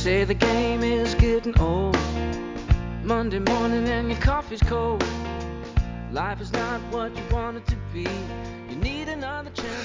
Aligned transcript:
say 0.00 0.24
the 0.24 0.32
game 0.32 0.82
is 0.82 1.14
getting 1.16 1.58
old. 1.60 1.94
Monday 3.04 3.38
morning 3.38 3.86
and 3.86 4.10
your 4.10 4.18
coffee's 4.18 4.62
cold. 4.62 5.04
Life 6.10 6.40
is 6.40 6.50
not 6.54 6.80
what 6.90 7.14
you 7.14 7.22
want 7.30 7.58
it 7.58 7.66
to 7.66 7.76
be. 7.92 8.06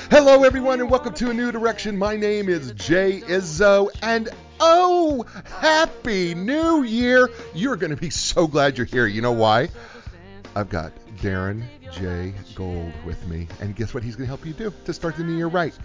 Hello, 0.09 0.45
everyone, 0.45 0.79
and 0.79 0.89
welcome 0.89 1.13
to 1.15 1.31
a 1.31 1.33
new 1.33 1.51
direction. 1.51 1.97
My 1.97 2.15
name 2.15 2.47
is 2.47 2.71
Jay 2.71 3.19
Izzo, 3.25 3.89
and 4.01 4.29
oh, 4.61 5.25
happy 5.59 6.33
New 6.33 6.83
Year! 6.83 7.29
You're 7.53 7.75
going 7.75 7.89
to 7.89 7.97
be 7.97 8.09
so 8.09 8.47
glad 8.47 8.77
you're 8.77 8.85
here. 8.85 9.07
You 9.07 9.21
know 9.21 9.33
why? 9.33 9.67
I've 10.55 10.69
got 10.69 10.93
Darren 11.17 11.61
J. 11.91 12.33
Gold 12.55 12.93
with 13.05 13.27
me, 13.27 13.49
and 13.59 13.75
guess 13.75 13.93
what 13.93 14.01
he's 14.01 14.15
going 14.15 14.27
to 14.27 14.29
help 14.29 14.45
you 14.45 14.53
do 14.53 14.73
to 14.85 14.93
start 14.93 15.17
the 15.17 15.25
new 15.25 15.35
year 15.35 15.47
right? 15.47 15.77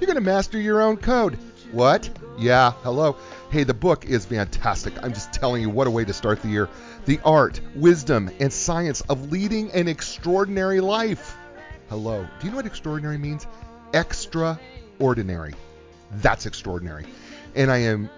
You're 0.00 0.06
going 0.06 0.16
to 0.16 0.22
master 0.22 0.58
your 0.58 0.80
own 0.80 0.96
code. 0.96 1.38
What? 1.74 2.08
Yeah, 2.38 2.70
hello. 2.84 3.16
Hey, 3.50 3.64
the 3.64 3.74
book 3.74 4.04
is 4.04 4.24
fantastic. 4.24 4.94
I'm 5.02 5.12
just 5.12 5.32
telling 5.32 5.60
you 5.60 5.68
what 5.68 5.88
a 5.88 5.90
way 5.90 6.04
to 6.04 6.12
start 6.12 6.40
the 6.40 6.46
year. 6.46 6.68
The 7.04 7.18
art, 7.24 7.60
wisdom, 7.74 8.30
and 8.38 8.52
science 8.52 9.00
of 9.00 9.32
leading 9.32 9.72
an 9.72 9.88
extraordinary 9.88 10.80
life. 10.80 11.36
Hello. 11.88 12.28
Do 12.38 12.46
you 12.46 12.52
know 12.52 12.58
what 12.58 12.66
extraordinary 12.66 13.18
means? 13.18 13.48
Extraordinary. 13.92 15.54
That's 16.12 16.46
extraordinary. 16.46 17.06
And 17.56 17.72
I 17.72 17.78
am 17.78 18.08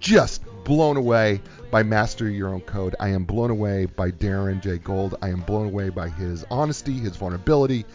just 0.00 0.42
blown 0.64 0.96
away 0.96 1.40
by 1.70 1.84
Master 1.84 2.28
Your 2.28 2.48
Own 2.48 2.62
Code. 2.62 2.96
I 2.98 3.10
am 3.10 3.22
blown 3.22 3.50
away 3.50 3.86
by 3.86 4.10
Darren 4.10 4.60
J. 4.60 4.78
Gold. 4.78 5.14
I 5.22 5.28
am 5.28 5.42
blown 5.42 5.66
away 5.66 5.90
by 5.90 6.08
his 6.08 6.44
honesty, 6.50 6.94
his 6.94 7.14
vulnerability, 7.14 7.86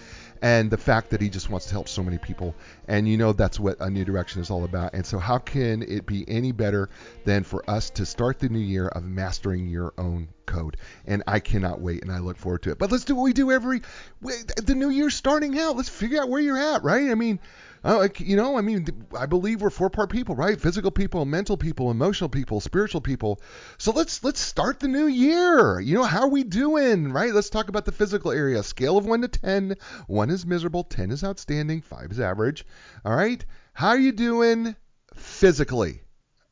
and 0.42 0.70
the 0.70 0.78
fact 0.78 1.10
that 1.10 1.22
he 1.22 1.30
just 1.30 1.50
wants 1.50 1.68
to 1.68 1.72
help 1.74 1.88
so 1.88 2.04
many 2.04 2.18
people. 2.18 2.56
And 2.88 3.08
you 3.08 3.18
know 3.18 3.34
that's 3.34 3.60
what 3.60 3.78
a 3.80 3.90
new 3.90 4.06
direction 4.06 4.42
is 4.42 4.50
all 4.50 4.64
about. 4.64 4.94
And 4.94 5.06
so, 5.06 5.20
how 5.20 5.38
can 5.38 5.82
it 5.84 6.06
be 6.06 6.26
any 6.28 6.52
better 6.52 6.90
than 7.26 7.44
for 7.44 7.68
us 7.70 7.90
to 7.92 8.06
start 8.06 8.40
the 8.40 8.50
new 8.50 8.60
year 8.60 8.88
of 8.88 9.04
mastering 9.04 9.68
your 9.68 9.94
own 9.98 10.30
code? 10.46 10.78
And 11.06 11.24
I 11.28 11.40
cannot 11.40 11.82
wait, 11.82 12.04
and 12.04 12.12
I 12.12 12.20
look 12.20 12.38
forward 12.38 12.64
to 12.64 12.72
it. 12.72 12.78
But 12.78 12.92
let's 12.92 13.06
do 13.06 13.16
what 13.16 13.24
we 13.24 13.34
do 13.34 13.52
every 13.52 13.82
the 14.22 14.76
new 14.76 14.90
year 14.90 15.10
starting 15.10 15.58
out. 15.60 15.76
Let's 15.76 15.90
figure 15.90 16.22
out 16.22 16.30
where 16.30 16.42
you're 16.42 16.58
at, 16.58 16.84
right? 16.84 17.10
I 17.10 17.16
mean. 17.16 17.40
Uh, 17.84 18.08
you 18.18 18.36
know, 18.36 18.58
I 18.58 18.62
mean, 18.62 18.86
I 19.18 19.26
believe 19.26 19.62
we're 19.62 19.70
four 19.70 19.90
part 19.90 20.10
people, 20.10 20.36
right? 20.36 20.60
Physical 20.60 20.92
people, 20.92 21.26
mental 21.26 21.58
people, 21.58 21.92
emotional 21.92 22.30
people, 22.30 22.60
spiritual 22.60 23.02
people. 23.02 23.42
So 23.78 23.92
let's 23.92 24.24
let's 24.24 24.40
start 24.40 24.80
the 24.80 24.88
new 24.88 25.08
year. 25.08 25.80
You 25.80 25.96
know, 25.96 26.04
how 26.04 26.22
are 26.22 26.30
we 26.30 26.44
doing, 26.44 27.12
right? 27.12 27.34
Let's 27.34 27.50
talk 27.50 27.70
about 27.70 27.86
the 27.86 27.92
physical 27.92 28.32
area. 28.32 28.64
Scale 28.64 28.98
of 28.98 29.06
one 29.06 29.22
to 29.22 29.28
ten. 29.28 29.76
One 30.08 30.30
is 30.30 30.46
miserable, 30.46 30.84
ten 30.84 31.12
is 31.12 31.24
outstanding, 31.24 31.82
five 31.82 32.12
is 32.12 32.20
average. 32.20 32.66
All 33.06 33.16
right, 33.16 33.44
how 33.74 33.90
are 33.90 34.00
you 34.00 34.12
doing 34.12 34.76
physically? 35.14 36.02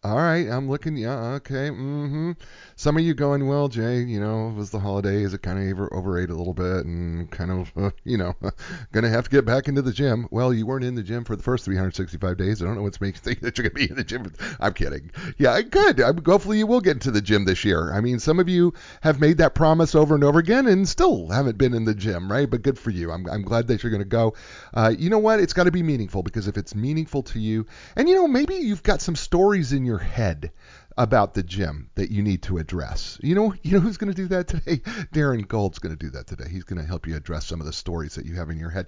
All 0.06 0.18
right, 0.18 0.48
I'm 0.48 0.70
looking. 0.70 0.96
Yeah, 0.98 1.18
okay. 1.38 1.72
Mm-hmm. 1.72 2.34
Some 2.76 2.96
of 2.96 3.04
you 3.04 3.16
going, 3.16 3.48
well, 3.48 3.68
Jay, 3.68 4.02
you 4.02 4.20
know, 4.20 4.50
it 4.50 4.54
was 4.54 4.70
the 4.70 4.80
holidays. 4.80 5.34
It 5.34 5.42
kind 5.42 5.58
of 5.58 5.68
over, 5.72 5.92
overate 5.92 6.30
a 6.30 6.36
little 6.36 6.54
bit, 6.54 6.86
and 6.86 7.32
kind 7.32 7.50
of, 7.50 7.72
uh, 7.76 7.90
you 8.04 8.16
know, 8.16 8.36
gonna 8.92 9.10
have 9.10 9.24
to 9.24 9.32
get 9.32 9.46
back 9.46 9.68
into 9.68 9.82
the 9.82 9.92
gym. 9.92 10.28
Well, 10.30 10.54
you 10.54 10.68
weren't 10.68 10.84
in 10.86 10.94
the 10.94 11.02
gym 11.02 11.24
for 11.24 11.36
the 11.36 11.42
first 11.42 11.66
365 11.66 12.38
days. 12.38 12.62
I 12.62 12.66
don't 12.66 12.76
know 12.76 12.84
what's 12.84 13.02
making 13.02 13.16
you 13.16 13.22
think 13.22 13.40
that 13.42 13.58
you're 13.58 13.68
gonna 13.68 13.84
be 13.84 13.90
in 13.90 13.96
the 13.96 14.04
gym. 14.04 14.32
I'm 14.60 14.74
kidding. 14.74 15.10
Yeah, 15.40 15.60
good. 15.64 16.00
I, 16.00 16.12
hopefully, 16.24 16.60
you 16.60 16.68
will 16.68 16.82
get 16.82 16.98
into 16.98 17.10
the 17.10 17.22
gym 17.22 17.46
this 17.46 17.66
year. 17.66 17.92
I 17.92 18.00
mean, 18.00 18.20
some 18.20 18.40
of 18.40 18.48
you 18.48 18.76
have 19.02 19.20
made 19.20 19.40
that 19.40 19.56
promise 19.56 19.96
over 19.96 20.14
and 20.14 20.24
over 20.24 20.38
again, 20.38 20.68
and 20.68 20.88
still 20.88 21.30
haven't 21.30 21.58
been 21.58 21.74
in 21.74 21.86
the 21.86 21.96
gym, 21.96 22.32
right? 22.32 22.48
But 22.48 22.62
good 22.62 22.78
for 22.78 22.92
you. 22.92 23.12
I'm, 23.12 23.28
I'm 23.28 23.42
glad 23.42 23.66
that 23.68 23.82
you're 23.82 23.92
gonna 23.92 24.06
go. 24.06 24.36
Uh, 24.72 24.94
you 24.96 25.10
know 25.10 25.18
what? 25.18 25.40
It's 25.40 25.54
got 25.54 25.64
to 25.64 25.72
be 25.72 25.82
meaningful 25.82 26.22
because 26.22 26.48
if 26.48 26.58
it's 26.58 26.76
meaningful 26.76 27.24
to 27.24 27.40
you, 27.40 27.66
and 27.96 28.08
you 28.08 28.14
know, 28.14 28.28
maybe 28.28 28.54
you've 28.54 28.84
got 28.84 29.02
some 29.02 29.16
stories 29.16 29.74
in 29.74 29.84
your 29.84 29.95
head 30.00 30.52
about 30.98 31.34
the 31.34 31.44
gym 31.44 31.90
that 31.96 32.10
you 32.10 32.24
need 32.24 32.42
to 32.44 32.58
address. 32.58 33.20
You 33.22 33.36
know, 33.36 33.54
you 33.64 33.74
know 33.74 33.80
who's 33.80 33.98
going 33.98 34.14
to 34.14 34.16
do 34.16 34.28
that 34.30 34.48
today? 34.48 34.78
Darren 35.14 35.48
Gold's 35.48 35.80
going 35.80 35.96
to 35.96 36.02
do 36.02 36.10
that 36.12 36.28
today. 36.28 36.48
He's 36.50 36.64
going 36.64 36.82
to 36.82 36.88
help 36.88 37.06
you 37.06 37.16
address 37.16 37.46
some 37.46 37.60
of 37.60 37.66
the 37.66 37.74
stories 37.74 38.16
that 38.16 38.26
you 38.26 38.36
have 38.36 38.50
in 38.50 38.58
your 38.58 38.70
head. 38.70 38.88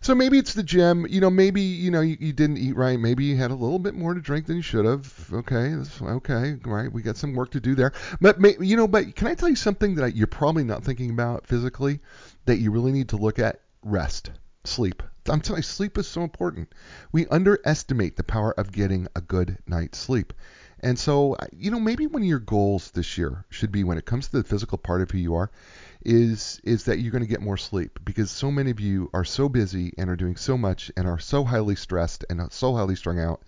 So 0.00 0.14
maybe 0.14 0.38
it's 0.38 0.54
the 0.54 0.62
gym. 0.62 1.06
You 1.08 1.20
know, 1.20 1.30
maybe 1.30 1.60
you 1.60 1.90
know 1.90 2.00
you, 2.00 2.16
you 2.20 2.32
didn't 2.32 2.58
eat 2.58 2.76
right. 2.76 2.98
Maybe 2.98 3.24
you 3.24 3.36
had 3.36 3.50
a 3.50 3.54
little 3.54 3.78
bit 3.78 3.94
more 3.94 4.14
to 4.14 4.20
drink 4.20 4.46
than 4.46 4.56
you 4.56 4.62
should 4.62 4.84
have. 4.84 5.28
Okay, 5.32 5.74
okay, 6.02 6.56
right. 6.64 6.92
We 6.92 7.02
got 7.02 7.16
some 7.16 7.34
work 7.34 7.50
to 7.52 7.60
do 7.60 7.74
there. 7.74 7.92
But 8.20 8.38
you 8.60 8.76
know, 8.76 8.86
but 8.86 9.16
can 9.16 9.26
I 9.26 9.34
tell 9.34 9.48
you 9.48 9.56
something 9.56 9.96
that 9.96 10.14
you're 10.14 10.26
probably 10.26 10.64
not 10.64 10.84
thinking 10.84 11.10
about 11.10 11.46
physically 11.46 12.00
that 12.46 12.58
you 12.58 12.70
really 12.70 12.92
need 12.92 13.08
to 13.10 13.16
look 13.16 13.38
at? 13.38 13.60
Rest, 13.82 14.30
sleep. 14.64 15.02
I'm 15.26 15.40
telling 15.40 15.58
you, 15.58 15.62
sleep 15.64 15.98
is 15.98 16.06
so 16.06 16.22
important. 16.22 16.72
We 17.12 17.26
underestimate 17.26 18.16
the 18.16 18.24
power 18.24 18.52
of 18.52 18.72
getting 18.72 19.06
a 19.14 19.20
good 19.20 19.58
night's 19.66 19.98
sleep. 19.98 20.32
And 20.82 20.98
so, 20.98 21.36
you 21.52 21.70
know, 21.70 21.78
maybe 21.78 22.06
one 22.06 22.22
of 22.22 22.28
your 22.28 22.38
goals 22.38 22.90
this 22.90 23.18
year 23.18 23.44
should 23.50 23.70
be 23.70 23.84
when 23.84 23.98
it 23.98 24.06
comes 24.06 24.28
to 24.28 24.38
the 24.38 24.44
physical 24.44 24.78
part 24.78 25.02
of 25.02 25.10
who 25.10 25.18
you 25.18 25.34
are, 25.34 25.50
is 26.02 26.58
is 26.64 26.84
that 26.84 26.98
you're 27.00 27.12
going 27.12 27.22
to 27.22 27.28
get 27.28 27.42
more 27.42 27.58
sleep 27.58 27.98
because 28.02 28.30
so 28.30 28.50
many 28.50 28.70
of 28.70 28.80
you 28.80 29.10
are 29.12 29.24
so 29.24 29.50
busy 29.50 29.92
and 29.98 30.08
are 30.08 30.16
doing 30.16 30.36
so 30.36 30.56
much 30.56 30.90
and 30.96 31.06
are 31.06 31.18
so 31.18 31.44
highly 31.44 31.76
stressed 31.76 32.24
and 32.30 32.40
so 32.50 32.74
highly 32.74 32.96
strung 32.96 33.20
out 33.20 33.42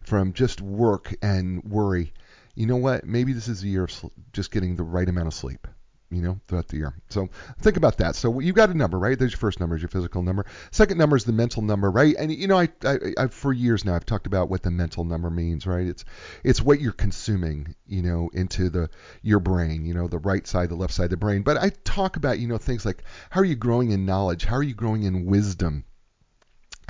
from 0.00 0.32
just 0.32 0.62
work 0.62 1.14
and 1.20 1.62
worry. 1.64 2.14
You 2.54 2.66
know 2.66 2.76
what? 2.76 3.04
Maybe 3.04 3.34
this 3.34 3.48
is 3.48 3.62
a 3.62 3.68
year 3.68 3.84
of 3.84 4.10
just 4.32 4.50
getting 4.50 4.76
the 4.76 4.82
right 4.82 5.08
amount 5.08 5.26
of 5.26 5.34
sleep 5.34 5.66
you 6.10 6.22
know, 6.22 6.40
throughout 6.48 6.68
the 6.68 6.76
year. 6.76 6.94
So 7.08 7.28
think 7.60 7.76
about 7.76 7.98
that. 7.98 8.16
So 8.16 8.40
you 8.40 8.52
got 8.52 8.70
a 8.70 8.74
number, 8.74 8.98
right? 8.98 9.18
There's 9.18 9.32
your 9.32 9.38
first 9.38 9.60
number, 9.60 9.76
is 9.76 9.82
your 9.82 9.88
physical 9.88 10.22
number. 10.22 10.44
Second 10.70 10.98
number 10.98 11.16
is 11.16 11.24
the 11.24 11.32
mental 11.32 11.62
number, 11.62 11.90
right? 11.90 12.14
And 12.18 12.32
you 12.32 12.48
know, 12.48 12.58
I, 12.58 12.68
I, 12.84 12.96
I 13.18 13.26
for 13.28 13.52
years 13.52 13.84
now 13.84 13.94
I've 13.94 14.06
talked 14.06 14.26
about 14.26 14.50
what 14.50 14.62
the 14.62 14.70
mental 14.70 15.04
number 15.04 15.30
means, 15.30 15.66
right? 15.66 15.86
It's 15.86 16.04
it's 16.44 16.60
what 16.60 16.80
you're 16.80 16.92
consuming, 16.92 17.74
you 17.86 18.02
know, 18.02 18.30
into 18.32 18.70
the 18.70 18.90
your 19.22 19.40
brain, 19.40 19.84
you 19.84 19.94
know, 19.94 20.08
the 20.08 20.18
right 20.18 20.46
side, 20.46 20.68
the 20.68 20.74
left 20.74 20.94
side 20.94 21.04
of 21.04 21.10
the 21.10 21.16
brain. 21.16 21.42
But 21.42 21.58
I 21.58 21.70
talk 21.84 22.16
about, 22.16 22.38
you 22.38 22.48
know, 22.48 22.58
things 22.58 22.84
like 22.84 23.04
how 23.30 23.40
are 23.40 23.44
you 23.44 23.56
growing 23.56 23.90
in 23.92 24.04
knowledge? 24.04 24.44
How 24.44 24.56
are 24.56 24.62
you 24.62 24.74
growing 24.74 25.04
in 25.04 25.26
wisdom? 25.26 25.84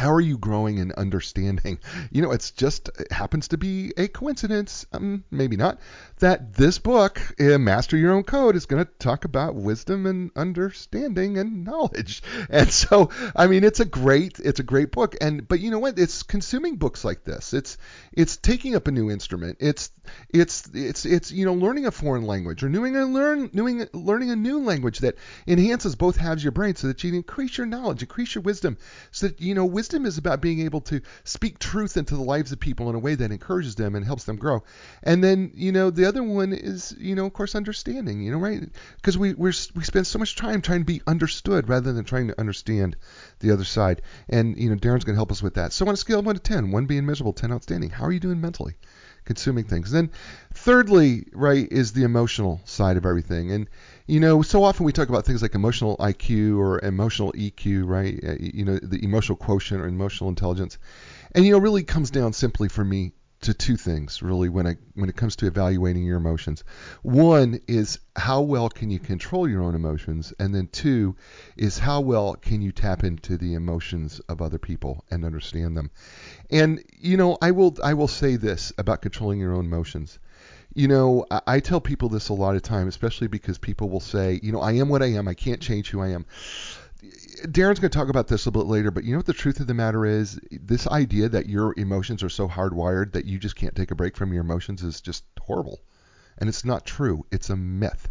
How 0.01 0.11
are 0.11 0.21
you 0.21 0.39
growing 0.39 0.79
in 0.79 0.93
understanding? 0.93 1.79
You 2.13 2.23
know, 2.23 2.33
it's 2.33 2.51
just 2.51 2.89
it 2.99 3.13
happens 3.13 3.49
to 3.49 3.59
be 3.59 3.93
a 3.97 4.09
coincidence, 4.09 4.87
um, 4.93 5.23
maybe 5.31 5.57
not, 5.57 5.79
that 6.19 6.55
this 6.55 6.79
book, 6.79 7.21
uh, 7.39 7.59
Master 7.59 7.97
Your 7.97 8.13
Own 8.13 8.25
Code, 8.25 8.57
is 8.57 8.67
going 8.67 8.85
to 8.85 8.91
talk 8.99 9.25
about 9.25 9.55
wisdom 9.55 10.07
and 10.07 10.31
understanding 10.35 11.39
and 11.39 11.65
knowledge. 11.71 12.23
And 12.49 12.71
so, 12.73 13.11
I 13.37 13.47
mean, 13.47 13.65
it's 13.65 13.81
a 13.81 13.85
great, 13.85 14.41
it's 14.41 14.61
a 14.61 14.65
great 14.65 14.93
book. 14.93 15.15
And 15.21 15.47
but 15.47 15.61
you 15.61 15.71
know 15.71 15.79
what? 15.79 15.99
It's 15.99 16.23
consuming 16.23 16.77
books 16.77 17.05
like 17.05 17.25
this. 17.25 17.53
It's 17.53 17.77
it's 18.13 18.37
taking 18.37 18.75
up 18.75 18.89
a 18.89 18.93
new 18.93 19.11
instrument. 19.11 19.59
It's 19.61 19.91
it's 20.31 20.69
it's 20.75 21.05
it's 21.05 21.31
you 21.31 21.45
know 21.45 21.55
learning 21.55 21.87
a 21.87 21.91
foreign 21.91 22.25
language 22.25 22.65
or 22.65 22.69
knowing 22.69 22.97
a 22.97 23.05
learn 23.05 23.51
knowing 23.53 23.87
learning 23.93 24.31
a 24.31 24.37
new 24.37 24.61
language 24.61 25.01
that 25.01 25.17
enhances 25.47 25.95
both 25.95 26.17
halves 26.17 26.41
of 26.41 26.45
your 26.45 26.53
brain 26.53 26.75
so 26.75 26.89
that 26.89 27.05
you 27.05 27.15
increase 27.15 27.57
your 27.59 27.67
knowledge, 27.67 28.03
increase 28.03 28.35
your 28.35 28.43
wisdom, 28.43 28.79
so 29.11 29.29
that 29.29 29.41
you 29.41 29.55
know 29.55 29.65
wisdom 29.65 29.90
wisdom 29.91 30.07
is 30.07 30.19
about 30.19 30.41
being 30.41 30.61
able 30.61 30.81
to 30.81 31.01
speak 31.25 31.59
truth 31.59 31.97
into 31.97 32.15
the 32.15 32.23
lives 32.23 32.53
of 32.53 32.61
people 32.61 32.89
in 32.91 32.95
a 32.95 32.99
way 33.01 33.17
that 33.17 33.33
encourages 33.33 33.75
them 33.75 33.97
and 33.97 34.05
helps 34.05 34.23
them 34.23 34.37
grow. 34.37 34.63
And 35.03 35.23
then, 35.23 35.51
you 35.55 35.73
know, 35.73 35.91
the 35.91 36.05
other 36.05 36.23
one 36.23 36.53
is, 36.53 36.95
you 36.97 37.17
know, 37.17 37.27
of 37.27 37.33
course, 37.33 37.57
understanding, 37.57 38.23
you 38.23 38.31
know, 38.31 38.39
right? 38.39 38.61
Because 38.97 39.19
we 39.19 39.35
we 39.35 39.51
we 39.75 39.83
spend 39.83 40.07
so 40.07 40.21
much 40.21 40.37
time 40.37 40.63
trying 40.63 40.81
to 40.81 40.85
be 40.85 41.03
understood 41.09 41.69
rather 41.69 41.93
than 41.93 42.05
trying 42.05 42.29
to 42.29 42.39
understand 42.39 42.97
the 43.41 43.51
other 43.51 43.65
side. 43.65 44.03
And, 44.29 44.57
you 44.57 44.71
know, 44.71 44.77
Darren's 44.77 45.03
going 45.03 45.17
to 45.17 45.19
help 45.19 45.33
us 45.33 45.43
with 45.43 45.55
that. 45.55 45.73
So 45.73 45.89
on 45.89 45.95
a 45.95 45.97
scale 45.97 46.21
of 46.21 46.27
1 46.27 46.37
to 46.37 46.41
10, 46.41 46.71
1 46.71 46.87
being 46.87 47.05
miserable, 47.05 47.33
10 47.33 47.53
outstanding, 47.53 47.91
how 47.91 48.05
are 48.05 48.13
you 48.13 48.21
doing 48.21 48.41
mentally? 48.41 48.77
Consuming 49.25 49.65
things. 49.65 49.91
Then, 49.91 50.11
thirdly, 50.55 51.27
right, 51.33 51.67
is 51.71 51.93
the 51.93 52.05
emotional 52.05 52.61
side 52.65 52.97
of 52.97 53.07
everything. 53.07 53.53
And 53.53 53.69
you 54.07 54.19
know, 54.19 54.43
so 54.43 54.65
often 54.65 54.85
we 54.85 54.93
talk 54.93 55.09
about 55.09 55.25
things 55.25 55.43
like 55.43 55.55
emotional 55.55 55.97
IQ 55.99 56.59
or 56.59 56.85
emotional 56.85 57.33
EQ, 57.33 57.87
right? 57.87 58.19
Uh, 58.23 58.37
you 58.41 58.65
know, 58.65 58.79
the 58.83 59.03
emotional 59.05 59.37
quotient 59.37 59.81
or 59.81 59.87
emotional 59.87 60.29
intelligence. 60.29 60.79
And 61.33 61.45
you 61.45 61.53
know, 61.53 61.59
really 61.59 61.85
comes 61.85 62.11
down 62.11 62.33
simply 62.33 62.69
for 62.69 62.85
me 62.85 63.13
to 63.43 63.55
two 63.55 63.77
things 63.77 64.23
really 64.23 64.51
when 64.51 64.67
it 64.67 64.79
when 64.95 65.09
it 65.09 65.17
comes 65.17 65.37
to 65.37 65.47
evaluating 65.47 66.05
your 66.05 66.19
emotions. 66.19 66.63
One 67.03 67.61
is 67.67 67.99
how 68.15 68.43
well 68.43 68.69
can 68.69 68.91
you 68.91 68.99
control 68.99 69.49
your 69.49 69.63
own 69.63 69.75
emotions, 69.75 70.33
and 70.39 70.55
then 70.55 70.69
two 70.69 71.17
is 71.57 71.79
how 71.79 72.01
well 72.01 72.35
can 72.35 72.61
you 72.61 72.73
tap 72.73 73.03
into 73.03 73.37
the 73.37 73.55
emotions 73.55 74.21
of 74.29 74.43
other 74.43 74.59
people 74.59 75.05
and 75.11 75.25
understand 75.25 75.77
them. 75.77 75.91
And 76.51 76.85
you 76.99 77.17
know, 77.17 77.39
I 77.41 77.53
will 77.53 77.77
I 77.83 77.95
will 77.95 78.09
say 78.09 78.37
this 78.37 78.73
about 78.77 79.03
controlling 79.03 79.41
your 79.41 79.55
own 79.55 79.65
emotions 79.65 80.19
you 80.75 80.87
know, 80.89 81.27
I, 81.31 81.41
I 81.47 81.61
tell 81.61 81.81
people 81.81 82.09
this 82.09 82.29
a 82.29 82.35
lot 82.35 82.57
of 82.57 82.63
time, 82.63 82.89
especially 82.89 83.27
because 83.27 83.59
people 83.59 83.91
will 83.91 84.01
say, 84.01 84.39
you 84.43 84.53
know, 84.53 84.61
I 84.61 84.73
am 84.73 84.89
what 84.89 85.03
I 85.03 85.07
am. 85.07 85.27
I 85.27 85.35
can't 85.35 85.61
change 85.61 85.91
who 85.91 86.01
I 86.01 86.09
am. 86.09 86.27
Darren's 87.03 87.81
going 87.81 87.91
to 87.91 87.99
talk 87.99 88.09
about 88.09 88.29
this 88.29 88.47
a 88.47 88.51
bit 88.51 88.67
later, 88.67 88.91
but 88.91 89.05
you 89.05 89.13
know 89.13 89.19
what 89.19 89.27
the 89.27 89.33
truth 89.33 89.61
of 89.61 89.67
the 89.67 89.75
matter 89.75 90.05
is? 90.05 90.39
This 90.51 90.87
idea 90.87 91.29
that 91.29 91.49
your 91.49 91.75
emotions 91.77 92.23
are 92.23 92.29
so 92.29 92.49
hardwired 92.49 93.13
that 93.13 93.25
you 93.25 93.39
just 93.39 93.57
can't 93.57 93.75
take 93.75 93.91
a 93.91 93.95
break 93.95 94.17
from 94.17 94.33
your 94.33 94.43
emotions 94.43 94.83
is 94.83 95.01
just 95.01 95.25
horrible. 95.41 95.81
And 96.39 96.49
it's 96.49 96.65
not 96.65 96.85
true. 96.85 97.25
It's 97.31 97.51
a 97.51 97.57
myth. 97.57 98.11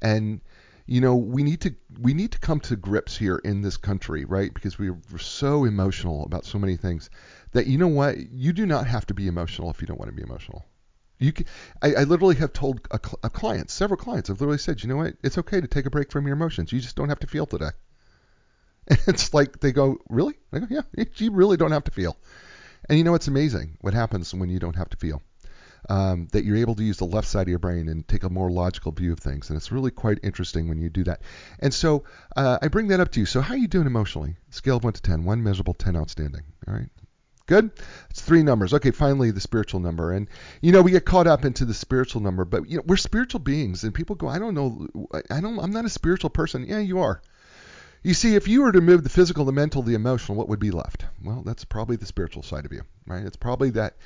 And 0.00 0.40
you 0.86 1.00
know, 1.00 1.14
we 1.14 1.44
need 1.44 1.60
to 1.60 1.74
we 2.00 2.14
need 2.14 2.32
to 2.32 2.38
come 2.40 2.58
to 2.60 2.74
grips 2.74 3.16
here 3.16 3.36
in 3.36 3.62
this 3.62 3.76
country, 3.76 4.24
right? 4.24 4.52
Because 4.52 4.78
we're 4.78 4.98
so 5.18 5.64
emotional 5.64 6.24
about 6.24 6.44
so 6.44 6.58
many 6.58 6.76
things 6.76 7.10
that 7.52 7.68
you 7.68 7.78
know 7.78 7.88
what? 7.88 8.18
You 8.18 8.52
do 8.52 8.66
not 8.66 8.88
have 8.88 9.06
to 9.06 9.14
be 9.14 9.28
emotional 9.28 9.70
if 9.70 9.80
you 9.80 9.86
don't 9.86 10.00
want 10.00 10.08
to 10.08 10.16
be 10.16 10.22
emotional. 10.22 10.64
You 11.18 11.32
can, 11.32 11.46
I, 11.80 11.94
I 11.94 12.02
literally 12.04 12.36
have 12.36 12.52
told 12.52 12.80
a, 12.90 12.98
a 13.22 13.30
client, 13.30 13.70
several 13.70 13.98
clients, 13.98 14.30
I've 14.30 14.40
literally 14.40 14.58
said, 14.58 14.82
you 14.82 14.88
know 14.88 14.96
what? 14.96 15.14
It's 15.22 15.38
okay 15.38 15.60
to 15.60 15.68
take 15.68 15.86
a 15.86 15.90
break 15.90 16.10
from 16.10 16.26
your 16.26 16.34
emotions. 16.34 16.72
You 16.72 16.80
just 16.80 16.96
don't 16.96 17.10
have 17.10 17.20
to 17.20 17.26
feel 17.26 17.46
today. 17.46 17.70
it's 19.06 19.32
like 19.34 19.60
they 19.60 19.72
go, 19.72 19.98
really? 20.08 20.34
I 20.52 20.58
go, 20.60 20.66
yeah, 20.70 21.04
you 21.16 21.32
really 21.32 21.56
don't 21.56 21.72
have 21.72 21.84
to 21.84 21.90
feel. 21.90 22.16
And 22.88 22.98
you 22.98 23.04
know 23.04 23.12
what's 23.12 23.28
amazing? 23.28 23.76
What 23.80 23.94
happens 23.94 24.34
when 24.34 24.50
you 24.50 24.58
don't 24.58 24.76
have 24.76 24.90
to 24.90 24.96
feel? 24.96 25.22
Um, 25.88 26.28
that 26.32 26.44
you're 26.44 26.58
able 26.58 26.74
to 26.74 26.82
use 26.82 26.98
the 26.98 27.06
left 27.06 27.26
side 27.26 27.42
of 27.42 27.48
your 27.48 27.58
brain 27.58 27.88
and 27.88 28.06
take 28.06 28.22
a 28.22 28.28
more 28.28 28.50
logical 28.50 28.92
view 28.92 29.12
of 29.12 29.18
things. 29.18 29.48
And 29.48 29.56
it's 29.56 29.72
really 29.72 29.90
quite 29.90 30.18
interesting 30.22 30.68
when 30.68 30.78
you 30.78 30.90
do 30.90 31.04
that. 31.04 31.22
And 31.58 31.72
so 31.72 32.04
uh, 32.36 32.58
I 32.60 32.68
bring 32.68 32.88
that 32.88 33.00
up 33.00 33.12
to 33.12 33.20
you. 33.20 33.26
So 33.26 33.40
how 33.40 33.54
are 33.54 33.58
you 33.58 33.68
doing 33.68 33.86
emotionally? 33.86 34.36
Scale 34.50 34.76
of 34.76 34.84
1 34.84 34.94
to 34.94 35.02
10. 35.02 35.24
1 35.24 35.42
miserable, 35.42 35.74
10 35.74 35.96
outstanding. 35.96 36.42
All 36.68 36.74
right. 36.74 36.88
Good. 37.46 37.70
It's 38.10 38.20
three 38.20 38.44
numbers. 38.44 38.74
Okay, 38.74 38.92
finally 38.92 39.32
the 39.32 39.40
spiritual 39.40 39.80
number. 39.80 40.12
And 40.12 40.28
you 40.60 40.70
know, 40.70 40.82
we 40.82 40.92
get 40.92 41.04
caught 41.04 41.26
up 41.26 41.44
into 41.44 41.64
the 41.64 41.74
spiritual 41.74 42.20
number, 42.20 42.44
but 42.44 42.68
you 42.68 42.76
know, 42.76 42.84
we're 42.86 42.96
spiritual 42.96 43.40
beings 43.40 43.82
and 43.82 43.92
people 43.92 44.14
go, 44.14 44.28
I 44.28 44.38
don't 44.38 44.54
know 44.54 44.86
I 45.28 45.40
don't 45.40 45.58
I'm 45.58 45.72
not 45.72 45.84
a 45.84 45.90
spiritual 45.90 46.30
person. 46.30 46.64
Yeah, 46.68 46.78
you 46.78 47.00
are. 47.00 47.20
You 48.02 48.14
see, 48.14 48.34
if 48.34 48.48
you 48.48 48.62
were 48.62 48.72
to 48.72 48.80
move 48.80 49.04
the 49.04 49.10
physical, 49.10 49.44
the 49.44 49.52
mental, 49.52 49.82
the 49.82 49.94
emotional, 49.94 50.38
what 50.38 50.48
would 50.48 50.58
be 50.58 50.70
left? 50.70 51.04
Well, 51.22 51.42
that's 51.44 51.66
probably 51.66 51.96
the 51.96 52.06
spiritual 52.06 52.42
side 52.42 52.64
of 52.64 52.72
you, 52.72 52.80
right? 53.06 53.26
It's 53.26 53.36
probably 53.36 53.70
that 53.70 53.96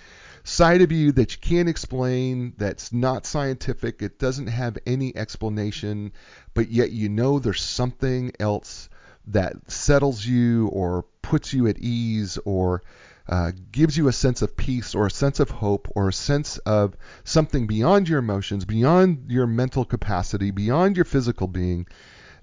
side 0.43 0.82
of 0.82 0.91
you 0.91 1.12
that 1.12 1.32
you 1.32 1.38
can't 1.41 1.69
explain, 1.69 2.55
that's 2.56 2.93
not 2.93 3.25
scientific, 3.25 4.02
it 4.02 4.19
doesn't 4.19 4.49
have 4.49 4.79
any 4.85 5.17
explanation, 5.17 6.12
but 6.55 6.73
yet 6.73 6.91
you 6.91 7.08
know 7.08 7.38
there's 7.38 7.62
something 7.62 8.32
else 8.41 8.88
that 9.29 9.70
settles 9.70 10.26
you 10.26 10.67
or 10.69 11.05
puts 11.23 11.52
you 11.52 11.69
at 11.69 11.79
ease 11.79 12.37
or 12.44 12.82
uh, 13.29 13.52
gives 13.70 13.96
you 13.96 14.08
a 14.08 14.12
sense 14.12 14.43
of 14.43 14.56
peace 14.56 14.96
or 14.96 15.06
a 15.06 15.11
sense 15.11 15.38
of 15.38 15.50
hope 15.50 15.88
or 15.94 16.08
a 16.08 16.12
sense 16.12 16.58
of 16.58 16.96
something 17.23 17.69
beyond 17.69 18.08
your 18.08 18.19
emotions, 18.19 18.64
beyond 18.64 19.31
your 19.31 19.46
mental 19.46 19.85
capacity, 19.85 20.50
beyond 20.50 20.96
your 20.96 21.05
physical 21.05 21.46
being 21.46 21.87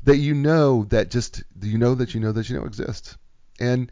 that 0.03 0.17
you 0.17 0.33
know 0.33 0.85
that 0.85 1.11
just 1.11 1.43
you 1.61 1.77
know 1.77 1.95
that 1.95 2.13
you 2.13 2.19
know 2.19 2.31
that 2.31 2.49
you 2.49 2.57
know 2.57 2.65
exists. 2.65 3.17
And 3.59 3.91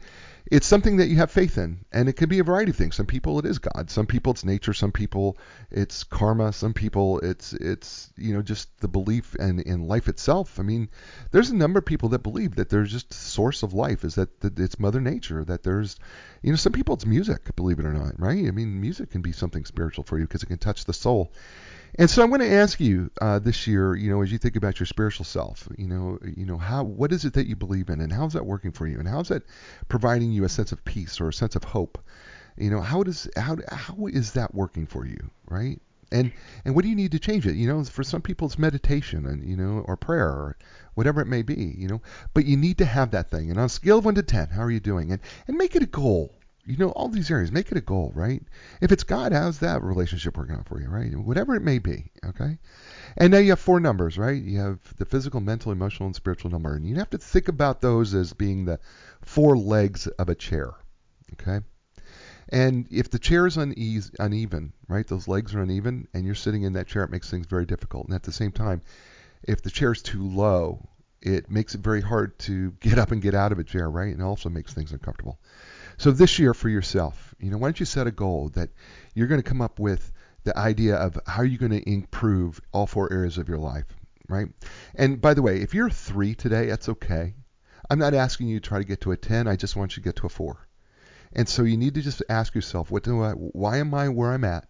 it's 0.50 0.66
something 0.66 0.96
that 0.96 1.06
you 1.06 1.16
have 1.16 1.30
faith 1.30 1.58
in, 1.58 1.84
and 1.92 2.08
it 2.08 2.14
can 2.14 2.28
be 2.28 2.40
a 2.40 2.44
variety 2.44 2.70
of 2.70 2.76
things. 2.76 2.96
Some 2.96 3.06
people 3.06 3.38
it 3.38 3.44
is 3.44 3.58
God, 3.58 3.88
some 3.88 4.06
people 4.06 4.32
it's 4.32 4.44
nature, 4.44 4.72
some 4.72 4.90
people 4.90 5.38
it's 5.70 6.02
karma, 6.02 6.52
some 6.52 6.74
people 6.74 7.20
it's 7.20 7.52
it's 7.52 8.12
you 8.16 8.34
know 8.34 8.42
just 8.42 8.68
the 8.80 8.88
belief 8.88 9.36
and 9.38 9.60
in 9.60 9.86
life 9.86 10.08
itself. 10.08 10.58
I 10.58 10.64
mean, 10.64 10.88
there's 11.30 11.50
a 11.50 11.56
number 11.56 11.78
of 11.78 11.84
people 11.84 12.08
that 12.10 12.24
believe 12.24 12.56
that 12.56 12.68
there's 12.68 12.90
just 12.90 13.12
source 13.12 13.62
of 13.62 13.74
life 13.74 14.02
is 14.02 14.16
that, 14.16 14.40
that 14.40 14.58
it's 14.58 14.80
Mother 14.80 15.00
Nature, 15.00 15.44
that 15.44 15.62
there's 15.62 15.96
you 16.42 16.50
know 16.50 16.56
some 16.56 16.72
people 16.72 16.94
it's 16.94 17.06
music, 17.06 17.54
believe 17.54 17.78
it 17.78 17.84
or 17.84 17.92
not, 17.92 18.18
right? 18.18 18.48
I 18.48 18.50
mean, 18.50 18.80
music 18.80 19.10
can 19.10 19.22
be 19.22 19.32
something 19.32 19.64
spiritual 19.64 20.02
for 20.02 20.18
you 20.18 20.24
because 20.24 20.42
it 20.42 20.46
can 20.46 20.58
touch 20.58 20.84
the 20.84 20.92
soul. 20.92 21.32
And 21.96 22.08
so 22.08 22.22
I'm 22.22 22.28
going 22.28 22.40
to 22.40 22.52
ask 22.52 22.80
you 22.80 23.10
uh, 23.20 23.38
this 23.38 23.66
year, 23.66 23.94
you 23.94 24.10
know, 24.10 24.22
as 24.22 24.30
you 24.30 24.38
think 24.38 24.56
about 24.56 24.78
your 24.78 24.86
spiritual 24.86 25.24
self, 25.24 25.68
you 25.76 25.86
know, 25.86 26.18
you 26.36 26.46
know, 26.46 26.56
how 26.56 26.84
what 26.84 27.12
is 27.12 27.24
it 27.24 27.34
that 27.34 27.46
you 27.46 27.56
believe 27.56 27.88
in, 27.88 28.00
and 28.00 28.12
how's 28.12 28.34
that 28.34 28.46
working 28.46 28.72
for 28.72 28.86
you, 28.86 28.98
and 28.98 29.08
how's 29.08 29.28
that 29.28 29.42
providing 29.88 30.32
you 30.32 30.44
a 30.44 30.48
sense 30.48 30.72
of 30.72 30.84
peace 30.84 31.20
or 31.20 31.28
a 31.28 31.32
sense 31.32 31.56
of 31.56 31.64
hope? 31.64 31.98
You 32.56 32.70
know, 32.70 32.80
how 32.80 33.02
does 33.02 33.28
how 33.36 33.56
how 33.70 34.06
is 34.06 34.32
that 34.32 34.54
working 34.54 34.86
for 34.86 35.06
you, 35.06 35.30
right? 35.48 35.80
And 36.12 36.32
and 36.64 36.74
what 36.74 36.82
do 36.82 36.88
you 36.88 36.96
need 36.96 37.12
to 37.12 37.18
change 37.18 37.46
it? 37.46 37.54
You 37.54 37.68
know, 37.68 37.84
for 37.84 38.04
some 38.04 38.22
people 38.22 38.46
it's 38.46 38.58
meditation 38.58 39.26
and 39.26 39.48
you 39.48 39.56
know, 39.56 39.84
or 39.86 39.96
prayer 39.96 40.28
or 40.28 40.56
whatever 40.94 41.20
it 41.20 41.26
may 41.26 41.42
be, 41.42 41.74
you 41.76 41.88
know. 41.88 42.02
But 42.34 42.46
you 42.46 42.56
need 42.56 42.78
to 42.78 42.84
have 42.84 43.12
that 43.12 43.30
thing. 43.30 43.50
And 43.50 43.58
on 43.58 43.66
a 43.66 43.68
scale 43.68 43.98
of 43.98 44.04
one 44.04 44.14
to 44.16 44.22
ten, 44.22 44.48
how 44.48 44.62
are 44.62 44.70
you 44.70 44.80
doing? 44.80 45.12
And 45.12 45.20
and 45.48 45.56
make 45.56 45.76
it 45.76 45.82
a 45.82 45.86
goal 45.86 46.34
you 46.66 46.76
know, 46.76 46.90
all 46.90 47.08
these 47.08 47.30
areas, 47.30 47.50
make 47.50 47.70
it 47.70 47.78
a 47.78 47.80
goal, 47.80 48.12
right? 48.14 48.42
If 48.80 48.92
it's 48.92 49.02
God, 49.02 49.32
how's 49.32 49.58
that 49.60 49.82
relationship 49.82 50.36
working 50.36 50.54
out 50.54 50.68
for 50.68 50.80
you, 50.80 50.88
right? 50.88 51.14
Whatever 51.16 51.56
it 51.56 51.62
may 51.62 51.78
be, 51.78 52.10
okay? 52.24 52.58
And 53.16 53.32
now 53.32 53.38
you 53.38 53.50
have 53.50 53.60
four 53.60 53.80
numbers, 53.80 54.18
right? 54.18 54.40
You 54.40 54.60
have 54.60 54.78
the 54.98 55.04
physical, 55.04 55.40
mental, 55.40 55.72
emotional, 55.72 56.06
and 56.06 56.14
spiritual 56.14 56.50
number. 56.50 56.74
And 56.74 56.86
you 56.86 56.96
have 56.96 57.10
to 57.10 57.18
think 57.18 57.48
about 57.48 57.80
those 57.80 58.14
as 58.14 58.32
being 58.32 58.64
the 58.64 58.78
four 59.22 59.56
legs 59.56 60.06
of 60.06 60.28
a 60.28 60.34
chair, 60.34 60.72
okay? 61.34 61.64
And 62.50 62.86
if 62.90 63.10
the 63.10 63.18
chair 63.18 63.46
is 63.46 63.56
uneven, 63.56 64.72
right, 64.88 65.06
those 65.06 65.28
legs 65.28 65.54
are 65.54 65.62
uneven, 65.62 66.08
and 66.12 66.26
you're 66.26 66.34
sitting 66.34 66.62
in 66.62 66.74
that 66.74 66.88
chair, 66.88 67.04
it 67.04 67.10
makes 67.10 67.30
things 67.30 67.46
very 67.46 67.64
difficult. 67.64 68.06
And 68.06 68.14
at 68.14 68.24
the 68.24 68.32
same 68.32 68.52
time, 68.52 68.82
if 69.42 69.62
the 69.62 69.70
chair 69.70 69.92
is 69.92 70.02
too 70.02 70.28
low, 70.28 70.88
it 71.22 71.50
makes 71.50 71.74
it 71.74 71.80
very 71.80 72.00
hard 72.00 72.38
to 72.40 72.72
get 72.80 72.98
up 72.98 73.12
and 73.12 73.22
get 73.22 73.34
out 73.34 73.52
of 73.52 73.58
a 73.58 73.64
chair, 73.64 73.90
right? 73.90 74.12
And 74.12 74.22
also 74.22 74.48
makes 74.48 74.72
things 74.72 74.92
uncomfortable. 74.92 75.38
So 76.00 76.12
this 76.12 76.38
year 76.38 76.54
for 76.54 76.70
yourself, 76.70 77.34
you 77.38 77.50
know, 77.50 77.58
why 77.58 77.66
don't 77.66 77.78
you 77.78 77.84
set 77.84 78.06
a 78.06 78.10
goal 78.10 78.48
that 78.54 78.70
you're 79.14 79.26
going 79.26 79.42
to 79.42 79.46
come 79.46 79.60
up 79.60 79.78
with 79.78 80.10
the 80.44 80.56
idea 80.56 80.96
of 80.96 81.18
how 81.26 81.42
are 81.42 81.44
you 81.44 81.58
going 81.58 81.78
to 81.78 81.86
improve 81.86 82.58
all 82.72 82.86
four 82.86 83.12
areas 83.12 83.36
of 83.36 83.50
your 83.50 83.58
life, 83.58 83.84
right? 84.26 84.46
And 84.94 85.20
by 85.20 85.34
the 85.34 85.42
way, 85.42 85.60
if 85.60 85.74
you're 85.74 85.90
three 85.90 86.34
today, 86.34 86.68
that's 86.68 86.88
okay. 86.88 87.34
I'm 87.90 87.98
not 87.98 88.14
asking 88.14 88.48
you 88.48 88.60
to 88.60 88.66
try 88.66 88.78
to 88.78 88.86
get 88.86 89.02
to 89.02 89.12
a 89.12 89.16
10. 89.18 89.46
I 89.46 89.56
just 89.56 89.76
want 89.76 89.94
you 89.94 90.02
to 90.02 90.08
get 90.08 90.16
to 90.16 90.26
a 90.26 90.30
four. 90.30 90.66
And 91.34 91.46
so 91.46 91.64
you 91.64 91.76
need 91.76 91.92
to 91.96 92.00
just 92.00 92.22
ask 92.30 92.54
yourself, 92.54 92.90
what 92.90 93.02
do 93.02 93.22
I, 93.22 93.32
why 93.32 93.76
am 93.76 93.92
I 93.92 94.08
where 94.08 94.32
I'm 94.32 94.44
at? 94.44 94.68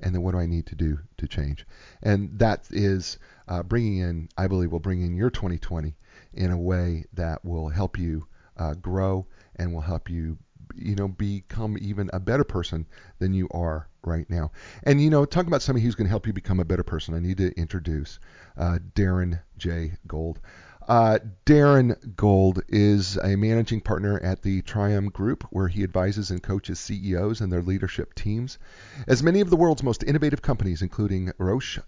And 0.00 0.12
then 0.12 0.22
what 0.22 0.32
do 0.32 0.38
I 0.38 0.46
need 0.46 0.66
to 0.66 0.74
do 0.74 0.98
to 1.18 1.28
change? 1.28 1.64
And 2.02 2.40
that 2.40 2.66
is 2.72 3.20
uh, 3.46 3.62
bringing 3.62 3.98
in, 3.98 4.30
I 4.36 4.48
believe, 4.48 4.72
will 4.72 4.80
bring 4.80 5.02
in 5.02 5.14
your 5.14 5.30
2020 5.30 5.94
in 6.34 6.50
a 6.50 6.58
way 6.58 7.04
that 7.12 7.44
will 7.44 7.68
help 7.68 8.00
you 8.00 8.26
uh, 8.56 8.74
grow 8.74 9.28
and 9.54 9.72
will 9.72 9.80
help 9.80 10.10
you 10.10 10.38
you 10.76 10.94
know, 10.94 11.08
become 11.08 11.76
even 11.80 12.10
a 12.12 12.20
better 12.20 12.44
person 12.44 12.86
than 13.18 13.32
you 13.32 13.48
are 13.50 13.88
right 14.04 14.28
now. 14.28 14.50
And, 14.82 15.00
you 15.00 15.10
know, 15.10 15.24
talk 15.24 15.46
about 15.46 15.62
somebody 15.62 15.84
who's 15.84 15.94
going 15.94 16.06
to 16.06 16.10
help 16.10 16.26
you 16.26 16.32
become 16.32 16.60
a 16.60 16.64
better 16.64 16.82
person, 16.82 17.14
I 17.14 17.20
need 17.20 17.38
to 17.38 17.52
introduce 17.58 18.18
uh, 18.56 18.78
Darren 18.94 19.40
J. 19.58 19.92
Gold. 20.06 20.40
Uh, 20.88 21.18
Darren 21.46 22.16
Gold 22.16 22.62
is 22.68 23.16
a 23.16 23.36
managing 23.36 23.80
partner 23.80 24.18
at 24.18 24.42
the 24.42 24.62
Trium 24.62 25.10
Group, 25.10 25.44
where 25.50 25.68
he 25.68 25.84
advises 25.84 26.30
and 26.30 26.42
coaches 26.42 26.80
CEOs 26.80 27.40
and 27.40 27.52
their 27.52 27.62
leadership 27.62 28.14
teams. 28.14 28.58
As 29.06 29.22
many 29.22 29.40
of 29.40 29.50
the 29.50 29.56
world's 29.56 29.84
most 29.84 30.02
innovative 30.02 30.42
companies, 30.42 30.82
including 30.82 31.32
Roche, 31.38 31.78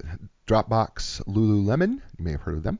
Dropbox, 0.46 1.24
Lululemon, 1.26 2.00
you 2.18 2.24
may 2.24 2.32
have 2.32 2.42
heard 2.42 2.56
of 2.56 2.62
them, 2.62 2.78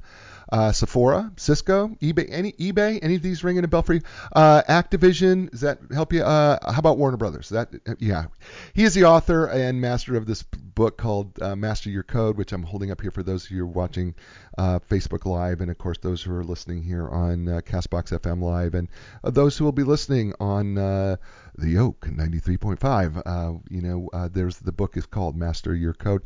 uh, 0.54 0.70
Sephora, 0.70 1.32
Cisco, 1.36 1.88
eBay, 2.00 2.28
any 2.30 2.52
eBay, 2.52 3.00
any 3.02 3.16
of 3.16 3.22
these 3.22 3.42
ringing 3.42 3.64
a 3.64 3.68
bell 3.68 3.82
for 3.82 3.94
you? 3.94 4.02
Uh, 4.32 4.62
Activision, 4.68 5.50
does 5.50 5.62
that 5.62 5.80
help 5.92 6.12
you? 6.12 6.22
Uh, 6.22 6.58
how 6.70 6.78
about 6.78 6.96
Warner 6.96 7.16
Brothers? 7.16 7.48
That 7.48 7.70
yeah, 7.98 8.26
he 8.72 8.84
is 8.84 8.94
the 8.94 9.02
author 9.02 9.46
and 9.46 9.80
master 9.80 10.14
of 10.14 10.26
this 10.26 10.44
book 10.44 10.96
called 10.96 11.42
uh, 11.42 11.56
Master 11.56 11.90
Your 11.90 12.04
Code, 12.04 12.36
which 12.36 12.52
I'm 12.52 12.62
holding 12.62 12.92
up 12.92 13.00
here 13.00 13.10
for 13.10 13.24
those 13.24 13.46
of 13.46 13.50
you 13.50 13.66
watching 13.66 14.14
uh, 14.56 14.78
Facebook 14.88 15.26
Live, 15.26 15.60
and 15.60 15.72
of 15.72 15.78
course 15.78 15.98
those 15.98 16.22
who 16.22 16.32
are 16.32 16.44
listening 16.44 16.84
here 16.84 17.08
on 17.08 17.48
uh, 17.48 17.60
Castbox 17.60 18.16
FM 18.16 18.40
Live, 18.40 18.74
and 18.74 18.86
those 19.24 19.58
who 19.58 19.64
will 19.64 19.72
be 19.72 19.82
listening 19.82 20.34
on 20.38 21.18
the 21.56 21.78
Oak 21.78 22.06
93.5. 22.06 23.22
Uh, 23.24 23.58
you 23.70 23.80
know, 23.80 24.08
uh, 24.12 24.28
there's 24.32 24.58
the 24.58 24.72
book 24.72 24.96
is 24.96 25.06
called 25.06 25.36
Master 25.36 25.74
Your 25.74 25.94
Code. 25.94 26.22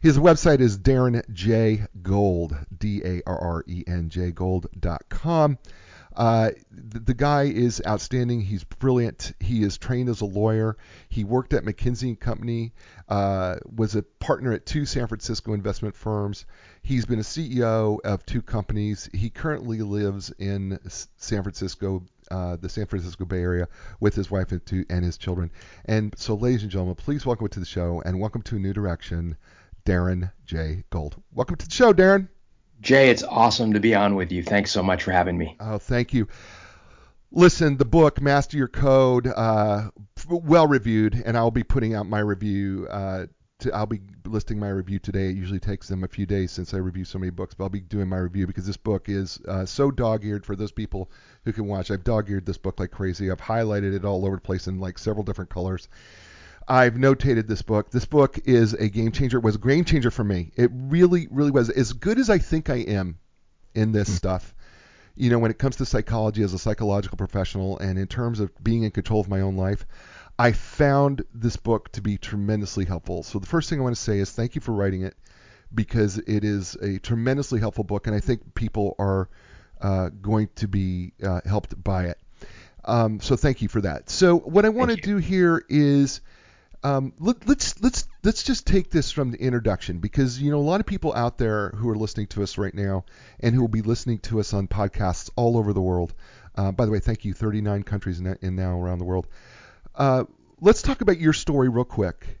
His 0.00 0.18
website 0.18 0.60
is 0.60 0.78
Darren 0.78 1.22
J 1.32 1.86
Gold, 2.02 2.56
D 2.76 3.02
A 3.04 3.22
R 3.26 3.38
R 3.38 3.64
E 3.66 3.84
N 3.86 4.08
J 4.08 4.32
Gold.com. 4.32 5.58
Uh, 6.14 6.50
the, 6.70 7.00
the, 7.00 7.14
guy 7.14 7.44
is 7.44 7.80
outstanding. 7.86 8.40
He's 8.40 8.64
brilliant. 8.64 9.32
He 9.40 9.62
is 9.62 9.78
trained 9.78 10.08
as 10.10 10.20
a 10.20 10.26
lawyer. 10.26 10.76
He 11.08 11.24
worked 11.24 11.54
at 11.54 11.64
McKinsey 11.64 12.18
& 12.18 12.20
Company, 12.20 12.72
uh, 13.08 13.56
was 13.64 13.94
a 13.94 14.02
partner 14.02 14.52
at 14.52 14.66
two 14.66 14.84
San 14.84 15.06
Francisco 15.06 15.54
investment 15.54 15.96
firms. 15.96 16.44
He's 16.82 17.06
been 17.06 17.18
a 17.18 17.22
CEO 17.22 17.98
of 18.04 18.26
two 18.26 18.42
companies. 18.42 19.08
He 19.14 19.30
currently 19.30 19.78
lives 19.78 20.30
in 20.38 20.78
San 21.16 21.42
Francisco, 21.42 22.04
uh, 22.32 22.56
the 22.56 22.68
San 22.68 22.86
Francisco 22.86 23.24
Bay 23.24 23.40
Area, 23.40 23.68
with 24.00 24.14
his 24.14 24.30
wife 24.30 24.50
and, 24.52 24.64
two, 24.64 24.84
and 24.88 25.04
his 25.04 25.18
children. 25.18 25.50
And 25.84 26.14
so, 26.16 26.34
ladies 26.34 26.62
and 26.62 26.70
gentlemen, 26.70 26.94
please 26.94 27.26
welcome 27.26 27.48
to 27.48 27.60
the 27.60 27.66
show 27.66 28.02
and 28.04 28.18
welcome 28.18 28.42
to 28.42 28.56
a 28.56 28.58
new 28.58 28.72
direction, 28.72 29.36
Darren 29.84 30.32
J. 30.46 30.84
Gold. 30.90 31.20
Welcome 31.32 31.56
to 31.56 31.66
the 31.66 31.74
show, 31.74 31.92
Darren. 31.92 32.28
Jay, 32.80 33.10
it's 33.10 33.22
awesome 33.22 33.74
to 33.74 33.80
be 33.80 33.94
on 33.94 34.16
with 34.16 34.32
you. 34.32 34.42
Thanks 34.42 34.72
so 34.72 34.82
much 34.82 35.02
for 35.02 35.12
having 35.12 35.38
me. 35.38 35.56
Oh, 35.60 35.78
thank 35.78 36.12
you. 36.12 36.26
Listen, 37.30 37.76
the 37.76 37.84
book 37.84 38.20
Master 38.20 38.56
Your 38.56 38.68
Code, 38.68 39.26
uh, 39.26 39.90
well 40.28 40.66
reviewed, 40.66 41.22
and 41.24 41.36
I'll 41.36 41.50
be 41.50 41.62
putting 41.62 41.94
out 41.94 42.06
my 42.06 42.18
review. 42.18 42.88
Uh, 42.90 43.26
to, 43.62 43.74
I'll 43.74 43.86
be 43.86 44.00
listing 44.24 44.58
my 44.58 44.68
review 44.68 44.98
today. 44.98 45.30
It 45.30 45.36
usually 45.36 45.60
takes 45.60 45.88
them 45.88 46.04
a 46.04 46.08
few 46.08 46.26
days 46.26 46.52
since 46.52 46.74
I 46.74 46.78
review 46.78 47.04
so 47.04 47.18
many 47.18 47.30
books, 47.30 47.54
but 47.54 47.64
I'll 47.64 47.70
be 47.70 47.80
doing 47.80 48.08
my 48.08 48.18
review 48.18 48.46
because 48.46 48.66
this 48.66 48.76
book 48.76 49.08
is 49.08 49.40
uh, 49.48 49.66
so 49.66 49.90
dog-eared 49.90 50.44
for 50.44 50.54
those 50.54 50.72
people 50.72 51.10
who 51.44 51.52
can 51.52 51.66
watch. 51.66 51.90
I've 51.90 52.04
dog-eared 52.04 52.46
this 52.46 52.58
book 52.58 52.78
like 52.78 52.90
crazy. 52.90 53.30
I've 53.30 53.40
highlighted 53.40 53.94
it 53.94 54.04
all 54.04 54.24
over 54.26 54.36
the 54.36 54.42
place 54.42 54.66
in 54.66 54.78
like 54.78 54.98
several 54.98 55.24
different 55.24 55.50
colors. 55.50 55.88
I've 56.68 56.94
notated 56.94 57.48
this 57.48 57.62
book. 57.62 57.90
This 57.90 58.04
book 58.04 58.38
is 58.44 58.74
a 58.74 58.88
game 58.88 59.12
changer. 59.12 59.38
It 59.38 59.44
was 59.44 59.56
a 59.56 59.58
game 59.58 59.84
changer 59.84 60.10
for 60.10 60.24
me. 60.24 60.52
It 60.56 60.70
really, 60.72 61.26
really 61.30 61.50
was. 61.50 61.70
As 61.70 61.92
good 61.92 62.18
as 62.18 62.30
I 62.30 62.38
think 62.38 62.70
I 62.70 62.76
am 62.76 63.18
in 63.74 63.92
this 63.92 64.08
mm-hmm. 64.08 64.16
stuff, 64.16 64.54
you 65.14 65.28
know, 65.28 65.38
when 65.38 65.50
it 65.50 65.58
comes 65.58 65.76
to 65.76 65.86
psychology 65.86 66.42
as 66.42 66.54
a 66.54 66.58
psychological 66.58 67.18
professional 67.18 67.78
and 67.78 67.98
in 67.98 68.06
terms 68.06 68.40
of 68.40 68.50
being 68.62 68.84
in 68.84 68.90
control 68.90 69.20
of 69.20 69.28
my 69.28 69.40
own 69.40 69.56
life, 69.56 69.84
I 70.38 70.52
found 70.52 71.24
this 71.34 71.56
book 71.56 71.92
to 71.92 72.02
be 72.02 72.18
tremendously 72.18 72.84
helpful. 72.84 73.22
So 73.22 73.38
the 73.38 73.46
first 73.46 73.68
thing 73.68 73.78
I 73.78 73.82
want 73.82 73.94
to 73.94 74.02
say 74.02 74.18
is 74.18 74.30
thank 74.30 74.54
you 74.54 74.60
for 74.60 74.72
writing 74.72 75.02
it 75.02 75.14
because 75.74 76.18
it 76.18 76.44
is 76.44 76.74
a 76.76 76.98
tremendously 76.98 77.60
helpful 77.60 77.84
book, 77.84 78.06
and 78.06 78.16
I 78.16 78.20
think 78.20 78.54
people 78.54 78.94
are 78.98 79.28
uh, 79.80 80.08
going 80.08 80.48
to 80.56 80.68
be 80.68 81.12
uh, 81.22 81.40
helped 81.44 81.82
by 81.82 82.06
it. 82.06 82.18
Um, 82.84 83.20
so 83.20 83.36
thank 83.36 83.62
you 83.62 83.68
for 83.68 83.80
that. 83.82 84.10
So 84.10 84.38
what 84.38 84.64
I 84.64 84.70
want 84.70 84.90
to 84.90 84.96
do 84.96 85.16
here 85.18 85.64
is 85.68 86.20
um, 86.84 87.12
let, 87.20 87.46
let's 87.46 87.80
let's 87.80 88.08
let's 88.24 88.42
just 88.42 88.66
take 88.66 88.90
this 88.90 89.12
from 89.12 89.30
the 89.30 89.40
introduction 89.40 89.98
because 89.98 90.40
you 90.40 90.50
know 90.50 90.58
a 90.58 90.60
lot 90.60 90.80
of 90.80 90.86
people 90.86 91.14
out 91.14 91.38
there 91.38 91.70
who 91.70 91.88
are 91.88 91.96
listening 91.96 92.26
to 92.28 92.42
us 92.42 92.58
right 92.58 92.74
now 92.74 93.04
and 93.38 93.54
who 93.54 93.60
will 93.60 93.68
be 93.68 93.82
listening 93.82 94.18
to 94.20 94.40
us 94.40 94.52
on 94.52 94.66
podcasts 94.66 95.30
all 95.36 95.56
over 95.56 95.72
the 95.72 95.80
world. 95.80 96.12
Uh, 96.56 96.72
by 96.72 96.84
the 96.84 96.90
way, 96.90 96.98
thank 96.98 97.24
you. 97.24 97.32
39 97.32 97.84
countries 97.84 98.20
in 98.20 98.56
now 98.56 98.76
around 98.78 98.98
the 98.98 99.04
world. 99.04 99.28
Uh, 99.94 100.24
let's 100.60 100.82
talk 100.82 101.00
about 101.00 101.18
your 101.18 101.32
story 101.32 101.68
real 101.68 101.84
quick, 101.84 102.40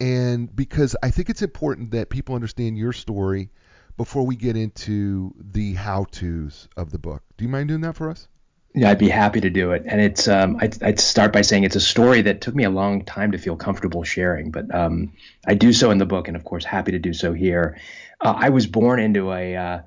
and 0.00 0.54
because 0.54 0.96
I 1.02 1.10
think 1.10 1.30
it's 1.30 1.42
important 1.42 1.92
that 1.92 2.08
people 2.08 2.34
understand 2.34 2.78
your 2.78 2.92
story 2.92 3.50
before 3.96 4.24
we 4.24 4.36
get 4.36 4.56
into 4.56 5.34
the 5.38 5.74
how-tos 5.74 6.68
of 6.76 6.90
the 6.90 6.98
book. 6.98 7.22
Do 7.36 7.44
you 7.44 7.50
mind 7.50 7.68
doing 7.68 7.80
that 7.82 7.96
for 7.96 8.10
us? 8.10 8.28
Yeah, 8.74 8.90
I'd 8.90 8.98
be 8.98 9.08
happy 9.08 9.40
to 9.40 9.50
do 9.50 9.72
it. 9.72 9.82
And 9.86 10.00
it's 10.00 10.28
um, 10.28 10.58
I'd, 10.60 10.80
I'd, 10.82 11.00
start 11.00 11.32
by 11.32 11.42
saying 11.42 11.64
it's 11.64 11.74
a 11.74 11.80
story 11.80 12.22
that 12.22 12.40
took 12.40 12.54
me 12.54 12.64
a 12.64 12.70
long 12.70 13.04
time 13.04 13.32
to 13.32 13.38
feel 13.38 13.56
comfortable 13.56 14.04
sharing, 14.04 14.50
but 14.50 14.72
um, 14.72 15.14
I 15.46 15.54
do 15.54 15.72
so 15.72 15.90
in 15.90 15.98
the 15.98 16.06
book, 16.06 16.28
and 16.28 16.36
of 16.36 16.44
course, 16.44 16.64
happy 16.64 16.92
to 16.92 16.98
do 16.98 17.12
so 17.12 17.32
here. 17.32 17.78
Uh, 18.20 18.34
I 18.36 18.50
was 18.50 18.66
born 18.66 19.00
into 19.00 19.32
a 19.32 19.56
uh, 19.56 19.80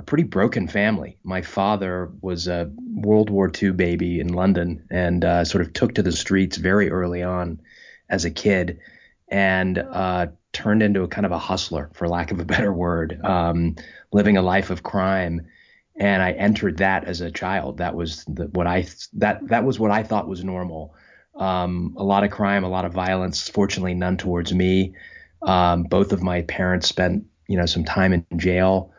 a 0.00 0.02
pretty 0.02 0.24
broken 0.24 0.66
family. 0.66 1.18
My 1.22 1.42
father 1.42 2.10
was 2.20 2.48
a 2.48 2.72
World 2.94 3.30
War 3.30 3.52
II 3.62 3.72
baby 3.72 4.18
in 4.18 4.32
London, 4.32 4.86
and 4.90 5.24
uh, 5.24 5.44
sort 5.44 5.62
of 5.62 5.72
took 5.72 5.94
to 5.94 6.02
the 6.02 6.10
streets 6.12 6.56
very 6.56 6.90
early 6.90 7.22
on 7.22 7.60
as 8.08 8.24
a 8.24 8.30
kid, 8.30 8.80
and 9.28 9.78
uh, 9.78 10.28
turned 10.52 10.82
into 10.82 11.02
a 11.02 11.08
kind 11.08 11.26
of 11.26 11.32
a 11.32 11.38
hustler, 11.38 11.90
for 11.94 12.08
lack 12.08 12.32
of 12.32 12.40
a 12.40 12.44
better 12.44 12.72
word, 12.72 13.20
um, 13.22 13.76
living 14.10 14.36
a 14.36 14.42
life 14.42 14.70
of 14.70 14.82
crime 14.82 15.46
and 16.00 16.22
I 16.22 16.32
entered 16.32 16.78
that 16.78 17.04
as 17.04 17.20
a 17.20 17.30
child. 17.30 17.76
That 17.78 17.94
was 17.94 18.24
the, 18.24 18.46
what 18.46 18.66
I 18.66 18.86
that 19.14 19.46
that 19.48 19.64
was 19.64 19.78
what 19.78 19.90
I 19.90 20.02
thought 20.02 20.26
was 20.26 20.42
normal. 20.42 20.94
Um, 21.34 21.94
a 21.98 22.02
lot 22.02 22.24
of 22.24 22.30
crime, 22.30 22.64
a 22.64 22.68
lot 22.68 22.86
of 22.86 22.92
violence. 22.92 23.48
Fortunately, 23.48 23.94
none 23.94 24.16
towards 24.16 24.52
me. 24.52 24.94
Um, 25.42 25.84
both 25.84 26.12
of 26.12 26.22
my 26.22 26.42
parents 26.42 26.88
spent 26.88 27.26
you 27.48 27.58
know 27.58 27.66
some 27.66 27.84
time 27.84 28.14
in 28.14 28.24
jail. 28.36 28.92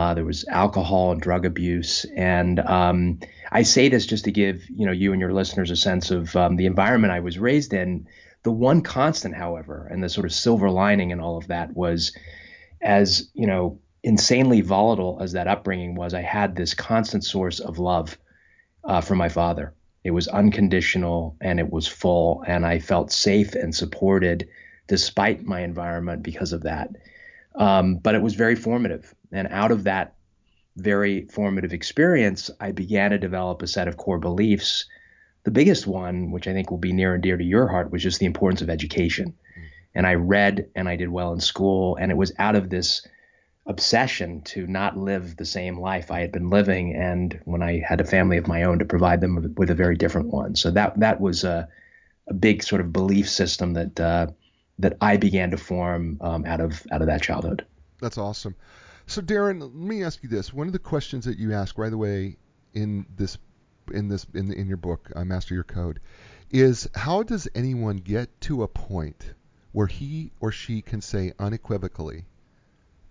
Uh, 0.00 0.14
there 0.14 0.24
was 0.24 0.46
alcohol 0.48 1.12
and 1.12 1.20
drug 1.20 1.44
abuse, 1.44 2.06
and 2.16 2.58
um, 2.60 3.20
I 3.52 3.64
say 3.64 3.90
this 3.90 4.06
just 4.06 4.24
to 4.24 4.32
give 4.32 4.66
you 4.70 4.86
know 4.86 4.92
you 4.92 5.12
and 5.12 5.20
your 5.20 5.34
listeners 5.34 5.70
a 5.70 5.76
sense 5.76 6.10
of 6.10 6.34
um, 6.36 6.56
the 6.56 6.64
environment 6.64 7.12
I 7.12 7.20
was 7.20 7.38
raised 7.38 7.74
in. 7.74 8.06
The 8.42 8.50
one 8.50 8.80
constant, 8.80 9.34
however, 9.34 9.86
and 9.90 10.02
the 10.02 10.08
sort 10.08 10.24
of 10.24 10.32
silver 10.32 10.70
lining 10.70 11.10
in 11.10 11.20
all 11.20 11.36
of 11.36 11.48
that 11.48 11.76
was, 11.76 12.16
as 12.80 13.28
you 13.34 13.46
know, 13.46 13.78
insanely 14.02 14.62
volatile 14.62 15.18
as 15.20 15.32
that 15.32 15.48
upbringing 15.48 15.94
was, 15.96 16.14
I 16.14 16.22
had 16.22 16.56
this 16.56 16.72
constant 16.72 17.22
source 17.22 17.60
of 17.60 17.78
love 17.78 18.16
uh, 18.82 19.02
from 19.02 19.18
my 19.18 19.28
father. 19.28 19.74
It 20.02 20.12
was 20.12 20.28
unconditional 20.28 21.36
and 21.42 21.60
it 21.60 21.70
was 21.70 21.86
full, 21.86 22.42
and 22.46 22.64
I 22.64 22.78
felt 22.78 23.12
safe 23.12 23.54
and 23.54 23.74
supported 23.74 24.48
despite 24.86 25.44
my 25.44 25.60
environment 25.60 26.22
because 26.22 26.54
of 26.54 26.62
that. 26.62 26.88
Um, 27.54 27.96
but 27.96 28.14
it 28.14 28.22
was 28.22 28.34
very 28.34 28.56
formative. 28.56 29.14
And 29.32 29.48
out 29.50 29.70
of 29.70 29.84
that 29.84 30.14
very 30.76 31.26
formative 31.26 31.72
experience, 31.72 32.50
I 32.60 32.72
began 32.72 33.10
to 33.10 33.18
develop 33.18 33.62
a 33.62 33.66
set 33.66 33.88
of 33.88 33.96
core 33.96 34.18
beliefs. 34.18 34.86
The 35.44 35.50
biggest 35.50 35.86
one, 35.86 36.30
which 36.30 36.48
I 36.48 36.52
think 36.52 36.70
will 36.70 36.78
be 36.78 36.92
near 36.92 37.14
and 37.14 37.22
dear 37.22 37.36
to 37.36 37.44
your 37.44 37.68
heart, 37.68 37.90
was 37.90 38.02
just 38.02 38.18
the 38.18 38.26
importance 38.26 38.62
of 38.62 38.70
education. 38.70 39.28
Mm. 39.28 39.62
And 39.94 40.06
I 40.06 40.14
read 40.14 40.68
and 40.74 40.88
I 40.88 40.96
did 40.96 41.08
well 41.08 41.32
in 41.32 41.40
school. 41.40 41.96
And 41.96 42.10
it 42.10 42.16
was 42.16 42.32
out 42.38 42.56
of 42.56 42.70
this 42.70 43.06
obsession 43.66 44.42
to 44.42 44.66
not 44.66 44.96
live 44.96 45.36
the 45.36 45.44
same 45.44 45.78
life 45.78 46.10
I 46.10 46.20
had 46.20 46.32
been 46.32 46.50
living, 46.50 46.94
and 46.94 47.40
when 47.44 47.62
I 47.62 47.82
had 47.86 48.00
a 48.00 48.04
family 48.04 48.36
of 48.36 48.46
my 48.46 48.64
own, 48.64 48.78
to 48.80 48.84
provide 48.84 49.20
them 49.20 49.36
with, 49.36 49.54
with 49.56 49.70
a 49.70 49.74
very 49.74 49.96
different 49.96 50.28
one. 50.28 50.56
So 50.56 50.70
that 50.72 50.98
that 51.00 51.20
was 51.20 51.44
a, 51.44 51.68
a 52.26 52.34
big 52.34 52.62
sort 52.62 52.80
of 52.80 52.92
belief 52.92 53.28
system 53.28 53.74
that 53.74 54.00
uh, 54.00 54.26
that 54.78 54.96
I 55.00 55.16
began 55.16 55.50
to 55.52 55.56
form 55.56 56.18
um, 56.20 56.44
out 56.44 56.60
of 56.60 56.86
out 56.90 57.00
of 57.00 57.06
that 57.06 57.22
childhood. 57.22 57.64
That's 58.00 58.18
awesome. 58.18 58.54
So 59.10 59.20
Darren, 59.20 59.60
let 59.60 59.74
me 59.74 60.04
ask 60.04 60.22
you 60.22 60.28
this: 60.28 60.54
one 60.54 60.68
of 60.68 60.72
the 60.72 60.78
questions 60.78 61.24
that 61.24 61.36
you 61.36 61.52
ask 61.52 61.76
right 61.76 61.92
away 61.92 62.36
in 62.74 63.06
this 63.16 63.38
in 63.92 64.06
this 64.06 64.24
in 64.34 64.46
the, 64.46 64.54
in 64.54 64.68
your 64.68 64.76
book, 64.76 65.10
uh, 65.16 65.24
Master 65.24 65.52
Your 65.52 65.64
Code, 65.64 65.98
is 66.52 66.88
how 66.94 67.24
does 67.24 67.48
anyone 67.52 67.96
get 67.96 68.40
to 68.42 68.62
a 68.62 68.68
point 68.68 69.34
where 69.72 69.88
he 69.88 70.30
or 70.38 70.52
she 70.52 70.80
can 70.80 71.00
say 71.00 71.32
unequivocally 71.40 72.24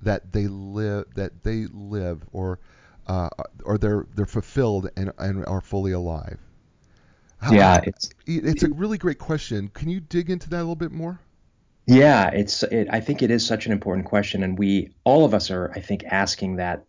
that 0.01 0.31
they 0.31 0.47
live 0.47 1.03
that 1.15 1.43
they 1.43 1.65
live 1.65 2.23
or 2.31 2.59
uh, 3.07 3.27
or 3.65 3.77
they're 3.77 4.07
they're 4.15 4.25
fulfilled 4.25 4.89
and, 4.95 5.11
and 5.17 5.45
are 5.47 5.59
fully 5.59 5.91
alive? 5.91 6.39
How, 7.41 7.51
yeah, 7.51 7.81
it's 7.83 8.09
it's 8.25 8.63
a 8.63 8.69
really 8.69 8.97
great 8.97 9.19
question. 9.19 9.67
Can 9.73 9.89
you 9.89 9.99
dig 9.99 10.29
into 10.29 10.49
that 10.51 10.59
a 10.59 10.63
little 10.63 10.77
bit 10.77 10.93
more? 10.93 11.19
Yeah, 11.89 12.29
it's 12.29 12.61
it, 12.61 12.87
I 12.91 12.99
think 12.99 13.23
it 13.23 13.31
is 13.31 13.43
such 13.45 13.65
an 13.65 13.71
important 13.71 14.05
question, 14.05 14.43
and 14.43 14.59
we 14.59 14.93
all 15.05 15.25
of 15.25 15.33
us 15.33 15.49
are 15.49 15.71
I 15.75 15.81
think 15.81 16.03
asking 16.05 16.57
that 16.57 16.85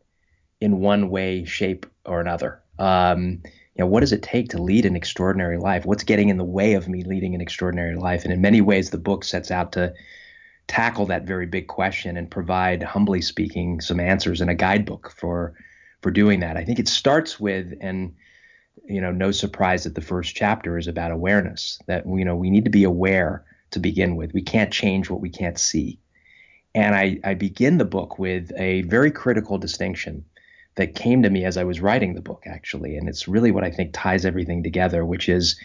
in 0.60 0.80
one 0.80 1.08
way, 1.08 1.44
shape, 1.46 1.86
or 2.04 2.20
another. 2.20 2.62
Um, 2.78 3.40
you 3.74 3.78
know, 3.78 3.86
what 3.86 4.00
does 4.00 4.12
it 4.12 4.22
take 4.22 4.50
to 4.50 4.60
lead 4.62 4.84
an 4.84 4.96
extraordinary 4.96 5.56
life? 5.56 5.86
What's 5.86 6.04
getting 6.04 6.28
in 6.28 6.36
the 6.36 6.44
way 6.44 6.74
of 6.74 6.86
me 6.86 7.02
leading 7.02 7.34
an 7.34 7.40
extraordinary 7.40 7.96
life? 7.96 8.24
And 8.24 8.32
in 8.32 8.42
many 8.42 8.60
ways, 8.60 8.90
the 8.90 8.98
book 8.98 9.24
sets 9.24 9.50
out 9.50 9.72
to 9.72 9.94
tackle 10.68 11.06
that 11.06 11.24
very 11.26 11.46
big 11.46 11.66
question 11.66 12.18
and 12.18 12.30
provide, 12.30 12.82
humbly 12.82 13.22
speaking, 13.22 13.80
some 13.80 14.00
answers 14.00 14.42
in 14.42 14.50
a 14.50 14.54
guidebook 14.54 15.14
for 15.18 15.54
for 16.02 16.10
doing 16.10 16.40
that. 16.40 16.58
I 16.58 16.64
think 16.64 16.78
it 16.78 16.88
starts 16.88 17.40
with 17.40 17.72
and 17.80 18.14
you 18.84 19.00
know, 19.00 19.12
no 19.12 19.30
surprise 19.30 19.84
that 19.84 19.94
the 19.94 20.02
first 20.02 20.34
chapter 20.34 20.76
is 20.76 20.88
about 20.88 21.10
awareness. 21.10 21.78
That 21.86 22.04
you 22.06 22.24
know 22.26 22.36
we 22.36 22.50
need 22.50 22.64
to 22.66 22.70
be 22.70 22.84
aware 22.84 23.46
to 23.70 23.78
begin 23.78 24.16
with. 24.16 24.32
We 24.32 24.42
can't 24.42 24.72
change 24.72 25.10
what 25.10 25.20
we 25.20 25.30
can't 25.30 25.58
see. 25.58 25.98
And 26.74 26.94
I, 26.94 27.18
I 27.24 27.34
begin 27.34 27.78
the 27.78 27.84
book 27.84 28.18
with 28.18 28.52
a 28.56 28.82
very 28.82 29.10
critical 29.10 29.58
distinction 29.58 30.24
that 30.76 30.94
came 30.94 31.22
to 31.22 31.30
me 31.30 31.44
as 31.44 31.56
I 31.56 31.64
was 31.64 31.80
writing 31.80 32.14
the 32.14 32.20
book, 32.20 32.44
actually. 32.46 32.96
And 32.96 33.08
it's 33.08 33.26
really 33.26 33.50
what 33.50 33.64
I 33.64 33.70
think 33.70 33.90
ties 33.92 34.24
everything 34.24 34.62
together, 34.62 35.04
which 35.04 35.28
is 35.28 35.58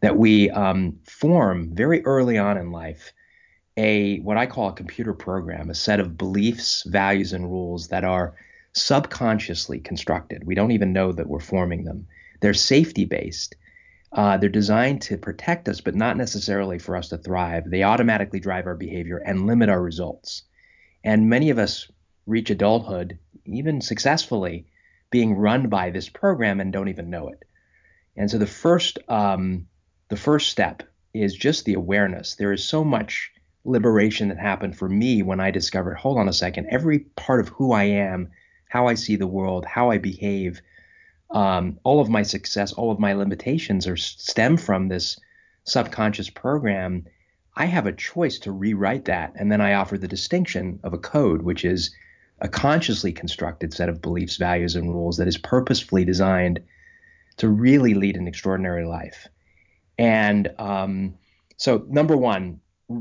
that 0.00 0.16
we 0.16 0.50
um, 0.50 0.98
form 1.04 1.74
very 1.74 2.04
early 2.04 2.38
on 2.38 2.58
in 2.58 2.70
life 2.70 3.12
a 3.76 4.18
what 4.20 4.36
I 4.36 4.46
call 4.46 4.68
a 4.68 4.74
computer 4.74 5.14
program, 5.14 5.70
a 5.70 5.74
set 5.74 6.00
of 6.00 6.18
beliefs, 6.18 6.82
values, 6.86 7.32
and 7.32 7.50
rules 7.50 7.88
that 7.88 8.04
are 8.04 8.34
subconsciously 8.72 9.80
constructed. 9.80 10.44
We 10.44 10.54
don't 10.54 10.72
even 10.72 10.92
know 10.92 11.12
that 11.12 11.28
we're 11.28 11.40
forming 11.40 11.84
them. 11.84 12.06
They're 12.40 12.54
safety 12.54 13.04
based. 13.04 13.56
Uh, 14.12 14.36
they're 14.36 14.48
designed 14.48 15.02
to 15.02 15.16
protect 15.16 15.68
us, 15.68 15.80
but 15.80 15.94
not 15.94 16.16
necessarily 16.16 16.78
for 16.78 16.96
us 16.96 17.08
to 17.10 17.18
thrive. 17.18 17.70
They 17.70 17.84
automatically 17.84 18.40
drive 18.40 18.66
our 18.66 18.74
behavior 18.74 19.18
and 19.18 19.46
limit 19.46 19.68
our 19.68 19.80
results. 19.80 20.42
And 21.04 21.30
many 21.30 21.50
of 21.50 21.58
us 21.58 21.90
reach 22.26 22.50
adulthood, 22.50 23.18
even 23.46 23.80
successfully, 23.80 24.66
being 25.10 25.34
run 25.34 25.68
by 25.68 25.90
this 25.90 26.08
program 26.08 26.60
and 26.60 26.72
don't 26.72 26.88
even 26.88 27.10
know 27.10 27.28
it. 27.28 27.44
And 28.16 28.30
so 28.30 28.38
the 28.38 28.46
first, 28.46 28.98
um, 29.08 29.68
the 30.08 30.16
first 30.16 30.48
step 30.50 30.82
is 31.14 31.34
just 31.34 31.64
the 31.64 31.74
awareness. 31.74 32.34
There 32.34 32.52
is 32.52 32.64
so 32.64 32.84
much 32.84 33.32
liberation 33.64 34.28
that 34.28 34.38
happened 34.38 34.76
for 34.76 34.88
me 34.88 35.22
when 35.22 35.40
I 35.40 35.50
discovered 35.50 35.96
hold 35.96 36.18
on 36.18 36.28
a 36.28 36.32
second, 36.32 36.68
every 36.70 37.00
part 37.00 37.40
of 37.40 37.48
who 37.48 37.72
I 37.72 37.84
am, 37.84 38.30
how 38.68 38.86
I 38.86 38.94
see 38.94 39.16
the 39.16 39.26
world, 39.26 39.64
how 39.66 39.90
I 39.90 39.98
behave, 39.98 40.60
um, 41.30 41.78
all 41.84 42.00
of 42.00 42.08
my 42.08 42.22
success, 42.22 42.72
all 42.72 42.90
of 42.90 42.98
my 42.98 43.12
limitations 43.12 43.86
are 43.86 43.96
stem 43.96 44.56
from 44.56 44.88
this 44.88 45.18
subconscious 45.64 46.30
program. 46.30 47.06
I 47.56 47.66
have 47.66 47.86
a 47.86 47.92
choice 47.92 48.38
to 48.40 48.52
rewrite 48.52 49.04
that. 49.06 49.32
And 49.36 49.50
then 49.50 49.60
I 49.60 49.74
offer 49.74 49.98
the 49.98 50.08
distinction 50.08 50.80
of 50.82 50.92
a 50.92 50.98
code, 50.98 51.42
which 51.42 51.64
is 51.64 51.94
a 52.40 52.48
consciously 52.48 53.12
constructed 53.12 53.72
set 53.72 53.88
of 53.88 54.00
beliefs, 54.00 54.36
values, 54.36 54.76
and 54.76 54.92
rules 54.92 55.18
that 55.18 55.28
is 55.28 55.38
purposefully 55.38 56.04
designed 56.04 56.60
to 57.36 57.48
really 57.48 57.94
lead 57.94 58.16
an 58.16 58.26
extraordinary 58.26 58.86
life. 58.86 59.28
And 59.98 60.48
um, 60.58 61.14
so, 61.56 61.84
number 61.88 62.16
one, 62.16 62.60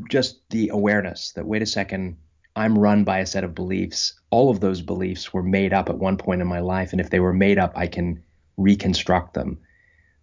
just 0.09 0.41
the 0.50 0.69
awareness 0.69 1.31
that 1.33 1.45
wait 1.45 1.62
a 1.62 1.65
second, 1.65 2.17
I'm 2.60 2.78
run 2.78 3.06
by 3.06 3.20
a 3.20 3.25
set 3.25 3.46
of 3.46 3.56
beliefs. 3.56 4.20
All 4.32 4.50
of 4.50 4.60
those 4.60 4.82
beliefs 4.82 5.34
were 5.34 5.42
made 5.42 5.72
up 5.72 5.89
at 5.89 5.98
one 5.98 6.18
point 6.18 6.42
in 6.42 6.48
my 6.48 6.60
life, 6.60 6.92
and 6.92 7.00
if 7.00 7.10
they 7.10 7.22
were 7.22 7.34
made 7.34 7.58
up, 7.58 7.72
I 7.78 7.88
can 7.88 8.22
reconstruct 8.58 9.34
them. 9.34 9.60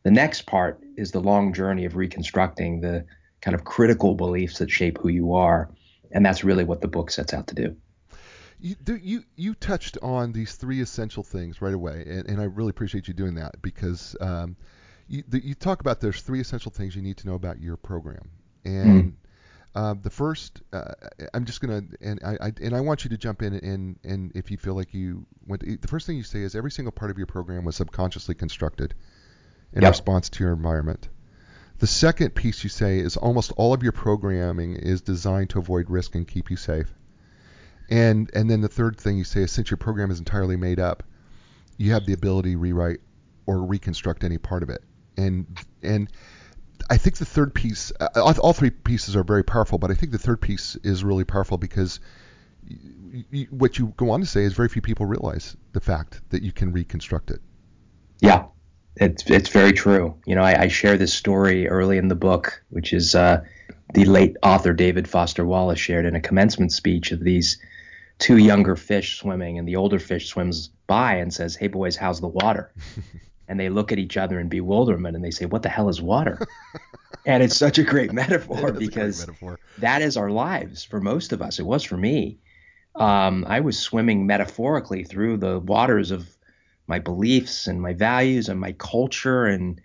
The 0.03 0.11
next 0.11 0.43
part 0.43 0.83
is 0.97 1.11
the 1.11 1.21
long 1.21 1.55
journey 1.55 1.87
of 1.87 1.97
reconstructing 1.97 2.83
the 2.83 3.07
kind 3.41 3.55
of 3.55 3.65
critical 3.65 4.15
beliefs 4.15 4.59
that 4.59 4.71
shape 4.71 4.99
who 4.99 5.09
you 5.09 5.35
are, 5.35 5.71
and 6.13 6.25
that's 6.27 6.45
really 6.45 6.65
what 6.65 6.83
the 6.83 6.89
book 6.89 7.11
sets 7.11 7.33
out 7.33 7.47
to 7.47 7.55
do. 7.55 7.77
You 8.61 8.77
you 8.87 9.25
you 9.37 9.55
touched 9.55 9.97
on 10.03 10.33
these 10.33 10.57
three 10.57 10.81
essential 10.83 11.23
things 11.23 11.63
right 11.63 11.75
away, 11.75 12.05
and, 12.07 12.29
and 12.29 12.41
I 12.41 12.45
really 12.45 12.71
appreciate 12.71 13.09
you 13.09 13.15
doing 13.15 13.35
that 13.37 13.63
because 13.63 14.15
um, 14.21 14.57
you, 15.09 15.25
the, 15.27 15.45
you 15.45 15.55
talk 15.55 15.81
about 15.81 16.01
there's 16.01 16.21
three 16.21 16.41
essential 16.41 16.71
things 16.71 16.95
you 16.97 17.03
need 17.03 17.17
to 17.19 17.27
know 17.27 17.35
about 17.35 17.61
your 17.61 17.77
program, 17.79 18.31
and 18.65 19.05
Mm. 19.05 19.13
Uh, 19.77 19.95
the 20.03 20.09
first, 20.11 20.63
uh, 20.73 20.93
I'm 21.35 21.45
just 21.45 21.61
gonna, 21.61 21.83
and 22.01 22.19
I, 22.25 22.47
I 22.47 22.53
and 22.63 22.75
I 22.75 22.81
want 22.81 23.05
you 23.05 23.11
to 23.11 23.19
jump 23.19 23.43
in 23.43 23.53
and 23.55 23.99
and 24.05 24.33
if 24.35 24.51
you 24.51 24.57
feel 24.57 24.75
like 24.75 24.95
you 24.95 25.27
went, 25.47 25.63
the 25.83 25.89
first 25.89 26.07
thing 26.07 26.17
you 26.17 26.23
say 26.23 26.41
is 26.41 26.55
every 26.55 26.71
single 26.71 26.93
part 26.93 27.11
of 27.11 27.19
your 27.19 27.27
program 27.27 27.65
was 27.65 27.77
subconsciously 27.77 28.35
constructed 28.35 28.95
in 29.75 29.83
Yep. 29.83 29.91
response 29.91 30.31
to 30.31 30.45
your 30.45 30.55
environment. 30.55 31.09
The 31.79 31.87
second 31.87 32.35
piece 32.35 32.65
you 32.65 32.71
say 32.71 32.99
is 33.01 33.19
almost 33.19 33.53
all 33.59 33.75
of 33.75 33.83
your 33.83 33.93
programming 33.93 34.77
is 34.77 35.03
designed 35.03 35.51
to 35.51 35.59
avoid 35.59 35.91
risk 35.91 36.15
and 36.15 36.27
keep 36.27 36.51
you 36.51 36.57
safe. 36.57 36.95
And 37.91 38.31
and 38.35 38.49
then 38.51 38.63
the 38.63 38.69
third 38.69 38.97
thing 38.99 39.19
you 39.19 39.25
say 39.25 39.43
is 39.43 39.53
since 39.53 39.71
your 39.71 39.77
program 39.77 40.11
is 40.11 40.19
entirely 40.19 40.57
made 40.57 40.81
up, 40.81 41.03
you 41.77 41.93
have 41.93 42.07
the 42.07 42.15
ability 42.15 42.53
to 42.53 42.59
rewrite 42.59 43.01
or 43.45 43.63
reconstruct 43.63 44.25
any 44.25 44.39
part 44.39 44.63
of 44.63 44.71
it. 44.71 44.83
And 45.19 45.47
and 45.83 46.09
I 46.91 46.97
think 46.97 47.17
the 47.17 47.25
third 47.25 47.55
piece, 47.55 47.93
uh, 47.99 48.35
all, 48.43 48.53
three 48.53 48.71
pieces 48.71 49.17
are 49.17 49.25
very 49.25 49.43
powerful, 49.43 49.79
but 49.79 49.91
I 49.91 49.95
think 49.95 50.13
the 50.13 50.19
third 50.19 50.41
piece 50.41 50.77
is 50.77 51.05
really 51.05 51.25
powerful 51.25 51.59
because 51.59 52.01
y 52.69 53.25
y 53.33 53.47
what 53.51 53.79
you 53.79 53.93
go 53.97 54.11
on 54.11 54.21
to 54.21 54.27
say 54.27 54.43
is 54.43 54.53
very 54.55 54.69
few 54.69 54.83
people 54.83 55.07
realize 55.07 55.57
the 55.73 55.81
fact 55.81 56.21
that 56.31 56.43
you 56.43 56.53
can 56.53 56.73
reconstruct 56.73 57.31
it. 57.31 57.41
Yeah, 58.21 58.47
it's 58.97 59.29
it's 59.31 59.49
very 59.51 59.73
true. 59.73 60.15
You 60.27 60.35
know, 60.35 60.43
I, 60.43 60.63
I 60.63 60.69
share 60.69 60.97
this 60.97 61.15
story 61.15 61.69
early 61.69 61.99
in 61.99 62.09
the 62.09 62.15
book, 62.15 62.63
which 62.71 62.93
is 62.93 63.15
uh, 63.15 63.45
the 63.95 64.05
late 64.05 64.37
author 64.43 64.73
David 64.73 65.09
Foster 65.09 65.45
Wallace 65.45 65.79
shared 65.79 66.07
in 66.07 66.15
a 66.15 66.21
commencement 66.21 66.73
speech 66.73 67.13
of 67.13 67.21
these 67.21 67.59
two 68.19 68.39
younger 68.39 68.77
fish 68.77 69.19
swimming, 69.19 69.59
and 69.59 69.69
the 69.69 69.77
older 69.77 69.99
fish 69.99 70.29
swims 70.29 70.71
by 70.87 71.15
and 71.15 71.33
says, 71.33 71.57
"Hey 71.57 71.69
boys, 71.69 71.97
how's 71.97 72.21
the 72.21 72.29
water?" 72.29 72.73
and 73.49 73.59
they 73.59 73.69
look 73.69 73.93
at 73.93 73.99
each 73.99 74.17
other 74.17 74.41
in 74.41 74.49
bewilderment 74.49 75.17
and 75.17 75.25
they 75.25 75.31
say, 75.31 75.47
"What 75.47 75.63
the 75.63 75.69
hell 75.69 75.89
is 75.89 76.01
water?" 76.03 76.39
and 77.27 77.43
it's 77.43 77.57
such 77.57 77.79
a 77.79 77.85
great 77.85 78.13
metaphor 78.13 78.69
a 78.69 78.73
great 78.73 78.79
because 78.79 79.21
metaphor. 79.21 79.59
that 79.79 80.03
is 80.03 80.17
our 80.17 80.31
lives 80.31 80.85
for 80.85 81.01
most 81.01 81.33
of 81.33 81.43
us. 81.43 81.59
It 81.59 81.67
was 81.67 81.83
for 81.85 81.97
me. 81.97 82.39
Um, 82.95 83.45
I 83.47 83.61
was 83.61 83.79
swimming 83.79 84.27
metaphorically 84.27 85.05
through 85.05 85.37
the 85.37 85.59
waters 85.59 86.11
of 86.11 86.29
my 86.87 86.99
beliefs 86.99 87.67
and 87.67 87.81
my 87.81 87.93
values 87.93 88.49
and 88.49 88.59
my 88.59 88.73
culture 88.73 89.45
and 89.45 89.81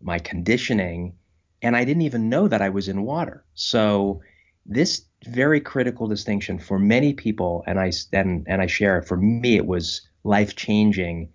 my 0.00 0.18
conditioning, 0.18 1.14
and 1.62 1.76
I 1.76 1.84
didn't 1.84 2.02
even 2.02 2.28
know 2.28 2.48
that 2.48 2.62
I 2.62 2.70
was 2.70 2.88
in 2.88 3.02
water. 3.02 3.44
So 3.54 4.22
this 4.66 5.04
very 5.26 5.60
critical 5.60 6.06
distinction 6.06 6.58
for 6.58 6.78
many 6.78 7.12
people, 7.12 7.64
and 7.66 7.78
I 7.78 7.92
and 8.12 8.46
and 8.48 8.62
I 8.62 8.66
share 8.66 8.98
it. 8.98 9.08
For 9.08 9.16
me, 9.16 9.56
it 9.56 9.66
was 9.66 10.02
life 10.24 10.56
changing. 10.56 11.30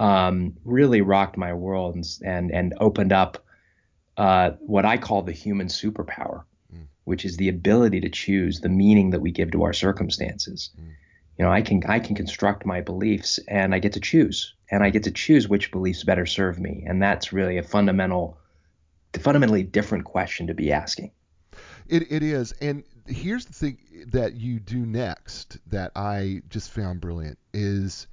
Um, 0.00 0.56
really 0.64 1.02
rocked 1.02 1.36
my 1.36 1.52
world 1.52 1.94
and 1.94 2.04
and, 2.24 2.50
and 2.50 2.74
opened 2.80 3.12
up 3.12 3.44
uh, 4.16 4.52
what 4.60 4.84
I 4.84 4.96
call 4.96 5.22
the 5.22 5.32
human 5.32 5.68
superpower 5.68 6.44
which 7.10 7.24
is 7.24 7.36
the 7.36 7.48
ability 7.48 8.00
to 8.00 8.08
choose 8.08 8.60
the 8.60 8.68
meaning 8.68 9.10
that 9.10 9.20
we 9.20 9.32
give 9.32 9.50
to 9.50 9.64
our 9.64 9.72
circumstances. 9.72 10.70
Mm. 10.80 10.90
You 11.38 11.44
know, 11.44 11.50
I 11.50 11.60
can 11.60 11.82
I 11.88 11.98
can 11.98 12.14
construct 12.14 12.64
my 12.64 12.80
beliefs 12.80 13.40
and 13.48 13.74
I 13.74 13.80
get 13.80 13.94
to 13.94 14.00
choose. 14.00 14.54
And 14.70 14.84
I 14.84 14.90
get 14.90 15.02
to 15.02 15.10
choose 15.10 15.48
which 15.48 15.72
beliefs 15.72 16.04
better 16.04 16.24
serve 16.24 16.60
me. 16.60 16.84
And 16.86 17.02
that's 17.02 17.32
really 17.32 17.58
a 17.58 17.64
fundamental 17.64 18.38
fundamentally 19.18 19.64
different 19.64 20.04
question 20.04 20.46
to 20.46 20.54
be 20.54 20.70
asking. 20.70 21.10
It, 21.88 22.12
it 22.12 22.22
is. 22.22 22.52
And 22.60 22.84
here's 23.08 23.46
the 23.46 23.54
thing 23.54 23.78
that 24.12 24.34
you 24.34 24.60
do 24.60 24.86
next 24.86 25.58
that 25.66 25.90
I 25.96 26.42
just 26.48 26.70
found 26.70 27.00
brilliant 27.00 27.38
is 27.52 28.06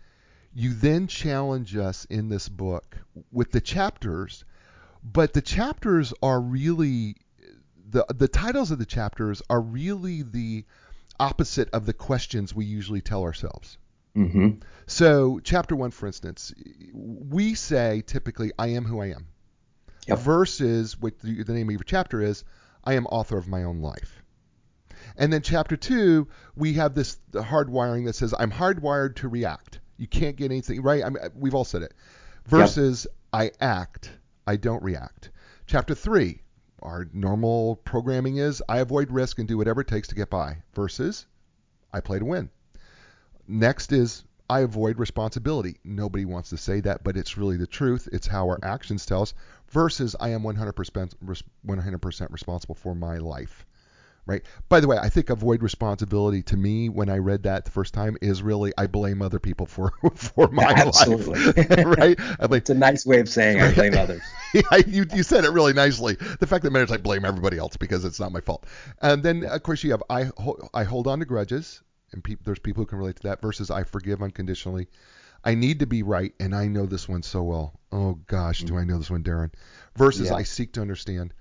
you 0.58 0.74
then 0.74 1.06
challenge 1.06 1.78
us 1.78 2.06
in 2.06 2.30
this 2.30 2.50
book 2.50 2.98
with 3.32 3.52
the 3.52 3.62
chapters, 3.62 4.44
but 5.04 5.32
the 5.34 5.42
chapters 5.42 6.16
are 6.24 6.42
really 6.42 7.16
the 7.90 8.04
the 8.10 8.28
titles 8.28 8.72
of 8.72 8.80
the 8.80 8.86
chapters 8.86 9.44
are 9.52 9.62
really 9.62 10.24
the 10.24 10.66
opposite 11.20 11.70
of 11.74 11.86
the 11.86 11.94
questions 11.94 12.56
we 12.56 12.66
usually 12.66 13.02
tell 13.02 13.22
ourselves. 13.22 13.78
hmm 14.16 14.50
So, 14.88 15.40
chapter 15.44 15.76
one, 15.76 15.92
for 15.92 16.08
instance, 16.08 16.52
we 16.92 17.54
say 17.54 18.02
typically, 18.08 18.52
I 18.58 18.70
am 18.70 18.84
who 18.84 19.00
I 19.00 19.12
am, 19.12 19.28
Yep. 20.08 20.18
versus 20.20 21.00
what 21.00 21.20
the, 21.20 21.44
the 21.44 21.54
name 21.54 21.68
of 21.68 21.74
your 21.74 21.80
chapter 21.84 22.20
is, 22.20 22.44
I 22.84 22.94
am 22.94 23.06
author 23.06 23.38
of 23.38 23.48
my 23.48 23.64
own 23.64 23.82
life. 23.82 24.24
And 25.18 25.32
then 25.32 25.44
chapter 25.44 25.78
two, 25.78 26.30
we 26.56 26.74
have 26.74 26.96
this 26.96 27.18
hardwiring 27.32 28.06
that 28.06 28.16
says, 28.16 28.34
I'm 28.38 28.52
hardwired 28.52 29.18
to 29.18 29.28
react. 29.28 29.82
You 29.98 30.08
can't 30.08 30.36
get 30.36 30.52
anything 30.52 30.82
right. 30.82 31.04
I 31.04 31.10
mean, 31.10 31.24
we've 31.36 31.56
all 31.56 31.66
said 31.66 31.82
it. 31.82 31.94
Versus, 32.46 33.08
I 33.34 33.52
act, 33.60 34.12
I 34.46 34.56
don't 34.56 34.82
react. 34.82 35.32
Chapter 35.66 35.94
three, 35.94 36.42
our 36.82 37.08
normal 37.14 37.76
programming 37.78 38.38
is, 38.38 38.64
I 38.70 38.80
avoid 38.80 39.12
risk 39.12 39.40
and 39.40 39.48
do 39.48 39.58
whatever 39.58 39.82
it 39.82 39.88
takes 39.88 40.08
to 40.10 40.16
get 40.16 40.30
by. 40.30 40.58
Versus, 40.74 41.26
I 41.92 42.00
play 42.00 42.20
to 42.20 42.26
win. 42.26 42.50
Next 43.48 43.92
is 43.92 44.24
I 44.50 44.62
avoid 44.62 44.98
responsibility. 44.98 45.78
Nobody 45.84 46.24
wants 46.24 46.50
to 46.52 46.58
say 46.58 46.80
that, 46.82 47.04
but 47.04 47.18
it's 47.18 47.38
really 47.38 47.58
the 47.58 47.68
truth. 47.68 48.08
It's 48.14 48.28
how 48.28 48.48
our 48.48 48.60
actions 48.64 49.06
tell 49.06 49.24
us. 49.24 49.34
Versus 49.70 50.16
I 50.20 50.30
am 50.30 50.44
100% 50.44 51.44
100% 51.66 52.32
responsible 52.32 52.76
for 52.76 52.96
my 52.96 53.18
life. 53.18 53.66
Right. 54.28 54.44
By 54.68 54.82
the 54.82 54.90
way, 54.90 54.98
I 54.98 55.08
think 55.08 55.30
avoid 55.30 55.64
responsibility 55.64 56.44
to 56.44 56.58
me 56.58 56.90
when 56.90 57.10
I 57.10 57.18
read 57.18 57.44
that 57.44 57.64
the 57.64 57.72
first 57.72 57.94
time 57.94 58.18
is 58.22 58.44
really 58.44 58.74
I 58.78 58.88
blame 58.88 59.22
other 59.22 59.40
people 59.40 59.66
for 59.66 59.94
for 60.16 60.50
my 60.50 60.66
Absolutely. 60.66 61.54
life. 61.54 61.86
right. 61.98 62.20
I'm 62.38 62.52
like, 62.52 62.64
It's 62.64 62.70
a 62.70 62.76
nice 62.76 63.06
way 63.06 63.22
of 63.22 63.30
saying 63.30 63.62
I 63.62 63.74
blame 63.74 63.94
others. 63.98 64.22
yeah, 64.54 64.62
you, 64.86 65.06
you 65.16 65.24
said 65.24 65.46
it 65.46 65.52
really 65.52 65.72
nicely. 65.72 66.16
The 66.40 66.46
fact 66.46 66.64
that 66.66 66.72
matters, 66.72 66.92
I 66.92 66.98
blame 66.98 67.24
everybody 67.24 67.58
else 67.58 67.78
because 67.78 68.04
it's 68.04 68.20
not 68.20 68.34
my 68.34 68.42
fault. 68.42 68.66
And 69.02 69.24
then, 69.24 69.46
of 69.46 69.64
course, 69.64 69.82
you 69.86 69.92
have 69.92 70.04
I, 70.10 70.30
I 70.74 70.84
hold 70.84 71.08
on 71.08 71.20
to 71.20 71.26
grudges, 71.26 71.82
and 72.12 72.22
peop 72.22 72.44
there's 72.44 72.60
people 72.60 72.84
who 72.84 72.88
can 72.88 72.98
relate 72.98 73.16
to 73.18 73.24
that, 73.24 73.42
versus 73.42 73.72
I 73.72 73.84
forgive 73.84 74.22
unconditionally. 74.22 74.88
I 75.44 75.56
need 75.56 75.80
to 75.80 75.86
be 75.86 76.04
right, 76.04 76.34
and 76.40 76.54
I 76.54 76.68
know 76.68 76.86
this 76.86 77.08
one 77.08 77.24
so 77.24 77.44
well. 77.44 77.80
Oh, 77.92 78.16
gosh, 78.28 78.64
do 78.64 78.74
mm. 78.74 78.82
I 78.82 78.84
know 78.84 78.98
this 78.98 79.10
one, 79.10 79.24
Darren? 79.24 79.54
Versus 79.96 80.30
Yeah. 80.30 80.36
I 80.36 80.44
seek 80.44 80.74
to 80.74 80.82
understand. 80.82 81.34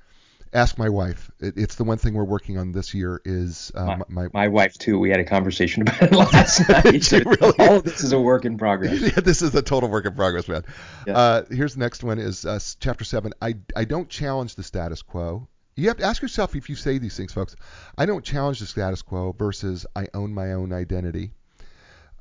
Ask 0.56 0.78
my 0.78 0.88
wife. 0.88 1.30
It, 1.38 1.58
it's 1.58 1.74
the 1.74 1.84
one 1.84 1.98
thing 1.98 2.14
we're 2.14 2.24
working 2.24 2.56
on 2.56 2.72
this 2.72 2.94
year 2.94 3.20
is 3.26 3.70
um, 3.74 4.02
my, 4.08 4.28
My 4.32 4.48
wife 4.48 4.72
too. 4.78 4.98
We 4.98 5.10
had 5.10 5.20
a 5.20 5.24
conversation 5.24 5.82
about 5.82 6.02
it 6.02 6.12
last 6.16 6.66
night. 6.68 7.12
Really? 7.12 7.58
All 7.58 7.76
of 7.76 7.84
this 7.84 8.02
is 8.02 8.12
a 8.12 8.18
work 8.18 8.46
in 8.46 8.56
progress. 8.56 9.00
yeah, 9.02 9.20
this 9.20 9.42
is 9.42 9.54
a 9.54 9.60
total 9.60 9.90
work 9.90 10.06
in 10.06 10.14
progress, 10.14 10.48
man. 10.48 10.64
Yeah. 11.06 11.18
Uh, 11.18 11.44
here's 11.50 11.74
the 11.74 11.80
next 11.80 12.02
one 12.02 12.18
is 12.18 12.46
uh, 12.46 12.58
chapter 12.80 13.04
seven. 13.04 13.34
I 13.42 13.56
I 13.76 13.84
don't 13.84 14.08
challenge 14.08 14.54
the 14.54 14.62
status 14.62 15.02
quo. 15.02 15.46
You 15.74 15.88
have 15.88 15.98
to 15.98 16.04
ask 16.04 16.22
yourself 16.22 16.56
if 16.56 16.70
you 16.70 16.74
say 16.74 16.96
these 16.96 17.18
things, 17.18 17.34
folks. 17.34 17.54
I 17.98 18.06
don't 18.06 18.24
challenge 18.24 18.60
the 18.60 18.66
status 18.66 19.02
quo 19.02 19.36
versus 19.38 19.84
I 19.94 20.08
own 20.14 20.32
my 20.32 20.54
own 20.54 20.72
identity. 20.72 21.32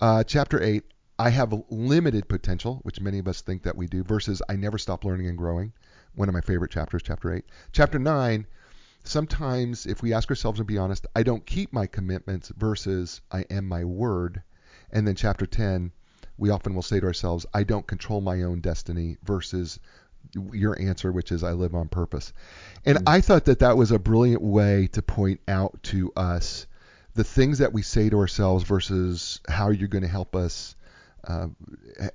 Uh, 0.02 0.26
chapter 0.26 0.62
eight. 0.62 0.84
I 1.17 1.30
have 1.30 1.54
limited 1.69 2.28
potential, 2.28 2.82
which 2.84 3.00
many 3.00 3.19
of 3.19 3.30
us 3.30 3.39
think 3.39 3.63
that 3.63 3.78
we 3.78 3.88
do, 3.88 4.04
versus 4.04 4.41
I 4.50 4.58
never 4.58 4.78
stop 4.78 5.06
learning 5.06 5.28
and 5.28 5.38
growing. 5.38 5.71
One 6.15 6.30
of 6.30 6.34
my 6.34 6.41
favorite 6.41 6.71
chapters, 6.71 7.04
chapter 7.04 7.34
eight. 7.34 7.45
Chapter 7.71 7.99
nine. 7.99 8.47
Sometimes, 9.04 9.86
if 9.86 10.01
we 10.01 10.13
ask 10.13 10.30
ourselves 10.30 10.60
and 10.60 10.67
be 10.67 10.80
honest, 10.80 11.06
I 11.15 11.21
don't 11.21 11.45
keep 11.45 11.71
my 11.71 11.86
commitments 11.86 12.51
versus 12.58 13.21
I 13.32 13.45
am 13.51 13.67
my 13.67 13.84
word. 13.84 14.41
And 14.91 15.08
then 15.08 15.13
chapter 15.15 15.45
10, 15.45 15.91
we 16.38 16.49
often 16.49 16.73
will 16.73 16.82
say 16.82 16.99
to 16.99 17.06
ourselves, 17.06 17.45
I 17.54 17.63
don't 17.63 17.86
control 17.86 18.21
my 18.21 18.41
own 18.43 18.62
destiny 18.62 19.17
versus 19.23 19.80
your 20.34 20.80
answer, 20.80 21.12
which 21.12 21.32
is 21.32 21.43
I 21.43 21.51
live 21.51 21.75
on 21.75 21.88
purpose. 21.88 22.34
And 22.86 22.97
mm. 22.99 23.04
I 23.08 23.21
thought 23.21 23.45
that 23.45 23.60
that 23.60 23.78
was 23.78 23.91
a 23.91 23.99
brilliant 23.99 24.41
way 24.41 24.88
to 24.93 25.01
point 25.01 25.41
out 25.47 25.82
to 25.84 26.12
us 26.15 26.65
the 27.13 27.23
things 27.23 27.60
that 27.60 27.73
we 27.73 27.82
say 27.82 28.10
to 28.10 28.19
ourselves 28.19 28.63
versus 28.63 29.39
how 29.47 29.69
you're 29.69 29.88
going 29.88 30.04
to 30.04 30.08
help 30.08 30.36
us. 30.36 30.75
Uh, 31.28 31.48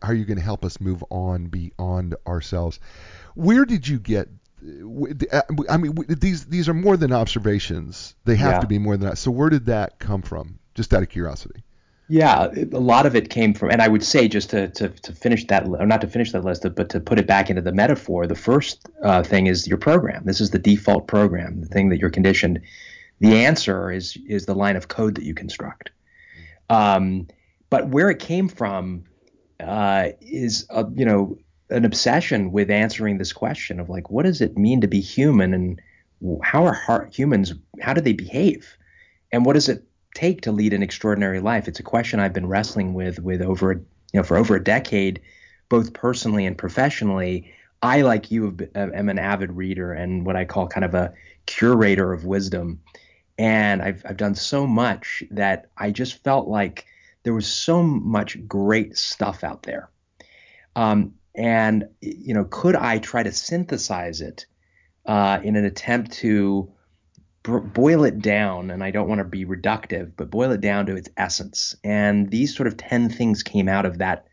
how 0.03 0.09
are 0.09 0.14
you 0.14 0.25
going 0.25 0.38
to 0.38 0.44
help 0.44 0.64
us 0.64 0.81
move 0.81 1.03
on 1.11 1.46
beyond 1.46 2.14
ourselves? 2.27 2.81
Where 3.35 3.64
did 3.64 3.87
you 3.88 3.99
get? 3.99 4.29
uh, 5.33 5.42
I 5.68 5.77
mean, 5.79 5.94
these 6.09 6.44
these 6.46 6.68
are 6.68 6.75
more 6.75 6.96
than 6.96 7.12
observations. 7.12 8.14
They 8.25 8.37
have 8.37 8.55
Yeah. 8.55 8.61
to 8.61 8.66
be 8.66 8.79
more 8.79 8.96
than 8.96 9.09
that. 9.09 9.18
So 9.18 9.31
where 9.31 9.49
did 9.51 9.66
that 9.66 9.99
come 9.99 10.23
from? 10.23 10.59
Just 10.75 10.92
out 10.94 11.03
of 11.03 11.09
curiosity. 11.09 11.62
Yeah, 12.09 12.49
a 12.73 12.81
lot 12.81 13.07
of 13.07 13.14
it 13.14 13.31
came 13.31 13.55
from, 13.55 13.70
and 13.70 13.81
I 13.81 13.87
would 13.87 14.03
say 14.03 14.27
just 14.27 14.51
to, 14.51 14.66
to, 14.70 14.88
to 14.88 15.12
finish 15.12 15.46
that, 15.46 15.64
or 15.68 15.87
not 15.87 16.01
to 16.01 16.09
finish 16.09 16.33
that 16.33 16.44
list, 16.44 16.66
but 16.75 16.88
to 16.88 16.99
put 16.99 17.20
it 17.20 17.27
back 17.29 17.51
into 17.51 17.62
the 17.62 17.70
metaphor, 17.70 18.27
the 18.27 18.35
first 18.35 18.88
uh, 19.05 19.23
thing 19.23 19.46
is 19.46 19.68
your 19.68 19.79
program. 19.79 20.25
This 20.25 20.40
is 20.40 20.51
the 20.51 20.59
default 20.59 21.07
program, 21.07 21.61
the 21.61 21.68
thing 21.68 21.88
that 21.90 22.01
you're 22.01 22.11
conditioned. 22.11 22.61
The 23.20 23.44
answer 23.44 23.92
is 23.92 24.16
is 24.27 24.44
the 24.46 24.55
line 24.55 24.75
of 24.77 24.88
code 24.88 25.14
that 25.14 25.25
you 25.25 25.35
construct. 25.35 25.90
Um, 26.68 27.29
but 27.70 27.88
where 27.88 28.11
it 28.11 28.18
came 28.18 28.48
from 28.48 29.04
uh, 29.61 30.09
is, 30.20 30.66
a, 30.70 30.85
you 30.94 31.04
know, 31.04 31.38
an 31.70 31.85
obsession 31.85 32.50
with 32.50 32.70
answering 32.70 33.18
this 33.18 33.33
question 33.33 33.78
of 33.78 33.88
like, 33.88 34.11
what 34.11 34.24
does 34.24 34.40
it 34.40 34.59
mean 34.59 34.80
to 34.80 34.88
be 34.88 35.00
human, 35.00 35.54
and 35.54 35.80
how 36.42 36.64
are 36.64 36.74
heart, 36.74 37.14
humans? 37.14 37.54
How 37.80 37.94
do 37.94 38.00
they 38.00 38.12
behave, 38.12 38.76
and 39.33 39.46
what 39.46 39.54
does 39.54 39.68
it 39.68 39.85
take 40.14 40.40
to 40.42 40.52
lead 40.52 40.74
an 40.74 40.83
extraordinary 40.83 41.40
life? 41.40 41.68
It's 41.68 41.78
a 41.78 41.85
question 41.85 42.18
I've 42.18 42.33
been 42.33 42.48
wrestling 42.48 42.92
with 42.92 43.20
with 43.20 43.40
over 43.40 43.72
you 43.72 43.83
know 44.14 44.24
for 44.24 44.37
over 44.37 44.56
a 44.56 44.62
decade, 44.62 45.20
both 45.68 45.92
personally 45.92 46.44
and 46.44 46.59
professionally. 46.59 47.52
I, 47.83 48.02
like 48.02 48.30
you, 48.30 48.56
am 48.74 49.09
an 49.09 49.18
avid 49.18 49.52
reader 49.52 49.92
and 49.92 50.26
what 50.26 50.37
I 50.37 50.44
call 50.44 50.68
kind 50.68 50.85
of 50.85 50.94
a 50.94 51.14
curator 51.46 52.12
of 52.12 52.26
wisdom. 52.26 52.80
And 53.38 53.80
I've, 53.80 54.04
I've 54.06 54.18
done 54.18 54.35
so 54.35 54.66
much 54.66 55.22
that 55.30 55.70
I 55.78 55.90
just 55.90 56.22
felt 56.22 56.46
like 56.46 56.85
there 57.22 57.35
was 57.35 57.46
so 57.46 57.83
much 57.83 58.46
great 58.46 58.96
stuff 58.96 59.44
out 59.44 59.62
there. 59.62 59.90
Um, 60.76 61.14
and, 61.35 61.88
you 62.00 62.35
know, 62.35 62.44
could 62.44 62.76
I 62.76 62.98
try 62.98 63.22
to 63.22 63.33
synthesize 63.33 64.20
it 64.20 64.46
uh, 65.06 65.40
in 65.42 65.56
an 65.56 65.64
attempt 65.64 66.12
to 66.14 66.72
boil 67.42 68.04
it 68.04 68.20
down? 68.20 68.70
And 68.70 68.83
I 68.83 68.90
don't 68.90 69.09
want 69.09 69.20
to 69.20 69.24
be 69.24 69.44
reductive, 69.44 70.12
but 70.16 70.30
boil 70.30 70.50
it 70.52 70.61
down 70.61 70.87
to 70.87 70.96
its 70.96 71.09
essence. 71.16 71.76
And 71.85 72.30
these 72.30 72.56
sort 72.56 72.66
of 72.66 72.76
10 72.76 73.11
things 73.11 73.42
came 73.42 73.68
out 73.68 73.87
of 73.87 73.98
that 73.98 74.26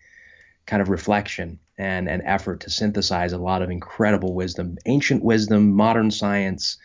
kind 0.65 0.81
of 0.81 0.89
reflection 0.89 1.59
and 1.77 2.09
an 2.09 2.21
effort 2.23 2.61
to 2.61 2.69
synthesize 2.69 3.33
a 3.33 3.37
lot 3.37 3.61
of 3.61 3.69
incredible 3.69 4.33
wisdom, 4.33 4.77
ancient 4.85 5.23
wisdom, 5.23 5.73
modern 5.73 6.11
science. 6.11 6.77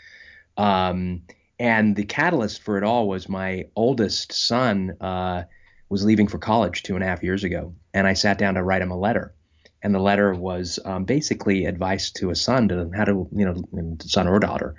Um, 0.56 1.22
and 1.58 1.96
the 1.96 2.04
catalyst 2.04 2.62
for 2.62 2.76
it 2.76 2.84
all 2.84 3.08
was 3.08 3.28
my 3.28 3.64
oldest 3.74 4.32
son 4.32 4.96
uh, 5.00 5.44
was 5.92 6.07
leaving 6.07 6.26
for 6.26 6.38
college 6.38 6.83
two 6.83 6.94
and 6.94 7.05
a 7.05 7.07
half 7.07 7.22
years 7.22 7.44
ago, 7.44 7.74
and 7.92 8.07
I 8.07 8.14
sat 8.14 8.38
down 8.38 8.55
to 8.55 8.62
write 8.62 8.81
him 8.81 8.90
a 8.90 8.96
letter. 8.96 9.35
And 9.83 9.94
the 9.94 9.98
letter 9.98 10.33
was 10.33 10.78
um, 10.87 11.05
basically 11.05 11.66
advice 11.66 12.11
to 12.12 12.31
a 12.31 12.35
son 12.35 12.68
to 12.68 12.90
how 12.96 13.05
to, 13.05 13.28
you 13.31 13.44
know, 13.44 13.98
son 14.00 14.26
or 14.26 14.38
daughter. 14.38 14.74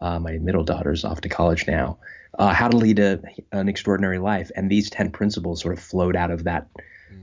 Uh, 0.00 0.20
my 0.20 0.38
middle 0.38 0.62
daughter's 0.62 1.04
off 1.04 1.20
to 1.22 1.28
college 1.28 1.66
now. 1.66 1.98
Uh, 2.38 2.54
how 2.54 2.68
to 2.68 2.76
lead 2.76 3.00
a, 3.00 3.20
an 3.50 3.68
extraordinary 3.68 4.20
life, 4.20 4.52
and 4.54 4.70
these 4.70 4.88
ten 4.88 5.10
principles 5.10 5.60
sort 5.60 5.76
of 5.76 5.82
flowed 5.82 6.14
out 6.14 6.30
of 6.30 6.44
that 6.44 6.68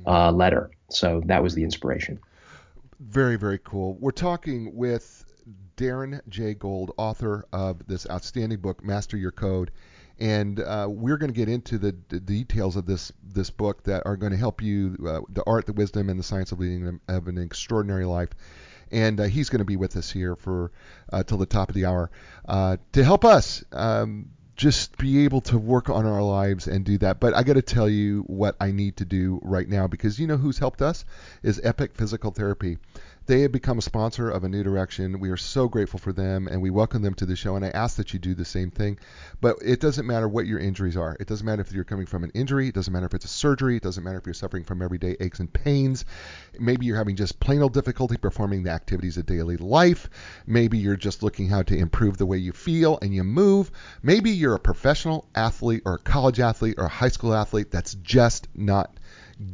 uh, 0.05 0.31
letter. 0.33 0.69
So 0.89 1.21
that 1.27 1.41
was 1.41 1.53
the 1.53 1.63
inspiration. 1.63 2.19
Very, 2.99 3.37
very 3.37 3.59
cool. 3.59 3.95
We're 4.01 4.11
talking 4.11 4.75
with 4.75 5.23
Darren 5.77 6.19
J. 6.27 6.55
Gold, 6.55 6.91
author 6.97 7.45
of 7.53 7.87
this 7.87 8.05
outstanding 8.09 8.59
book, 8.59 8.83
Master 8.83 9.15
Your 9.15 9.31
Code. 9.31 9.71
And 10.19 10.59
uh, 10.59 10.87
we're 10.89 11.17
going 11.17 11.31
to 11.31 11.37
get 11.37 11.47
into 11.47 11.77
the, 11.77 11.95
the, 12.09 12.19
details 12.19 12.75
of 12.75 12.85
this 12.85 13.11
this 13.23 13.49
book 13.49 13.83
that 13.83 14.03
are 14.05 14.17
going 14.17 14.33
to 14.33 14.37
help 14.37 14.61
you 14.61 14.97
uh, 15.07 15.21
the 15.29 15.43
art, 15.47 15.65
the 15.65 15.73
wisdom, 15.73 16.09
and 16.09 16.19
the 16.19 16.23
science 16.23 16.51
of 16.51 16.59
leading 16.59 16.99
of 17.07 17.27
an 17.27 17.37
extraordinary 17.37 18.05
life. 18.05 18.29
And 18.91 19.19
uh, 19.19 19.23
he's 19.23 19.49
going 19.49 19.59
to 19.59 19.65
be 19.65 19.77
with 19.77 19.95
us 19.95 20.11
here 20.11 20.35
for 20.35 20.71
uh, 21.13 21.23
till 21.23 21.37
the 21.37 21.45
top 21.45 21.69
of 21.69 21.75
the 21.75 21.85
hour 21.85 22.11
uh, 22.47 22.77
to 22.93 23.03
help 23.03 23.23
us 23.23 23.63
um, 23.71 24.31
just 24.59 24.97
be 24.97 25.23
able 25.23 25.39
to 25.39 25.57
work 25.57 25.89
on 25.89 26.05
our 26.05 26.21
lives 26.21 26.67
and 26.67 26.83
do 26.83 26.97
that. 26.97 27.21
But 27.21 27.33
I 27.33 27.43
got 27.43 27.53
to 27.53 27.61
tell 27.61 27.87
you 27.87 28.23
what 28.27 28.57
I 28.59 28.71
need 28.71 28.97
to 28.97 29.05
do 29.05 29.39
right 29.41 29.67
now 29.67 29.87
because 29.87 30.19
you 30.19 30.27
know 30.27 30.35
who's 30.35 30.57
helped 30.57 30.81
us 30.81 31.05
is 31.43 31.61
Epic 31.63 31.95
Physical 31.95 32.31
Therapy. 32.31 32.77
They 33.29 33.41
have 33.41 33.51
become 33.51 33.77
a 33.77 33.83
sponsor 33.83 34.27
of 34.27 34.43
A 34.43 34.49
New 34.49 34.63
Direction. 34.63 35.19
We 35.19 35.29
are 35.29 35.37
so 35.37 35.67
grateful 35.67 35.99
for 35.99 36.11
them 36.11 36.47
and 36.47 36.63
we 36.63 36.71
welcome 36.71 37.03
them 37.03 37.13
to 37.13 37.27
the 37.27 37.35
show. 37.35 37.55
And 37.55 37.63
I 37.63 37.69
ask 37.69 37.97
that 37.97 38.11
you 38.11 38.17
do 38.17 38.33
the 38.33 38.43
same 38.43 38.71
thing. 38.71 38.97
But 39.39 39.57
it 39.63 39.79
doesn't 39.79 40.07
matter 40.07 40.27
what 40.27 40.47
your 40.47 40.57
injuries 40.57 40.97
are. 40.97 41.15
It 41.19 41.27
doesn't 41.27 41.45
matter 41.45 41.61
if 41.61 41.71
you're 41.71 41.83
coming 41.83 42.07
from 42.07 42.23
an 42.23 42.31
injury. 42.33 42.69
It 42.69 42.73
doesn't 42.73 42.91
matter 42.91 43.05
if 43.05 43.13
it's 43.13 43.25
a 43.25 43.27
surgery. 43.27 43.77
It 43.77 43.83
doesn't 43.83 44.03
matter 44.03 44.17
if 44.17 44.25
you're 44.25 44.33
suffering 44.33 44.63
from 44.63 44.81
everyday 44.81 45.15
aches 45.19 45.41
and 45.41 45.53
pains. 45.53 46.05
Maybe 46.59 46.87
you're 46.87 46.97
having 46.97 47.15
just 47.15 47.39
plain 47.39 47.61
old 47.61 47.71
difficulty 47.71 48.17
performing 48.17 48.63
the 48.63 48.71
activities 48.71 49.17
of 49.17 49.27
daily 49.27 49.57
life. 49.57 50.09
Maybe 50.47 50.79
you're 50.79 50.95
just 50.95 51.21
looking 51.21 51.49
how 51.49 51.61
to 51.61 51.77
improve 51.77 52.17
the 52.17 52.25
way 52.25 52.39
you 52.39 52.51
feel 52.51 52.97
and 52.99 53.13
you 53.13 53.23
move. 53.23 53.69
Maybe 54.01 54.31
you're 54.31 54.55
a 54.55 54.59
professional 54.59 55.29
athlete 55.35 55.83
or 55.85 55.93
a 55.93 55.99
college 55.99 56.39
athlete 56.39 56.79
or 56.79 56.85
a 56.85 56.89
high 56.89 57.09
school 57.09 57.35
athlete 57.35 57.69
that's 57.69 57.93
just 57.93 58.47
not 58.55 58.98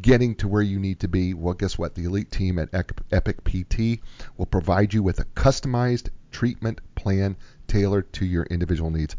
getting 0.01 0.35
to 0.35 0.47
where 0.47 0.61
you 0.61 0.79
need 0.79 0.99
to 1.01 1.07
be, 1.07 1.33
well, 1.33 1.53
guess 1.53 1.77
what? 1.77 1.95
The 1.95 2.05
elite 2.05 2.31
team 2.31 2.57
at 2.57 2.69
Epic 3.11 3.43
PT 3.43 4.01
will 4.37 4.45
provide 4.45 4.93
you 4.93 5.03
with 5.03 5.19
a 5.19 5.25
customized 5.25 6.09
treatment 6.31 6.81
plan 6.95 7.37
tailored 7.67 8.11
to 8.13 8.25
your 8.25 8.43
individual 8.43 8.89
needs. 8.89 9.15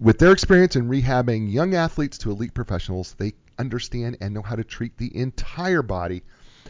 With 0.00 0.18
their 0.18 0.32
experience 0.32 0.76
in 0.76 0.88
rehabbing 0.88 1.52
young 1.52 1.74
athletes 1.74 2.18
to 2.18 2.30
elite 2.30 2.54
professionals, 2.54 3.14
they 3.18 3.34
understand 3.58 4.16
and 4.20 4.32
know 4.32 4.42
how 4.42 4.56
to 4.56 4.64
treat 4.64 4.96
the 4.96 5.14
entire 5.16 5.82
body, 5.82 6.22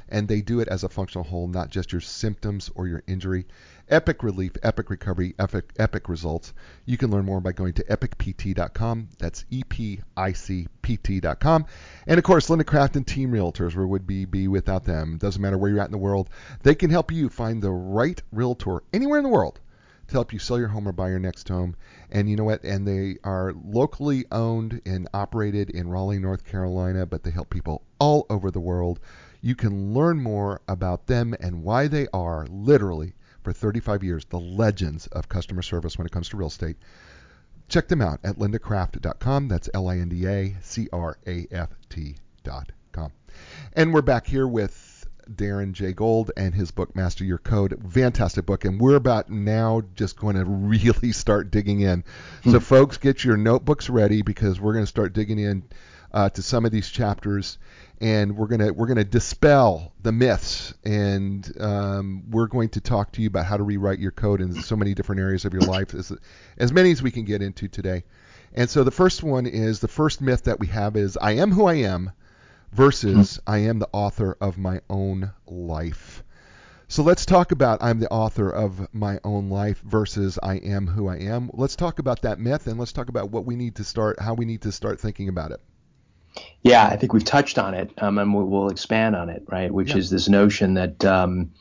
and 0.09 0.27
they 0.27 0.41
do 0.41 0.61
it 0.61 0.69
as 0.69 0.83
a 0.83 0.89
functional 0.89 1.25
whole, 1.25 1.47
not 1.47 1.71
just 1.71 1.93
your 1.93 2.01
symptoms 2.01 2.71
or 2.75 2.89
your 2.89 3.03
injury. 3.07 3.47
Epic 3.93 4.23
relief, 4.23 4.53
epic 4.63 4.89
recovery, 4.89 5.35
epic, 5.39 5.71
epic 5.79 6.09
results. 6.09 6.55
You 6.87 6.97
can 6.97 7.11
learn 7.11 7.27
more 7.27 7.43
by 7.43 7.53
going 7.53 7.75
to 7.75 7.85
epicpt.com. 7.85 9.11
That's 9.19 9.45
E-P-I-C-P-T.com. 9.51 10.07
And 12.07 12.17
of 12.19 12.25
course, 12.25 12.49
Linda 12.49 12.65
Craft 12.65 12.97
and 12.97 13.07
Team 13.07 13.33
Realtors, 13.33 13.77
where 13.77 13.87
would 13.87 14.07
be 14.07 14.49
without 14.49 14.85
them? 14.85 15.19
Doesn't 15.19 15.43
matter 15.43 15.59
where 15.59 15.71
you're 15.71 15.81
at 15.81 15.89
in 15.89 15.93
the 15.93 15.99
world. 15.99 16.31
They 16.63 16.75
can 16.75 16.89
help 16.89 17.13
you 17.13 17.29
find 17.29 17.63
the 17.63 17.71
right 17.71 18.23
realtor 18.33 18.83
anywhere 18.95 19.19
in 19.19 19.25
the 19.25 19.29
world 19.29 19.61
to 20.09 20.15
help 20.15 20.33
you 20.33 20.39
sell 20.39 20.59
your 20.59 20.69
home 20.69 20.89
or 20.89 20.93
buy 20.93 21.11
your 21.11 21.19
next 21.19 21.47
home. 21.49 21.77
And 22.11 22.31
you 22.31 22.37
know 22.37 22.45
what? 22.45 22.65
And 22.65 22.89
they 22.89 23.19
are 23.25 23.53
locally 23.63 24.25
owned 24.33 24.81
and 24.87 25.07
operated 25.13 25.69
in 25.69 25.87
Raleigh, 25.91 26.19
North 26.19 26.47
Carolina, 26.47 27.05
but 27.05 27.25
they 27.25 27.31
help 27.31 27.51
people 27.51 27.83
all 27.99 28.25
over 28.31 28.51
the 28.51 28.59
world. 28.59 29.01
You 29.43 29.55
can 29.55 29.93
learn 29.93 30.23
more 30.23 30.63
about 30.67 31.09
them 31.09 31.35
and 31.41 31.63
why 31.63 31.89
they 31.89 32.07
are 32.15 32.47
literally 32.49 33.13
for 33.43 33.53
35 33.53 34.03
years, 34.03 34.25
the 34.27 34.39
legends 34.39 35.07
of 35.09 35.29
customer 35.29 35.63
service 35.63 35.99
when 35.99 36.07
it 36.07 36.13
comes 36.13 36.29
to 36.31 36.37
real 36.37 36.49
estate. 36.49 36.77
Check 37.69 37.89
them 37.89 38.03
out 38.03 38.21
at 38.25 38.37
lindacraft.com. 38.37 39.49
That's 39.49 39.69
L 39.73 39.89
I 39.89 39.99
N 39.99 40.09
D 40.09 40.27
A 40.27 40.57
C 40.61 40.89
R 40.93 41.19
A 41.27 41.47
F 41.51 41.71
T.com. 41.89 43.13
And 43.73 43.95
we're 43.95 44.03
back 44.03 44.27
here 44.27 44.47
with 44.47 45.07
Darren 45.31 45.73
J. 45.73 45.93
Gold 45.93 46.33
and 46.37 46.55
his 46.55 46.71
book, 46.71 46.95
Master 46.95 47.25
Your 47.25 47.39
Code. 47.39 47.81
Fantastic 47.91 48.45
book. 48.45 48.65
And 48.65 48.81
we're 48.81 48.97
about 48.97 49.31
now 49.31 49.83
just 49.95 50.17
going 50.17 50.37
to 50.37 50.45
really 50.45 51.13
start 51.13 51.51
digging 51.51 51.81
in. 51.81 52.05
So, 52.45 52.53
hmm. 52.53 52.59
folks, 52.59 52.99
get 52.99 53.25
your 53.25 53.37
notebooks 53.37 53.89
ready 53.89 54.23
because 54.23 54.61
we're 54.61 54.75
going 54.75 54.85
to 54.85 54.89
start 54.91 55.13
digging 55.13 55.39
in 55.39 55.65
uh, 56.12 56.29
to 56.31 56.42
some 56.42 56.64
of 56.64 56.70
these 56.70 56.88
chapters 56.88 57.59
and 58.03 58.37
we're 58.37 58.48
gonna 58.48 58.72
we're 58.72 58.88
gonna 58.88 59.05
dispel 59.05 59.92
the 60.03 60.11
myths, 60.11 60.75
and 60.85 61.48
um, 61.61 62.25
we're 62.31 62.48
going 62.48 62.68
to 62.70 62.81
talk 62.81 63.12
to 63.12 63.22
you 63.22 63.29
about 63.29 63.46
how 63.46 63.57
to 63.57 63.62
rewrite 63.62 64.01
your 64.01 64.11
code 64.11 64.40
in 64.40 64.53
so 64.53 64.75
many 64.75 64.92
different 64.92 65.20
areas 65.20 65.44
of 65.44 65.53
your 65.53 65.62
life, 65.62 65.94
as 65.94 66.12
as 66.59 66.72
many 66.72 66.90
as 66.90 67.01
we 67.01 67.12
can 67.12 67.25
get 67.25 67.42
into 67.42 67.68
today. 67.68 68.03
And 68.55 68.68
so 68.68 68.83
the 68.83 68.90
first 68.90 69.22
one 69.22 69.46
is 69.46 69.79
the 69.79 69.87
first 69.87 70.20
myth 70.20 70.42
that 70.44 70.59
we 70.59 70.66
have 70.66 70.96
is 70.96 71.16
I 71.16 71.33
am 71.37 71.53
who 71.53 71.66
I 71.66 71.75
am 71.75 72.11
versus 72.72 73.38
I 73.46 73.59
am 73.59 73.79
the 73.79 73.88
author 73.92 74.37
of 74.40 74.59
my 74.59 74.81
own 74.90 75.31
life. 75.46 76.25
So 76.88 77.05
let's 77.05 77.25
talk 77.25 77.53
about 77.53 77.85
I'm 77.85 78.01
the 78.01 78.11
author 78.11 78.51
of 78.51 78.92
my 78.92 79.20
own 79.22 79.48
life 79.48 79.81
versus 79.81 80.40
I 80.42 80.57
am 80.57 80.88
who 80.88 81.07
I 81.07 81.18
am. 81.18 81.51
Let's 81.53 81.77
talk 81.77 82.01
about 82.01 82.22
that 82.22 82.40
myth 82.40 82.66
and 82.66 82.81
let's 82.81 82.92
talk 82.92 83.09
about 83.09 83.31
what 83.31 83.46
we 83.46 83.55
need 83.55 83.77
to 83.77 83.85
start, 83.85 84.20
how 84.20 84.35
we 84.35 84.44
need 84.44 84.62
to 84.62 84.72
start 84.72 84.98
thinking 84.98 85.29
about 85.29 85.53
it. 85.53 85.61
Yeah, 86.62 86.87
I 86.87 86.97
think 86.97 87.12
we've 87.12 87.25
touched 87.25 87.59
on 87.59 87.75
it, 87.75 87.90
um, 87.99 88.18
and 88.18 88.35
we'll 88.35 88.68
expand 88.68 89.16
on 89.16 89.29
it, 89.29 89.42
right? 89.49 89.73
Which 89.73 89.90
yeah. 89.90 89.99
is 89.99 90.11
this 90.11 90.29
notion 90.29 90.75
that 90.75 91.05
um, 91.05 91.53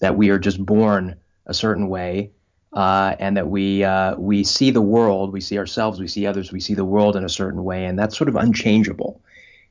that 0.00 0.16
we 0.16 0.30
are 0.30 0.38
just 0.38 0.64
born 0.64 1.16
a 1.46 1.54
certain 1.54 1.88
way, 1.88 2.30
uh, 2.72 3.16
and 3.18 3.36
that 3.36 3.48
we 3.48 3.84
uh, 3.84 4.16
we 4.16 4.44
see 4.44 4.70
the 4.70 4.82
world, 4.82 5.32
we 5.32 5.40
see 5.40 5.58
ourselves, 5.58 5.98
we 5.98 6.08
see 6.08 6.26
others, 6.26 6.52
we 6.52 6.60
see 6.60 6.74
the 6.74 6.84
world 6.84 7.16
in 7.16 7.24
a 7.24 7.28
certain 7.28 7.64
way, 7.64 7.86
and 7.86 7.98
that's 7.98 8.16
sort 8.16 8.28
of 8.28 8.36
unchangeable. 8.36 9.22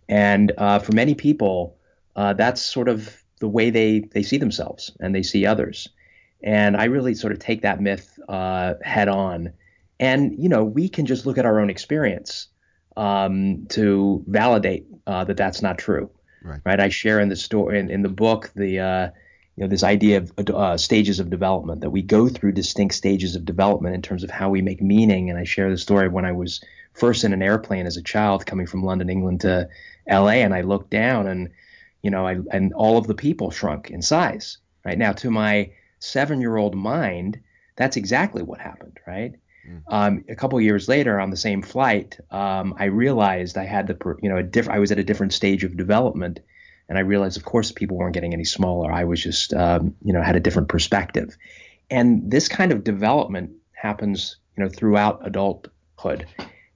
And 0.08 0.52
uh, 0.58 0.80
for 0.80 0.93
many 0.93 1.13
people, 1.13 1.78
uh, 2.15 2.34
that's 2.34 2.62
sort 2.62 2.89
of 2.89 3.15
the 3.39 3.48
way 3.48 3.69
they 3.69 4.00
they 4.00 4.24
see 4.24 4.38
themselves 4.38 4.91
and 5.00 5.15
they 5.15 5.24
see 5.24 5.45
others. 5.45 5.88
And 6.41 6.78
I 6.78 6.86
really 6.86 7.13
sort 7.13 7.34
of 7.34 7.39
take 7.39 7.62
that 7.62 7.82
myth 7.82 8.17
uh, 8.28 8.76
head 8.82 9.08
on. 9.08 9.54
And 10.00 10.38
you 10.38 10.50
know, 10.50 10.63
we 10.63 10.89
can 10.89 11.06
just 11.06 11.26
look 11.26 11.38
at 11.38 11.45
our 11.45 11.60
own 11.60 11.69
experience 11.69 12.48
um, 13.00 13.66
to 13.70 14.24
validate 14.28 14.86
uh, 15.08 15.24
that 15.24 15.38
that's 15.38 15.62
not 15.62 15.78
true. 15.78 16.10
Right. 16.44 16.60
right. 16.66 16.80
I 16.80 16.90
share 16.90 17.20
in 17.20 17.30
the 17.30 17.36
story 17.36 17.80
in, 17.80 17.90
in 17.90 18.02
the 18.02 18.10
book 18.10 18.52
the 18.56 18.80
uh, 18.80 19.10
you 19.56 19.64
know 19.64 19.68
this 19.68 19.84
idea 19.84 20.18
of 20.18 20.32
uh, 20.50 20.78
stages 20.78 21.20
of 21.20 21.30
development 21.30 21.82
that 21.82 21.90
we 21.90 22.02
go 22.02 22.28
through 22.28 22.52
distinct 22.52 22.96
stages 22.96 23.36
of 23.36 23.46
development 23.46 23.96
in 23.96 24.02
terms 24.02 24.24
of 24.24 24.30
how 24.30 24.50
we 24.50 24.62
make 24.62 24.82
meaning. 24.82 25.30
And 25.30 25.40
I 25.40 25.46
share 25.46 25.70
the 25.70 25.78
story 25.78 26.10
when 26.10 26.26
I 26.26 26.34
was 26.34 26.62
first 26.94 27.24
in 27.24 27.32
an 27.32 27.42
airplane 27.42 27.88
as 27.88 27.96
a 27.96 28.04
child 28.04 28.46
coming 28.46 28.68
from 28.68 28.84
London, 28.84 29.10
England 29.10 29.42
to 29.42 29.70
L.A. 30.08 30.44
and 30.44 30.54
I 30.54 30.62
looked 30.62 30.90
down 30.90 31.26
and 31.28 31.50
you 32.02 32.12
know 32.12 32.28
I, 32.28 32.40
and 32.52 32.74
all 32.74 32.98
of 32.98 33.08
the 33.08 33.16
people 33.16 33.50
shrunk 33.50 33.90
in 33.90 34.02
size. 34.02 34.58
Right 34.84 34.98
now, 34.98 35.14
to 35.14 35.32
my 35.32 35.72
seven-year-old 36.00 36.76
mind, 36.76 37.40
that's 37.76 37.98
exactly 37.98 38.44
what 38.44 38.60
happened. 38.60 38.98
Right. 39.08 39.36
Um, 39.88 40.24
a 40.30 40.36
couple 40.36 40.60
years 40.62 40.88
later, 40.88 41.20
on 41.20 41.30
the 41.30 41.38
same 41.38 41.62
flight, 41.62 42.20
um, 42.32 42.76
I 42.78 42.86
realized 42.86 43.58
I 43.58 43.66
had 43.66 43.88
the, 43.88 44.16
you 44.22 44.30
know, 44.30 44.38
a 44.38 44.44
diff- 44.44 44.70
I 44.70 44.80
was 44.80 44.92
at 44.92 45.00
a 45.00 45.04
different 45.04 45.34
stage 45.34 45.64
of 45.64 45.78
development, 45.78 46.40
and 46.88 46.98
I 46.98 47.02
realized, 47.02 47.38
of 47.38 47.46
course, 47.46 47.72
people 47.72 47.98
weren't 47.98 48.14
getting 48.14 48.34
any 48.34 48.46
smaller. 48.46 48.92
I 48.92 49.04
was 49.04 49.22
just, 49.22 49.54
um, 49.54 49.96
you 50.04 50.14
know, 50.14 50.22
had 50.22 50.36
a 50.36 50.40
different 50.40 50.70
perspective, 50.70 51.38
and 51.90 52.32
this 52.32 52.48
kind 52.48 52.72
of 52.72 52.84
development 52.84 53.52
happens, 53.72 54.38
you 54.58 54.64
know, 54.64 54.70
throughout 54.70 55.26
adulthood, 55.26 56.26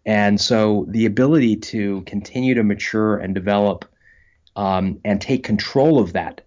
and 0.05 0.39
so 0.39 0.85
the 0.89 1.05
ability 1.05 1.57
to 1.57 2.01
continue 2.01 2.55
to 2.55 2.63
mature 2.63 3.17
and 3.17 3.33
develop, 3.33 3.85
um, 4.55 4.99
and 5.03 5.21
take 5.21 5.43
control 5.43 5.99
of 5.99 6.13
that 6.13 6.41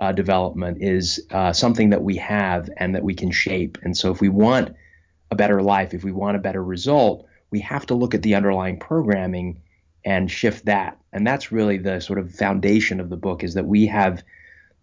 uh, 0.00 0.12
development 0.12 0.78
is 0.80 1.26
uh, 1.30 1.52
something 1.52 1.90
that 1.90 2.02
we 2.02 2.16
have 2.16 2.70
and 2.76 2.94
that 2.94 3.02
we 3.02 3.14
can 3.14 3.30
shape. 3.32 3.78
And 3.82 3.96
so, 3.96 4.12
if 4.12 4.20
we 4.20 4.28
want 4.28 4.76
a 5.30 5.36
better 5.36 5.62
life, 5.62 5.94
if 5.94 6.04
we 6.04 6.12
want 6.12 6.36
a 6.36 6.40
better 6.40 6.62
result, 6.62 7.26
we 7.50 7.60
have 7.60 7.86
to 7.86 7.94
look 7.94 8.14
at 8.14 8.22
the 8.22 8.34
underlying 8.34 8.78
programming 8.78 9.60
and 10.04 10.30
shift 10.30 10.66
that. 10.66 10.98
And 11.12 11.26
that's 11.26 11.52
really 11.52 11.78
the 11.78 12.00
sort 12.00 12.18
of 12.18 12.32
foundation 12.32 13.00
of 13.00 13.10
the 13.10 13.16
book 13.16 13.42
is 13.42 13.54
that 13.54 13.66
we 13.66 13.86
have 13.86 14.22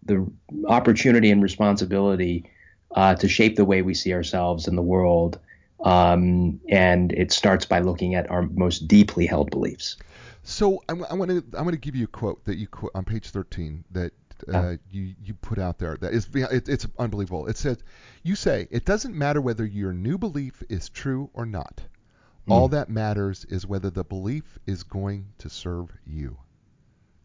the 0.04 0.26
opportunity 0.68 1.30
and 1.30 1.42
responsibility 1.42 2.50
uh, 2.94 3.14
to 3.16 3.28
shape 3.28 3.56
the 3.56 3.64
way 3.64 3.82
we 3.82 3.94
see 3.94 4.12
ourselves 4.12 4.68
in 4.68 4.76
the 4.76 4.82
world. 4.82 5.38
Um, 5.80 6.60
and 6.68 7.12
it 7.12 7.32
starts 7.32 7.66
by 7.66 7.80
looking 7.80 8.14
at 8.14 8.30
our 8.30 8.42
most 8.42 8.88
deeply 8.88 9.26
held 9.26 9.50
beliefs. 9.50 9.96
So 10.42 10.82
I 10.88 10.92
want 10.92 11.30
to 11.30 11.44
I 11.58 11.62
want 11.62 11.72
to 11.72 11.80
give 11.80 11.96
you 11.96 12.04
a 12.04 12.08
quote 12.08 12.44
that 12.44 12.56
you 12.56 12.68
quote 12.68 12.92
on 12.94 13.04
page 13.04 13.30
13 13.30 13.84
that 13.90 14.12
uh, 14.52 14.76
you 14.90 15.14
you 15.22 15.34
put 15.34 15.58
out 15.58 15.78
there 15.78 15.96
that 15.96 16.12
is 16.12 16.28
it, 16.34 16.68
it's 16.68 16.86
unbelievable. 16.98 17.46
It 17.46 17.56
says 17.56 17.78
you 18.22 18.36
say 18.36 18.68
it 18.70 18.84
doesn't 18.84 19.14
matter 19.14 19.40
whether 19.40 19.64
your 19.64 19.92
new 19.92 20.18
belief 20.18 20.62
is 20.68 20.88
true 20.88 21.30
or 21.34 21.46
not. 21.46 21.80
Mm. 22.48 22.52
All 22.52 22.68
that 22.68 22.88
matters 22.88 23.44
is 23.48 23.66
whether 23.66 23.90
the 23.90 24.04
belief 24.04 24.58
is 24.66 24.82
going 24.82 25.26
to 25.38 25.50
serve 25.50 25.90
you. 26.06 26.38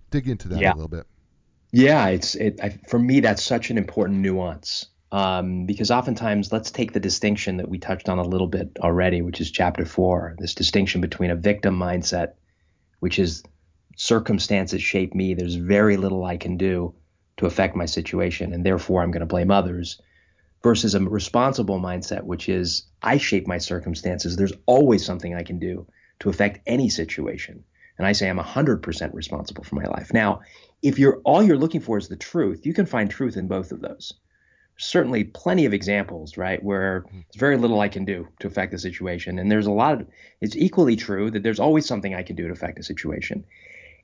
Dig 0.09 0.27
into 0.27 0.47
that 0.49 0.59
yeah. 0.59 0.73
a 0.73 0.75
little 0.75 0.87
bit. 0.87 1.05
Yeah, 1.71 2.07
it's 2.07 2.35
it 2.35 2.59
I, 2.61 2.69
for 2.87 2.99
me 2.99 3.19
that's 3.19 3.43
such 3.43 3.69
an 3.69 3.77
important 3.77 4.19
nuance 4.19 4.87
um, 5.11 5.65
because 5.65 5.91
oftentimes 5.91 6.51
let's 6.51 6.71
take 6.71 6.93
the 6.93 6.99
distinction 6.99 7.57
that 7.57 7.69
we 7.69 7.77
touched 7.77 8.09
on 8.09 8.17
a 8.17 8.23
little 8.23 8.47
bit 8.47 8.77
already, 8.79 9.21
which 9.21 9.41
is 9.41 9.51
chapter 9.51 9.85
four. 9.85 10.35
This 10.39 10.55
distinction 10.55 11.01
between 11.01 11.31
a 11.31 11.35
victim 11.35 11.77
mindset, 11.77 12.33
which 12.99 13.19
is 13.19 13.43
circumstances 13.97 14.81
shape 14.81 15.13
me. 15.13 15.33
There's 15.33 15.55
very 15.55 15.97
little 15.97 16.23
I 16.23 16.37
can 16.37 16.57
do 16.57 16.95
to 17.41 17.47
affect 17.47 17.75
my 17.75 17.85
situation, 17.85 18.53
and 18.53 18.63
therefore 18.63 19.01
I'm 19.01 19.09
going 19.09 19.21
to 19.21 19.25
blame 19.25 19.51
others. 19.51 19.99
Versus 20.63 20.93
a 20.93 20.99
responsible 20.99 21.79
mindset, 21.79 22.21
which 22.21 22.47
is 22.47 22.83
I 23.01 23.17
shape 23.17 23.47
my 23.47 23.57
circumstances. 23.57 24.35
There's 24.35 24.53
always 24.67 25.03
something 25.03 25.33
I 25.33 25.41
can 25.41 25.57
do 25.57 25.87
to 26.19 26.29
affect 26.29 26.59
any 26.67 26.87
situation. 26.87 27.63
And 27.97 28.05
I 28.05 28.11
say 28.11 28.29
I'm 28.29 28.37
100% 28.37 29.13
responsible 29.15 29.63
for 29.63 29.73
my 29.73 29.85
life. 29.85 30.13
Now, 30.13 30.41
if 30.83 30.99
you're 30.99 31.19
all 31.23 31.41
you're 31.41 31.57
looking 31.57 31.81
for 31.81 31.97
is 31.97 32.09
the 32.09 32.15
truth, 32.15 32.63
you 32.63 32.75
can 32.75 32.85
find 32.85 33.09
truth 33.09 33.37
in 33.37 33.47
both 33.47 33.71
of 33.71 33.81
those. 33.81 34.13
Certainly, 34.77 35.23
plenty 35.25 35.65
of 35.65 35.73
examples, 35.73 36.37
right, 36.37 36.63
where 36.63 37.01
mm-hmm. 37.01 37.21
there's 37.21 37.39
very 37.39 37.57
little 37.57 37.79
I 37.79 37.89
can 37.89 38.05
do 38.05 38.27
to 38.39 38.47
affect 38.47 38.71
the 38.71 38.77
situation, 38.77 39.39
and 39.39 39.51
there's 39.51 39.65
a 39.65 39.71
lot 39.71 39.99
of. 39.99 40.07
It's 40.41 40.55
equally 40.55 40.95
true 40.95 41.31
that 41.31 41.41
there's 41.41 41.59
always 41.59 41.87
something 41.87 42.13
I 42.13 42.23
can 42.23 42.35
do 42.35 42.45
to 42.45 42.53
affect 42.53 42.77
a 42.77 42.83
situation. 42.83 43.45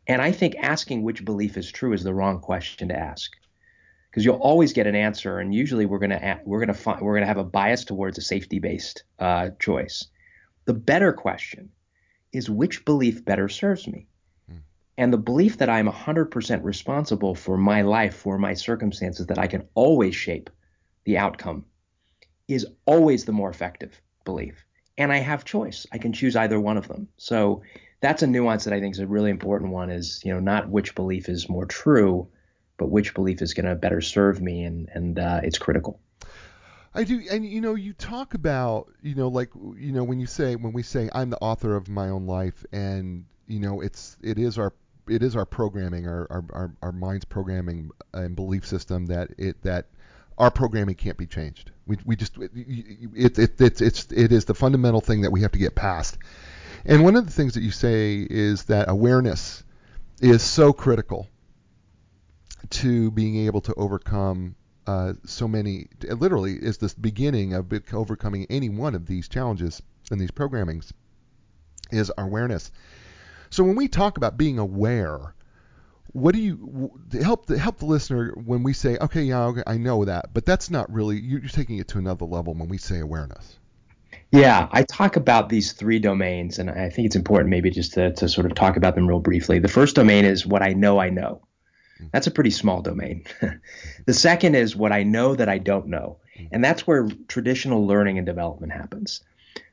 And 0.08 0.22
I 0.22 0.32
think 0.32 0.56
asking 0.58 1.04
which 1.04 1.26
belief 1.26 1.58
is 1.58 1.70
true 1.70 1.94
is 1.94 2.04
the 2.04 2.14
wrong 2.14 2.40
question 2.40 2.88
to 2.88 2.98
ask, 2.98 3.32
because 4.10 4.24
you'll 4.24 4.38
always 4.38 4.72
get 4.72 4.88
an 4.88 4.96
answer, 4.96 5.40
and 5.40 5.54
usually 5.54 5.86
we're 5.86 6.00
gonna 6.00 6.40
we're 6.46 6.62
gonna 6.62 6.74
find 6.74 7.02
we're 7.02 7.16
gonna 7.16 7.26
have 7.26 7.38
a 7.38 7.44
bias 7.44 7.84
towards 7.84 8.18
a 8.18 8.22
safety 8.22 8.60
based 8.60 9.04
uh, 9.20 9.50
choice. 9.60 10.08
The 10.64 10.74
better 10.74 11.12
question 11.12 11.70
is 12.32 12.50
which 12.50 12.86
belief 12.86 13.26
better 13.26 13.50
serves 13.50 13.86
me, 13.86 14.08
hmm. 14.50 14.58
and 14.98 15.12
the 15.12 15.18
belief 15.18 15.58
that 15.58 15.70
I'm 15.70 15.90
100% 15.90 16.64
responsible 16.64 17.36
for 17.36 17.58
my 17.58 17.82
life, 17.82 18.16
for 18.16 18.38
my 18.38 18.54
circumstances, 18.54 19.28
that 19.28 19.40
I 19.40 19.48
can 19.48 19.68
always 19.76 20.16
shape 20.16 20.50
the 21.04 21.18
outcome, 21.18 21.66
is 22.48 22.66
always 22.86 23.26
the 23.26 23.34
more 23.34 23.50
effective 23.50 24.02
belief. 24.24 24.66
And 24.98 25.12
I 25.12 25.18
have 25.18 25.46
choice. 25.46 25.86
I 25.92 25.98
can 26.00 26.12
choose 26.12 26.36
either 26.36 26.60
one 26.60 26.78
of 26.78 26.88
them. 26.88 27.08
So 27.18 27.62
that's 28.00 28.24
a 28.24 28.28
nuance 28.28 28.66
that 28.66 28.74
I 28.74 28.80
think 28.80 28.96
is 28.96 29.00
a 29.00 29.08
really 29.08 29.32
important 29.32 29.72
one 29.72 29.90
is, 29.90 30.22
you 30.24 30.34
know, 30.34 30.40
not 30.40 30.70
which 30.70 30.96
belief 30.96 31.30
is 31.30 31.50
more 31.50 31.66
true, 31.66 32.28
but 32.78 32.90
which 32.90 33.14
belief 33.14 33.42
is 33.42 33.54
going 33.54 33.66
to 33.66 33.76
better 33.76 34.02
serve 34.02 34.42
me. 34.42 34.64
And, 34.64 34.90
and 34.94 35.20
uh, 35.20 35.42
it's 35.44 35.58
critical. 35.58 36.00
I 36.94 37.04
do, 37.04 37.22
and 37.30 37.46
you 37.46 37.62
know, 37.62 37.76
you 37.76 37.94
talk 37.94 38.34
about, 38.34 38.88
you 39.04 39.14
know, 39.14 39.28
like, 39.28 39.52
you 39.56 39.92
know, 39.92 40.04
when 40.04 40.20
you 40.20 40.26
say, 40.26 40.56
when 40.56 40.74
we 40.74 40.84
say, 40.84 41.10
I'm 41.14 41.30
the 41.30 41.38
author 41.38 41.76
of 41.76 41.88
my 41.88 42.10
own 42.10 42.26
life, 42.26 42.66
and 42.72 43.26
you 43.48 43.60
know, 43.60 43.82
it's, 43.82 44.18
it 44.22 44.40
is 44.40 44.58
our, 44.58 44.74
it 45.08 45.22
is 45.22 45.36
our 45.36 45.46
programming, 45.46 46.08
our, 46.08 46.28
our, 46.30 46.46
our, 46.54 46.74
our 46.82 46.92
mind's 46.92 47.26
programming 47.26 47.92
and 48.14 48.36
belief 48.36 48.66
system 48.66 49.06
that 49.08 49.30
it, 49.38 49.62
that 49.62 49.86
our 50.38 50.52
programming 50.52 50.96
can't 50.96 51.18
be 51.18 51.28
changed. 51.28 51.72
We, 51.86 51.98
we 52.06 52.16
just, 52.16 52.38
it, 52.38 52.52
it, 52.56 53.40
it, 53.40 53.62
it's, 53.62 53.82
it's, 53.82 54.12
it 54.12 54.32
is 54.32 54.46
the 54.46 54.56
fundamental 54.56 55.02
thing 55.02 55.22
that 55.22 55.32
we 55.32 55.42
have 55.42 55.52
to 55.52 55.60
get 55.60 55.76
past. 55.76 56.18
And 56.86 57.04
one 57.04 57.16
of 57.16 57.26
the 57.26 57.32
things 57.32 57.54
that 57.56 57.62
you 57.62 57.72
say 57.72 58.26
is 58.30 58.66
that 58.66 58.90
awareness 58.90 59.64
is 60.22 60.42
so 60.42 60.74
critical 60.74 61.28
to 62.70 63.12
being 63.12 63.46
able 63.46 63.62
to 63.62 63.74
overcome 63.76 64.56
uh, 64.86 65.14
so 65.26 65.48
many. 65.48 65.88
Literally, 66.02 66.54
is 66.54 66.78
this 66.78 66.94
beginning 66.94 67.54
of 67.54 67.72
overcoming 67.94 68.48
any 68.50 68.70
one 68.70 68.96
of 68.96 69.06
these 69.06 69.28
challenges 69.28 69.82
and 70.12 70.20
these 70.20 70.32
programmings 70.32 70.92
is 71.92 72.12
awareness. 72.18 72.72
So 73.50 73.64
when 73.64 73.76
we 73.76 73.88
talk 73.88 74.18
about 74.18 74.38
being 74.38 74.60
aware, 74.60 75.34
what 76.14 76.34
do 76.34 76.42
you 76.42 76.92
help 77.22 77.46
the 77.46 77.58
help 77.58 77.78
the 77.78 77.86
listener 77.86 78.34
when 78.34 78.64
we 78.64 78.74
say, 78.74 78.98
okay, 78.98 79.24
yeah, 79.24 79.44
okay, 79.46 79.64
I 79.68 79.78
know 79.78 80.06
that, 80.06 80.34
but 80.34 80.46
that's 80.46 80.70
not 80.70 80.92
really 80.92 81.20
you're 81.20 81.42
taking 81.42 81.78
it 81.78 81.88
to 81.90 81.98
another 81.98 82.26
level 82.26 82.54
when 82.54 82.70
we 82.70 82.78
say 82.78 83.00
awareness. 83.00 83.60
Yeah, 84.32 84.68
I 84.72 84.84
talk 84.84 85.16
about 85.16 85.50
these 85.50 85.72
three 85.72 86.00
domains, 86.00 86.60
and 86.60 86.70
I 86.70 86.90
think 86.90 87.06
it's 87.06 87.16
important 87.16 87.50
maybe 87.50 87.70
just 87.70 87.94
to, 87.94 88.14
to 88.14 88.28
sort 88.28 88.46
of 88.46 88.56
talk 88.56 88.76
about 88.76 88.96
them 88.96 89.08
real 89.08 89.20
briefly. 89.20 89.60
The 89.60 89.68
first 89.70 89.96
domain 89.96 90.26
is 90.26 90.46
what 90.46 90.62
I 90.62 90.74
know 90.74 91.00
I 91.00 91.10
know. 91.10 91.42
Hmm. 91.98 92.08
That's 92.12 92.28
a 92.28 92.32
pretty 92.32 92.52
small 92.52 92.82
domain. 92.82 93.26
the 94.06 94.14
second 94.14 94.56
is 94.56 94.76
what 94.76 94.92
I 94.92 95.04
know 95.04 95.36
that 95.36 95.48
I 95.48 95.58
don't 95.60 95.88
know. 95.88 96.18
Hmm. 96.38 96.46
And 96.52 96.64
that's 96.64 96.86
where 96.86 97.08
traditional 97.28 97.88
learning 97.88 98.18
and 98.18 98.26
development 98.26 98.74
happens. 98.74 99.22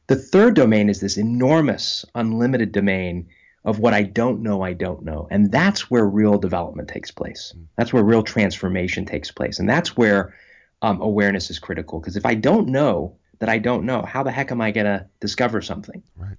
The 0.06 0.16
third 0.16 0.54
domain 0.54 0.88
is 0.88 1.00
this 1.00 1.16
enormous, 1.16 2.04
unlimited 2.14 2.72
domain 2.72 3.28
of 3.64 3.78
what 3.78 3.94
I 3.94 4.02
don't 4.02 4.42
know 4.42 4.62
I 4.62 4.74
don't 4.74 5.02
know. 5.02 5.26
And 5.30 5.50
that's 5.50 5.90
where 5.90 6.04
real 6.04 6.38
development 6.38 6.88
takes 6.88 7.10
place. 7.10 7.54
That's 7.76 7.92
where 7.92 8.04
real 8.04 8.22
transformation 8.22 9.06
takes 9.06 9.30
place. 9.30 9.58
And 9.58 9.68
that's 9.68 9.96
where 9.96 10.34
um, 10.82 11.00
awareness 11.00 11.50
is 11.50 11.58
critical. 11.58 11.98
Because 11.98 12.16
if 12.16 12.26
I 12.26 12.34
don't 12.34 12.68
know, 12.68 13.16
that 13.38 13.48
I 13.48 13.58
don't 13.58 13.84
know. 13.84 14.02
How 14.02 14.22
the 14.22 14.32
heck 14.32 14.50
am 14.50 14.60
I 14.60 14.70
going 14.70 14.86
to 14.86 15.06
discover 15.20 15.62
something? 15.62 16.02
Right. 16.16 16.36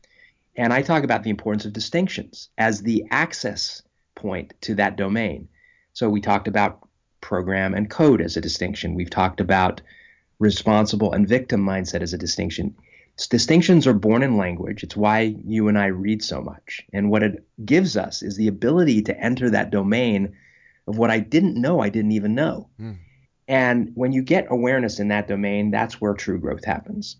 And 0.55 0.71
I 0.71 0.81
talk 0.81 1.03
about 1.03 1.23
the 1.23 1.29
importance 1.29 1.65
of 1.65 1.73
distinctions 1.73 2.49
as 2.57 2.81
the 2.81 3.05
access 3.11 3.81
point 4.15 4.53
to 4.61 4.75
that 4.75 4.95
domain. 4.95 5.49
So 5.93 6.09
we 6.09 6.21
talked 6.21 6.47
about 6.47 6.87
program 7.21 7.73
and 7.73 7.89
code 7.89 8.21
as 8.21 8.37
a 8.37 8.41
distinction. 8.41 8.95
We've 8.95 9.09
talked 9.09 9.41
about 9.41 9.81
responsible 10.39 11.13
and 11.13 11.27
victim 11.27 11.61
mindset 11.65 12.01
as 12.01 12.13
a 12.13 12.17
distinction. 12.17 12.75
Distinctions 13.29 13.87
are 13.87 13.93
born 13.93 14.23
in 14.23 14.37
language. 14.37 14.83
It's 14.83 14.95
why 14.95 15.35
you 15.45 15.67
and 15.67 15.77
I 15.77 15.87
read 15.87 16.21
so 16.21 16.41
much. 16.41 16.85
And 16.93 17.09
what 17.09 17.23
it 17.23 17.45
gives 17.65 17.95
us 17.95 18.21
is 18.21 18.35
the 18.35 18.47
ability 18.47 19.01
to 19.03 19.17
enter 19.17 19.49
that 19.49 19.71
domain 19.71 20.35
of 20.87 20.97
what 20.97 21.09
I 21.09 21.19
didn't 21.19 21.59
know 21.59 21.79
I 21.79 21.89
didn't 21.89 22.11
even 22.11 22.35
know. 22.35 22.69
Mm. 22.79 22.97
And 23.47 23.91
when 23.95 24.11
you 24.11 24.21
get 24.21 24.47
awareness 24.49 24.99
in 24.99 25.09
that 25.09 25.27
domain, 25.27 25.71
that's 25.71 26.01
where 26.01 26.13
true 26.13 26.39
growth 26.39 26.65
happens. 26.65 27.17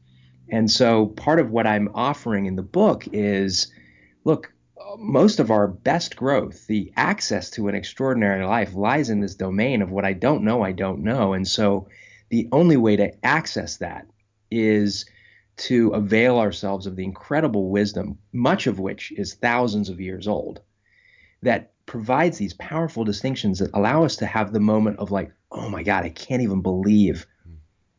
And 0.50 0.70
so 0.70 1.08
part 1.08 1.40
of 1.40 1.52
what 1.52 1.68
I'm 1.68 1.90
offering 1.94 2.46
in 2.46 2.56
the 2.56 2.64
book 2.64 3.06
is 3.12 3.72
look, 4.24 4.52
most 4.98 5.40
of 5.40 5.52
our 5.52 5.68
best 5.68 6.16
growth, 6.16 6.68
the 6.68 6.92
access 6.96 7.50
to 7.52 7.68
an 7.68 7.76
extraordinary 7.76 8.46
life, 8.46 8.74
lies 8.74 9.10
in 9.10 9.20
this 9.20 9.36
domain 9.36 9.82
of 9.82 9.92
what 9.92 10.06
I 10.06 10.14
don't 10.14 10.44
know, 10.44 10.62
I 10.62 10.72
don't 10.72 11.04
know. 11.04 11.34
And 11.34 11.48
so 11.48 11.88
the 12.30 12.48
only 12.52 12.78
way 12.78 12.96
to 12.96 13.26
access 13.26 13.78
that 13.78 14.08
is 14.50 15.06
to 15.58 15.90
avail 15.90 16.38
ourselves 16.38 16.86
of 16.86 16.96
the 16.96 17.04
incredible 17.04 17.70
wisdom, 17.70 18.18
much 18.34 18.68
of 18.68 18.80
which 18.80 19.12
is 19.14 19.36
thousands 19.36 19.90
of 19.90 20.02
years 20.02 20.28
old, 20.28 20.62
that 21.42 21.74
provides 21.96 22.38
these 22.38 22.54
powerful 22.56 23.06
distinctions 23.06 23.60
that 23.60 23.72
allow 23.74 24.04
us 24.04 24.18
to 24.18 24.26
have 24.26 24.52
the 24.52 24.60
moment 24.60 25.00
of 25.00 25.12
like, 25.12 25.32
oh 25.50 25.70
my 25.70 25.82
God, 25.82 26.04
I 26.04 26.10
can't 26.10 26.42
even 26.42 26.62
believe 26.62 27.26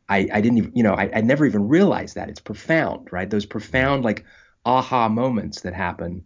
I, 0.07 0.29
I 0.31 0.39
didn't 0.39 0.59
even, 0.59 0.71
you 0.75 0.83
know, 0.83 0.93
I, 0.93 1.09
I 1.15 1.21
never 1.21 1.47
even 1.47 1.67
realized 1.67 2.13
that. 2.13 2.29
It's 2.29 2.39
profound, 2.39 3.11
right? 3.11 3.27
Those 3.27 3.47
profound, 3.47 4.03
like, 4.03 4.23
aha 4.65 5.09
moments 5.09 5.61
that 5.61 5.73
happen 5.73 6.25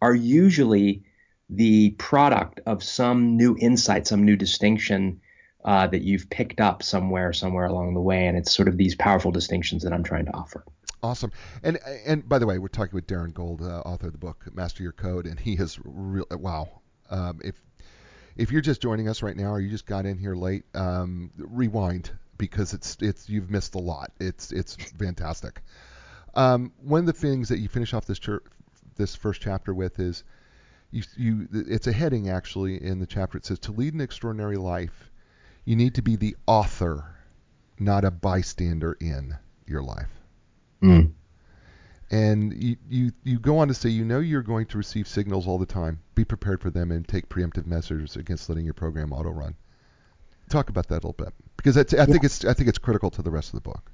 are 0.00 0.14
usually 0.14 1.04
the 1.50 1.90
product 1.90 2.60
of 2.64 2.82
some 2.82 3.36
new 3.36 3.56
insight, 3.60 4.06
some 4.06 4.24
new 4.24 4.34
distinction 4.34 5.20
uh, 5.66 5.86
that 5.88 6.02
you've 6.02 6.30
picked 6.30 6.60
up 6.60 6.82
somewhere, 6.82 7.34
somewhere 7.34 7.66
along 7.66 7.92
the 7.92 8.00
way. 8.00 8.26
And 8.26 8.38
it's 8.38 8.54
sort 8.54 8.68
of 8.68 8.78
these 8.78 8.94
powerful 8.94 9.30
distinctions 9.30 9.82
that 9.84 9.92
I'm 9.92 10.02
trying 10.02 10.24
to 10.24 10.34
offer. 10.34 10.64
Awesome. 11.02 11.32
And 11.62 11.78
and 12.06 12.26
by 12.26 12.38
the 12.38 12.46
way, 12.46 12.58
we're 12.58 12.68
talking 12.68 12.94
with 12.94 13.06
Darren 13.06 13.34
Gold, 13.34 13.60
uh, 13.60 13.80
author 13.80 14.06
of 14.06 14.12
the 14.12 14.18
book 14.18 14.46
Master 14.54 14.82
Your 14.82 14.92
Code, 14.92 15.26
and 15.26 15.38
he 15.38 15.56
has 15.56 15.78
real 15.84 16.26
wow. 16.30 16.81
Um, 17.10 17.40
if 17.44 17.60
if 18.36 18.50
you're 18.50 18.62
just 18.62 18.80
joining 18.80 19.08
us 19.08 19.22
right 19.22 19.36
now 19.36 19.50
or 19.52 19.60
you 19.60 19.70
just 19.70 19.86
got 19.86 20.06
in 20.06 20.16
here 20.16 20.34
late, 20.34 20.64
um, 20.74 21.30
rewind 21.36 22.10
because 22.38 22.72
it's 22.72 22.96
it's 23.00 23.28
you've 23.28 23.50
missed 23.50 23.74
a 23.74 23.78
lot. 23.78 24.12
It's 24.18 24.52
it's 24.52 24.74
fantastic. 24.74 25.60
Um, 26.34 26.72
one 26.82 27.00
of 27.00 27.06
the 27.06 27.12
things 27.12 27.48
that 27.50 27.58
you 27.58 27.68
finish 27.68 27.92
off 27.94 28.06
this 28.06 28.20
this 28.96 29.14
first 29.14 29.40
chapter 29.40 29.74
with 29.74 29.98
is 29.98 30.24
you 30.90 31.02
you 31.16 31.48
it's 31.52 31.86
a 31.86 31.92
heading 31.92 32.30
actually 32.30 32.82
in 32.82 32.98
the 32.98 33.06
chapter. 33.06 33.38
It 33.38 33.46
says 33.46 33.58
to 33.60 33.72
lead 33.72 33.94
an 33.94 34.00
extraordinary 34.00 34.56
life, 34.56 35.10
You 35.64 35.76
need 35.76 35.94
to 35.96 36.02
be 36.02 36.16
the 36.16 36.36
author, 36.46 37.04
not 37.78 38.04
a 38.04 38.10
bystander 38.10 38.96
in 39.00 39.36
your 39.66 39.82
life. 39.82 40.10
Mm. 40.82 41.12
And 42.12 42.52
you, 42.62 42.76
you, 42.90 43.12
you 43.24 43.38
go 43.38 43.58
on 43.58 43.68
to 43.68 43.74
say, 43.74 43.88
you 43.88 44.04
know 44.04 44.20
you're 44.20 44.42
going 44.42 44.66
to 44.66 44.78
receive 44.78 45.08
signals 45.08 45.48
all 45.48 45.56
the 45.56 45.64
time. 45.64 45.98
Be 46.14 46.26
prepared 46.26 46.60
for 46.60 46.68
them 46.68 46.92
and 46.92 47.08
take 47.08 47.30
preemptive 47.30 47.66
measures 47.66 48.16
against 48.16 48.50
letting 48.50 48.66
your 48.66 48.74
program 48.74 49.14
auto 49.14 49.30
run. 49.30 49.56
Talk 50.50 50.68
about 50.68 50.88
that 50.88 50.96
a 50.96 51.06
little 51.06 51.14
bit 51.14 51.32
because 51.56 51.74
that's, 51.74 51.94
I 51.94 52.04
think 52.04 52.22
it's 52.22 52.44
I 52.44 52.52
think 52.52 52.68
it's 52.68 52.76
critical 52.76 53.10
to 53.12 53.22
the 53.22 53.30
rest 53.30 53.48
of 53.48 53.54
the 53.54 53.68
book. 53.68 53.90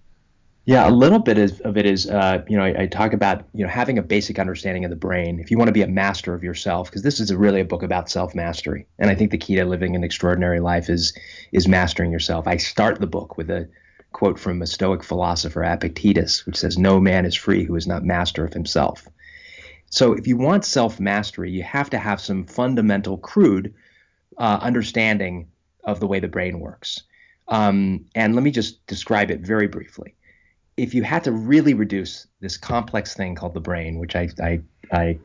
Yeah, 0.65 0.87
a 0.87 0.91
little 0.91 1.21
bit 1.21 1.39
of, 1.39 1.61
of 1.63 1.79
it 1.79 1.87
is, 1.87 2.11
uh, 2.11 2.43
you 2.47 2.57
know, 2.57 2.63
I, 2.63 2.83
I, 2.83 2.87
talk 2.87 3.15
about, 3.15 3.43
you 3.55 3.65
know, 3.65 3.71
having 3.71 3.97
a 3.97 4.03
basic 4.03 4.39
understanding 4.39 4.85
of 4.85 4.91
the 4.91 4.97
brain. 4.97 5.41
If 5.41 5.51
you 5.51 5.57
want 5.57 5.69
to 5.69 5.73
be 5.73 5.81
a 5.81 5.89
master 5.89 6.35
of 6.35 6.45
yourself, 6.45 6.91
because 6.91 7.01
this 7.01 7.21
is 7.21 7.31
a, 7.31 7.39
really 7.39 7.63
a 7.63 7.65
book 7.65 7.83
about 7.83 8.11
self 8.11 8.35
mastery, 8.35 8.87
and 8.99 9.09
I 9.09 9.15
think 9.15 9.31
the 9.31 9.39
key 9.39 9.55
to 9.55 9.65
living 9.65 9.97
an 9.97 10.05
extraordinary 10.05 10.61
life 10.61 10.91
is 10.91 11.17
is 11.53 11.69
mastering 11.69 12.13
yourself. 12.13 12.47
I 12.47 12.59
start 12.59 13.01
the 13.01 13.07
book 13.07 13.39
with 13.39 13.49
a 13.49 13.67
quote 14.19 14.39
from 14.39 14.61
a 14.63 14.67
Stoic 14.67 15.05
philosopher 15.05 15.63
Epictetus, 15.63 16.45
which 16.45 16.57
says, 16.57 16.77
"No 16.77 16.99
man 17.01 17.25
is 17.25 17.35
free 17.35 17.65
who 17.65 17.77
is 17.77 17.87
not 17.87 18.05
master 18.05 18.45
of 18.45 18.53
himself." 18.53 19.07
So, 19.91 20.13
if 20.13 20.27
you 20.27 20.37
want 20.37 20.65
self 20.65 20.99
mastery, 20.99 21.51
you 21.51 21.63
have 21.63 21.91
to 21.91 21.99
have 21.99 22.21
some 22.21 22.45
fundamental, 22.45 23.17
crude 23.17 23.75
uh, 24.37 24.59
understanding 24.61 25.49
of 25.85 26.01
the 26.01 26.07
way 26.07 26.21
the 26.21 26.29
brain 26.29 26.59
works. 26.59 27.03
Um, 27.47 28.07
and 28.15 28.35
let 28.35 28.43
me 28.43 28.51
just 28.51 28.85
describe 28.87 29.31
it 29.31 29.41
very 29.41 29.69
briefly 29.69 30.15
if 30.79 30.95
you 30.95 31.03
had 31.03 31.25
to 31.25 31.33
really 31.33 31.75
reduce 31.75 32.27
this 32.41 32.57
complex 32.57 33.15
thing 33.15 33.35
called 33.35 33.53
the 33.53 33.61
brain, 33.61 33.99
which 33.99 34.15
I, 34.15 34.29
I, 34.41 34.61
I 34.93 35.19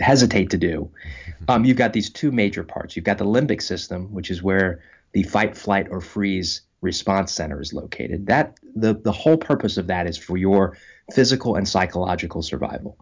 hesitate 0.00 0.50
to 0.50 0.58
do, 0.58 0.90
um, 1.48 1.64
you've 1.64 1.76
got 1.76 1.92
these 1.92 2.10
two 2.10 2.32
major 2.32 2.64
parts. 2.64 2.96
You've 2.96 3.04
got 3.04 3.18
the 3.18 3.24
limbic 3.24 3.62
system, 3.62 4.12
which 4.12 4.28
is 4.28 4.42
where 4.42 4.82
the 5.12 5.22
fight, 5.22 5.56
flight, 5.56 5.86
or 5.88 6.00
freeze 6.00 6.62
response 6.86 7.32
center 7.32 7.60
is 7.60 7.72
located. 7.72 8.26
That 8.26 8.58
the 8.74 8.94
the 8.94 9.12
whole 9.22 9.36
purpose 9.36 9.76
of 9.80 9.86
that 9.88 10.06
is 10.06 10.16
for 10.16 10.36
your 10.38 10.76
physical 11.12 11.56
and 11.56 11.68
psychological 11.68 12.42
survival. 12.42 12.96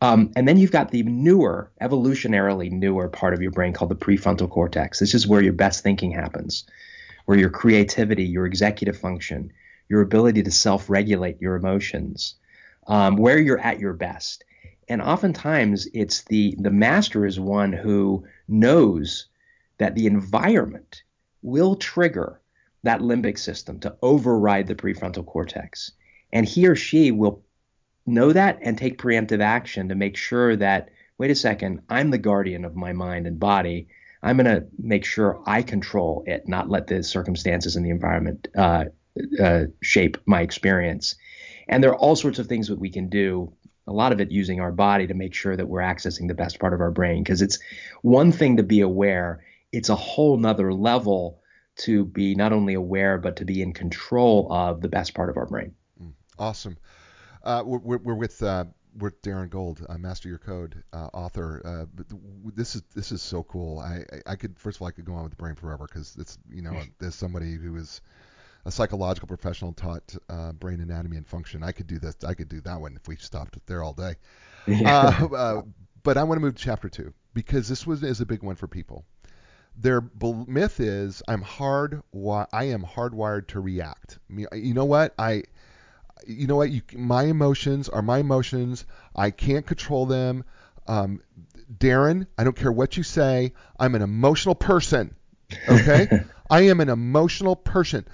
Um, 0.00 0.32
and 0.36 0.48
then 0.48 0.56
you've 0.56 0.78
got 0.78 0.90
the 0.90 1.02
newer, 1.02 1.70
evolutionarily 1.80 2.70
newer 2.70 3.08
part 3.08 3.34
of 3.34 3.42
your 3.42 3.50
brain 3.50 3.72
called 3.74 3.90
the 3.90 4.04
prefrontal 4.06 4.48
cortex. 4.48 4.98
This 4.98 5.14
is 5.14 5.26
where 5.26 5.42
your 5.42 5.52
best 5.52 5.82
thinking 5.82 6.12
happens, 6.12 6.64
where 7.26 7.38
your 7.38 7.50
creativity, 7.50 8.24
your 8.24 8.46
executive 8.46 8.96
function, 8.96 9.52
your 9.90 10.00
ability 10.00 10.42
to 10.44 10.50
self-regulate 10.50 11.38
your 11.42 11.54
emotions, 11.56 12.36
um, 12.86 13.16
where 13.16 13.38
you're 13.38 13.66
at 13.70 13.80
your 13.80 13.92
best. 13.92 14.44
And 14.88 15.02
oftentimes, 15.02 15.86
it's 15.92 16.24
the 16.24 16.56
the 16.58 16.70
master 16.86 17.26
is 17.26 17.38
one 17.38 17.72
who 17.72 18.24
knows 18.48 19.28
that 19.78 19.94
the 19.94 20.06
environment 20.06 21.02
will 21.42 21.76
trigger 21.76 22.40
that 22.82 23.00
limbic 23.00 23.38
system 23.38 23.80
to 23.80 23.96
override 24.02 24.66
the 24.66 24.74
prefrontal 24.74 25.26
cortex, 25.26 25.92
and 26.32 26.46
he 26.46 26.66
or 26.66 26.76
she 26.76 27.10
will 27.10 27.42
know 28.06 28.32
that 28.32 28.58
and 28.62 28.76
take 28.76 28.98
preemptive 28.98 29.40
action 29.40 29.88
to 29.88 29.94
make 29.94 30.16
sure 30.16 30.56
that 30.56 30.90
wait 31.20 31.30
a 31.30 31.34
second, 31.34 31.82
I'm 31.90 32.10
the 32.10 32.16
guardian 32.16 32.64
of 32.64 32.74
my 32.74 32.94
mind 32.94 33.26
and 33.26 33.38
body. 33.38 33.88
I'm 34.22 34.38
going 34.38 34.46
to 34.46 34.66
make 34.78 35.04
sure 35.04 35.42
I 35.46 35.60
control 35.60 36.24
it, 36.26 36.48
not 36.48 36.70
let 36.70 36.86
the 36.86 37.02
circumstances 37.02 37.76
and 37.76 37.84
the 37.84 37.90
environment 37.90 38.48
uh, 38.56 38.86
uh, 39.38 39.64
shape 39.82 40.16
my 40.24 40.40
experience. 40.40 41.16
And 41.68 41.84
there 41.84 41.90
are 41.90 41.98
all 41.98 42.16
sorts 42.16 42.38
of 42.38 42.46
things 42.46 42.68
that 42.68 42.78
we 42.78 42.88
can 42.88 43.10
do. 43.10 43.52
A 43.86 43.92
lot 43.92 44.12
of 44.12 44.20
it 44.22 44.30
using 44.30 44.60
our 44.60 44.72
body 44.72 45.06
to 45.08 45.14
make 45.14 45.34
sure 45.34 45.56
that 45.56 45.68
we're 45.68 45.80
accessing 45.80 46.26
the 46.26 46.34
best 46.34 46.58
part 46.58 46.72
of 46.72 46.80
our 46.80 46.90
brain. 46.90 47.22
Because 47.22 47.42
it's 47.42 47.58
one 48.00 48.32
thing 48.32 48.56
to 48.56 48.62
be 48.62 48.80
aware, 48.80 49.44
it's 49.72 49.90
a 49.90 49.96
whole 49.96 50.38
nother 50.38 50.72
level 50.72 51.42
to 51.76 52.04
be 52.04 52.34
not 52.34 52.52
only 52.52 52.74
aware, 52.74 53.18
but 53.18 53.36
to 53.36 53.44
be 53.44 53.62
in 53.62 53.72
control 53.72 54.52
of 54.52 54.80
the 54.80 54.88
best 54.88 55.14
part 55.14 55.30
of 55.30 55.36
our 55.36 55.46
brain. 55.46 55.74
Mm, 56.02 56.12
awesome. 56.38 56.76
Uh, 57.42 57.62
we're, 57.64 57.98
we're, 57.98 58.14
with 58.14 58.42
uh, 58.42 58.64
with 58.98 59.20
Darren 59.22 59.48
Gold, 59.48 59.84
uh, 59.88 59.96
Master 59.98 60.28
Your 60.28 60.38
Code 60.38 60.82
uh, 60.92 61.08
author. 61.14 61.62
Uh, 61.64 62.02
this 62.54 62.74
is 62.74 62.82
this 62.94 63.12
is 63.12 63.22
so 63.22 63.42
cool. 63.44 63.78
I, 63.78 64.04
I 64.26 64.36
could 64.36 64.58
first 64.58 64.76
of 64.76 64.82
all 64.82 64.88
I 64.88 64.92
could 64.92 65.04
go 65.04 65.14
on 65.14 65.22
with 65.22 65.32
the 65.32 65.36
brain 65.36 65.54
forever 65.54 65.86
because 65.86 66.16
it's 66.18 66.38
you 66.50 66.62
know 66.62 66.80
there's 66.98 67.14
somebody 67.14 67.54
who 67.54 67.76
is 67.76 68.00
a 68.66 68.70
psychological 68.70 69.26
professional 69.26 69.72
taught 69.72 70.14
uh, 70.28 70.52
brain 70.52 70.80
anatomy 70.80 71.16
and 71.16 71.26
function. 71.26 71.62
I 71.62 71.72
could 71.72 71.86
do 71.86 71.98
this. 71.98 72.16
I 72.26 72.34
could 72.34 72.48
do 72.48 72.60
that 72.62 72.80
one 72.80 72.96
if 72.96 73.08
we 73.08 73.16
stopped 73.16 73.58
there 73.66 73.82
all 73.82 73.92
day. 73.92 74.14
Yeah. 74.66 75.18
Uh, 75.18 75.26
uh, 75.34 75.62
but 76.02 76.18
I 76.18 76.22
want 76.24 76.36
to 76.36 76.42
move 76.42 76.54
to 76.54 76.62
chapter 76.62 76.90
two 76.90 77.14
because 77.32 77.66
this 77.66 77.86
was 77.86 78.02
is 78.02 78.20
a 78.20 78.26
big 78.26 78.42
one 78.42 78.56
for 78.56 78.66
people. 78.66 79.06
Their 79.76 80.02
myth 80.46 80.80
is 80.80 81.22
I'm 81.26 81.42
hard. 81.42 82.02
I 82.14 82.64
am 82.64 82.84
hardwired 82.84 83.48
to 83.48 83.60
react. 83.60 84.18
You 84.28 84.74
know 84.74 84.84
what? 84.84 85.14
I. 85.18 85.44
You 86.26 86.46
know 86.46 86.56
what? 86.56 86.70
You, 86.70 86.82
my 86.94 87.24
emotions 87.24 87.88
are 87.88 88.02
my 88.02 88.18
emotions. 88.18 88.84
I 89.16 89.30
can't 89.30 89.66
control 89.66 90.04
them. 90.04 90.44
Um, 90.86 91.22
Darren, 91.78 92.26
I 92.36 92.44
don't 92.44 92.56
care 92.56 92.72
what 92.72 92.96
you 92.96 93.02
say. 93.02 93.54
I'm 93.78 93.94
an 93.94 94.02
emotional 94.02 94.54
person. 94.54 95.14
Okay? 95.68 96.08
I 96.50 96.62
am 96.62 96.80
an 96.80 96.88
emotional 96.88 97.56
person. 97.56 98.06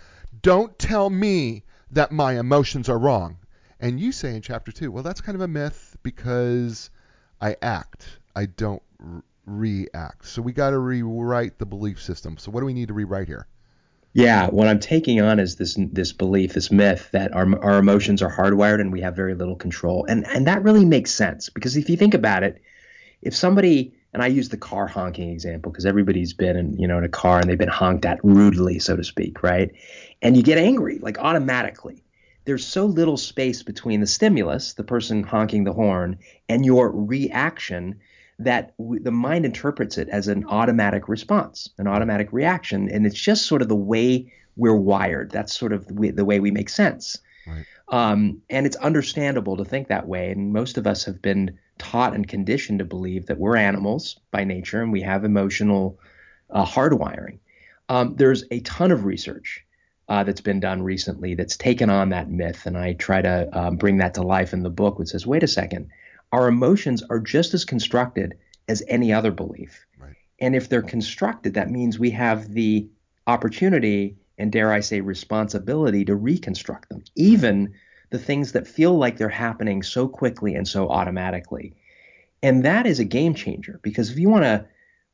Don't 0.42 0.78
tell 0.78 1.10
me 1.10 1.64
that 1.90 2.12
my 2.12 2.38
emotions 2.38 2.88
are 2.88 2.98
wrong. 2.98 3.38
And 3.80 3.98
you 3.98 4.12
say 4.12 4.34
in 4.34 4.42
chapter 4.42 4.72
2, 4.72 4.90
well, 4.90 5.02
that's 5.02 5.20
kind 5.20 5.34
of 5.34 5.42
a 5.42 5.48
myth 5.48 5.96
because 6.02 6.90
I 7.40 7.56
act, 7.60 8.06
I 8.34 8.46
don't 8.46 8.82
react. 9.46 10.26
So 10.26 10.42
we 10.42 10.52
got 10.52 10.70
to 10.70 10.78
rewrite 10.78 11.58
the 11.58 11.66
belief 11.66 12.02
system. 12.02 12.36
So 12.36 12.50
what 12.50 12.60
do 12.60 12.66
we 12.66 12.74
need 12.74 12.88
to 12.88 12.94
rewrite 12.94 13.28
here? 13.28 13.46
Yeah, 14.12 14.48
what 14.48 14.66
I'm 14.66 14.80
taking 14.80 15.20
on 15.20 15.38
is 15.38 15.56
this 15.56 15.76
this 15.78 16.12
belief, 16.12 16.54
this 16.54 16.72
myth 16.72 17.10
that 17.12 17.34
our 17.34 17.62
our 17.62 17.78
emotions 17.78 18.22
are 18.22 18.34
hardwired 18.34 18.80
and 18.80 18.90
we 18.90 19.02
have 19.02 19.14
very 19.14 19.34
little 19.34 19.56
control. 19.56 20.06
And 20.08 20.26
and 20.26 20.46
that 20.46 20.62
really 20.62 20.86
makes 20.86 21.10
sense 21.10 21.50
because 21.50 21.76
if 21.76 21.90
you 21.90 21.98
think 21.98 22.14
about 22.14 22.42
it, 22.42 22.62
if 23.20 23.36
somebody 23.36 23.94
and 24.14 24.22
I 24.22 24.28
use 24.28 24.48
the 24.48 24.56
car 24.56 24.86
honking 24.86 25.28
example 25.28 25.70
because 25.70 25.84
everybody's 25.84 26.32
been 26.32 26.56
in, 26.56 26.78
you 26.78 26.88
know, 26.88 26.96
in 26.96 27.04
a 27.04 27.08
car 27.10 27.38
and 27.38 27.50
they've 27.50 27.58
been 27.58 27.68
honked 27.68 28.06
at 28.06 28.18
rudely, 28.24 28.78
so 28.78 28.96
to 28.96 29.04
speak, 29.04 29.42
right? 29.42 29.70
And 30.22 30.34
you 30.34 30.42
get 30.42 30.56
angry, 30.56 30.98
like 31.00 31.18
automatically. 31.18 32.02
There's 32.46 32.66
so 32.66 32.86
little 32.86 33.18
space 33.18 33.62
between 33.62 34.00
the 34.00 34.06
stimulus, 34.06 34.72
the 34.72 34.84
person 34.84 35.24
honking 35.24 35.64
the 35.64 35.74
horn, 35.74 36.18
and 36.48 36.64
your 36.64 36.90
reaction 36.90 38.00
that 38.38 38.76
w- 38.78 39.02
the 39.02 39.10
mind 39.10 39.44
interprets 39.44 39.98
it 39.98 40.08
as 40.08 40.28
an 40.28 40.44
automatic 40.48 41.08
response, 41.08 41.70
an 41.78 41.86
automatic 41.86 42.32
reaction, 42.32 42.88
and 42.90 43.06
it's 43.06 43.20
just 43.20 43.46
sort 43.46 43.62
of 43.62 43.68
the 43.68 43.76
way 43.76 44.32
we're 44.56 44.76
wired. 44.76 45.30
That's 45.30 45.54
sort 45.58 45.72
of 45.72 45.86
the 45.86 46.24
way 46.24 46.40
we 46.40 46.50
make 46.50 46.68
sense. 46.68 47.18
Right. 47.46 47.64
Um, 47.88 48.42
and 48.50 48.66
it's 48.66 48.76
understandable 48.76 49.56
to 49.58 49.64
think 49.64 49.88
that 49.88 50.08
way. 50.08 50.30
And 50.30 50.52
most 50.52 50.78
of 50.78 50.86
us 50.86 51.04
have 51.04 51.22
been 51.22 51.58
taught 51.78 52.14
and 52.14 52.26
conditioned 52.26 52.80
to 52.80 52.84
believe 52.84 53.26
that 53.26 53.38
we're 53.38 53.56
animals 53.56 54.18
by 54.30 54.44
nature 54.44 54.82
and 54.82 54.92
we 54.92 55.02
have 55.02 55.24
emotional 55.24 55.98
uh, 56.50 56.64
hardwiring. 56.64 57.38
Um, 57.88 58.16
there's 58.16 58.44
a 58.50 58.60
ton 58.60 58.90
of 58.90 59.04
research 59.04 59.64
uh, 60.08 60.24
that's 60.24 60.40
been 60.40 60.60
done 60.60 60.82
recently 60.82 61.34
that's 61.34 61.56
taken 61.56 61.90
on 61.90 62.10
that 62.10 62.30
myth, 62.30 62.66
and 62.66 62.76
I 62.76 62.94
try 62.94 63.22
to 63.22 63.48
um, 63.56 63.76
bring 63.76 63.98
that 63.98 64.14
to 64.14 64.22
life 64.22 64.52
in 64.52 64.62
the 64.62 64.70
book, 64.70 64.98
which 64.98 65.08
says, 65.08 65.26
wait 65.26 65.42
a 65.42 65.48
second, 65.48 65.88
our 66.32 66.48
emotions 66.48 67.02
are 67.08 67.20
just 67.20 67.54
as 67.54 67.64
constructed 67.64 68.34
as 68.68 68.82
any 68.88 69.12
other 69.12 69.30
belief. 69.30 69.86
Right. 69.98 70.14
And 70.40 70.54
if 70.54 70.68
they're 70.68 70.82
constructed, 70.82 71.54
that 71.54 71.70
means 71.70 71.98
we 71.98 72.10
have 72.10 72.52
the 72.52 72.88
opportunity 73.26 74.16
and, 74.38 74.52
dare 74.52 74.72
I 74.72 74.80
say, 74.80 75.00
responsibility 75.00 76.04
to 76.04 76.14
reconstruct 76.14 76.88
them, 76.88 77.02
even 77.14 77.74
the 78.10 78.18
things 78.18 78.52
that 78.52 78.66
feel 78.66 78.96
like 78.96 79.16
they're 79.16 79.28
happening 79.28 79.82
so 79.82 80.08
quickly 80.08 80.54
and 80.54 80.68
so 80.68 80.88
automatically. 80.88 81.74
And 82.42 82.64
that 82.64 82.86
is 82.86 83.00
a 83.00 83.04
game 83.04 83.34
changer 83.34 83.80
because 83.82 84.10
if 84.10 84.18
you 84.18 84.28
want 84.28 84.44
to 84.44 84.66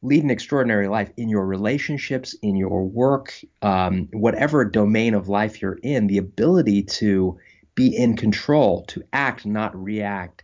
lead 0.02 0.24
an 0.24 0.30
extraordinary 0.30 0.88
life 0.88 1.10
in 1.16 1.28
your 1.28 1.46
relationships, 1.46 2.34
in 2.42 2.56
your 2.56 2.84
work, 2.84 3.32
um, 3.62 4.08
whatever 4.12 4.64
domain 4.64 5.14
of 5.14 5.28
life 5.28 5.62
you're 5.62 5.78
in, 5.82 6.08
the 6.08 6.18
ability 6.18 6.82
to 6.82 7.38
be 7.74 7.96
in 7.96 8.16
control, 8.16 8.84
to 8.86 9.02
act, 9.12 9.46
not 9.46 9.74
react, 9.80 10.42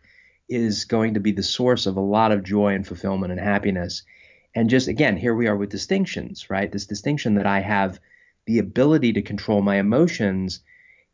is 0.48 0.84
going 0.84 1.14
to 1.14 1.20
be 1.20 1.32
the 1.32 1.42
source 1.42 1.86
of 1.86 1.96
a 1.96 2.00
lot 2.00 2.32
of 2.32 2.42
joy 2.42 2.74
and 2.74 2.86
fulfillment 2.86 3.32
and 3.32 3.40
happiness. 3.40 4.02
And 4.54 4.70
just 4.70 4.88
again, 4.88 5.16
here 5.16 5.34
we 5.34 5.46
are 5.46 5.56
with 5.56 5.70
distinctions, 5.70 6.48
right? 6.50 6.70
This 6.70 6.86
distinction 6.86 7.34
that 7.34 7.46
I 7.46 7.60
have 7.60 8.00
the 8.46 8.58
ability 8.58 9.12
to 9.14 9.22
control 9.22 9.60
my 9.60 9.76
emotions 9.76 10.60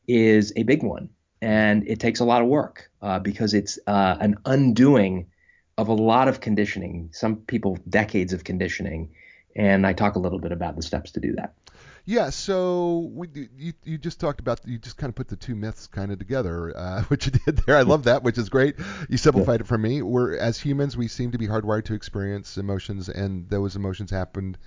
is 0.07 0.53
a 0.57 0.63
big 0.63 0.83
one 0.83 1.09
and 1.45 1.87
it 1.87 2.01
takes 2.01 2.21
a 2.21 2.25
lot 2.25 2.41
of 2.41 2.49
work 2.49 2.91
uh, 3.03 3.19
because 3.19 3.53
it's 3.53 3.79
uh, 3.87 4.17
an 4.19 4.37
undoing 4.47 5.27
of 5.77 5.89
a 5.89 5.93
lot 5.93 6.27
of 6.27 6.41
conditioning. 6.41 7.11
Some 7.13 7.37
people 7.37 7.77
decades 7.89 8.33
of 8.33 8.45
conditioning, 8.45 9.11
and 9.55 9.87
I 9.87 9.93
talk 9.93 10.15
a 10.15 10.21
little 10.21 10.39
bit 10.39 10.53
about 10.53 10.77
the 10.77 10.83
steps 10.83 11.11
to 11.13 11.21
do 11.21 11.35
that. 11.35 11.55
Yeah, 12.07 12.29
so 12.29 13.11
we, 13.15 13.29
you 13.57 13.73
you 13.83 13.97
just 13.97 14.21
talked 14.21 14.39
about 14.41 14.61
you 14.67 14.79
just 14.79 14.99
kind 14.99 15.09
of 15.09 15.15
put 15.15 15.29
the 15.29 15.37
two 15.37 15.55
myths 15.55 15.87
kind 15.87 16.13
of 16.13 16.19
together, 16.19 16.77
uh, 16.77 17.03
which 17.09 17.27
you 17.27 17.33
did 17.33 17.59
there. 17.59 17.77
I 17.77 17.83
love 17.83 18.05
that, 18.05 18.23
which 18.23 18.37
is 18.37 18.51
great. 18.51 18.77
You 19.09 19.17
simplified 19.17 19.61
yeah. 19.61 19.65
it 19.65 19.67
for 19.67 19.79
me. 19.79 20.03
We're 20.03 20.37
as 20.37 20.61
humans, 20.61 20.97
we 20.97 21.09
seem 21.09 21.33
to 21.33 21.39
be 21.39 21.47
hardwired 21.47 21.85
to 21.87 21.95
experience 21.95 22.59
emotions, 22.59 23.09
and 23.09 23.49
those 23.49 23.75
emotions 23.77 24.11
happened 24.11 24.59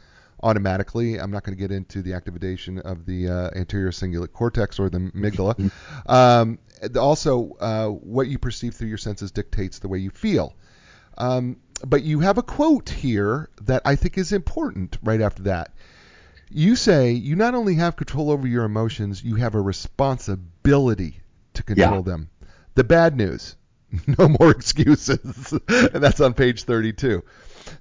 automatically. 0.42 1.20
I'm 1.20 1.30
not 1.30 1.44
going 1.44 1.56
to 1.56 1.62
get 1.62 1.72
into 1.72 2.02
the 2.02 2.14
activation 2.14 2.80
of 2.80 3.06
the 3.06 3.30
uh, 3.30 3.50
anterior 3.56 3.92
cingulate 3.92 4.34
cortex 4.34 4.80
or 4.80 4.90
the 4.90 4.98
amygdala. 5.16 5.72
Um, 6.08 6.58
also, 7.00 7.56
uh, 7.60 7.88
what 7.90 8.28
you 8.28 8.40
perceive 8.40 8.74
through 8.74 8.90
your 8.90 8.98
senses 8.98 9.32
dictates 9.32 9.78
the 9.78 9.88
way 9.88 10.00
you 10.00 10.10
feel. 10.10 10.56
Um, 11.20 11.58
but 11.86 12.04
you 12.04 12.20
have 12.20 12.40
a 12.40 12.44
quote 12.44 12.90
here 12.90 13.50
that 13.62 13.84
I 13.86 13.96
think 13.96 14.18
is 14.18 14.32
important 14.32 14.98
right 15.04 15.22
after 15.22 15.44
that. 15.44 15.74
You 16.50 16.76
say 16.76 17.12
you 17.12 17.36
not 17.36 17.56
only 17.56 17.76
have 17.76 17.96
control 17.96 18.32
over 18.32 18.48
your 18.48 18.64
emotions, 18.64 19.24
you 19.24 19.36
have 19.36 19.56
a 19.56 19.62
responsibility 19.62 21.20
to 21.54 21.64
control 21.64 21.98
Yeah. 21.98 22.02
them. 22.02 22.30
The 22.76 22.84
bad 22.84 23.16
news, 23.16 23.56
no 24.20 24.28
more 24.30 24.52
excuses. 24.52 25.52
and 25.68 25.92
that's 26.04 26.22
on 26.22 26.34
page 26.34 26.64
32. 26.64 27.24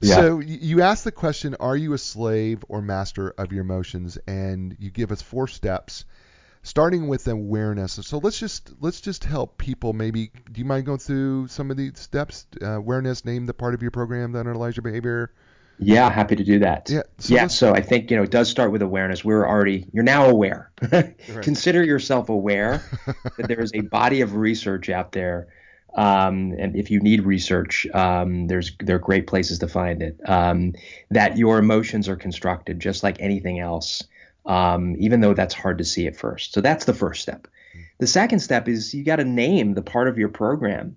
Yeah. 0.01 0.15
So 0.17 0.41
you 0.41 0.83
ask 0.83 1.05
the 1.05 1.13
question, 1.13 1.55
are 1.61 1.77
you 1.77 1.93
a 1.93 1.99
slave 1.99 2.65
or 2.69 2.83
master 2.83 3.31
of 3.39 3.53
your 3.53 3.61
emotions? 3.63 4.19
And 4.27 4.77
you 4.81 4.91
give 4.91 5.13
us 5.13 5.23
four 5.23 5.47
steps, 5.47 6.05
starting 6.63 7.07
with 7.09 7.29
awareness. 7.29 7.93
So 8.03 8.19
let's 8.19 8.39
just 8.39 8.73
let's 8.81 9.01
just 9.01 9.25
help 9.25 9.59
people. 9.59 9.93
Maybe 9.93 10.33
do 10.51 10.59
you 10.59 10.65
mind 10.65 10.87
going 10.87 10.99
through 10.99 11.49
some 11.49 11.71
of 11.71 11.77
these 11.77 11.99
steps? 11.99 12.47
Uh, 12.61 12.71
awareness, 12.73 13.25
name 13.25 13.47
the 13.47 13.55
part 13.55 13.75
of 13.75 13.83
your 13.83 13.93
program 13.93 14.33
that 14.33 14.41
underlies 14.41 14.77
your 14.77 14.83
behavior. 14.83 15.33
Yeah, 15.79 16.11
happy 16.11 16.37
to 16.37 16.45
do 16.45 16.59
that. 16.61 16.89
Yeah, 16.89 17.03
so 17.19 17.35
yeah. 17.35 17.47
So 17.49 17.75
I 17.75 17.83
think 17.83 18.11
you 18.11 18.17
know 18.17 18.23
it 18.23 18.31
does 18.31 18.49
start 18.49 18.73
with 18.73 18.83
awareness. 18.83 19.25
We're 19.25 19.47
already 19.47 19.87
you're 19.93 20.05
now 20.05 20.27
aware. 20.29 20.71
Consider 21.43 21.85
yourself 21.85 22.29
aware 22.29 22.83
that 23.37 23.49
there 23.49 23.61
is 23.61 23.73
a 23.75 23.83
body 23.83 24.21
of 24.23 24.35
research 24.35 24.89
out 24.89 25.13
there. 25.13 25.49
Um, 25.95 26.55
and 26.59 26.77
if 26.77 26.91
you 26.91 27.01
need 27.01 27.25
research, 27.25 27.87
um, 27.95 28.47
there's 28.47 28.73
there 28.81 28.97
are 28.97 29.01
great 29.01 29.27
places 29.27 29.59
to 29.61 29.69
find 29.69 30.03
it. 30.03 30.19
Um, 30.29 30.75
that 31.11 31.37
your 31.37 31.59
emotions 31.59 32.09
are 32.09 32.17
constructed 32.17 32.81
just 32.81 33.03
like 33.03 33.17
anything 33.21 33.61
else, 33.61 34.03
um, 34.47 34.97
even 34.99 35.21
though 35.21 35.35
that's 35.35 35.55
hard 35.55 35.79
to 35.79 35.85
see 35.85 36.07
at 36.07 36.17
first. 36.17 36.55
So 36.55 36.61
that's 36.61 36.87
the 36.87 36.95
first 36.95 37.23
step. 37.23 37.49
The 37.99 38.07
second 38.07 38.41
step 38.41 38.69
is 38.69 38.95
you 38.95 39.05
got 39.05 39.17
to 39.17 39.25
name 39.25 39.75
the 39.75 39.83
part 39.83 40.09
of 40.09 40.17
your 40.17 40.29
program 40.29 40.97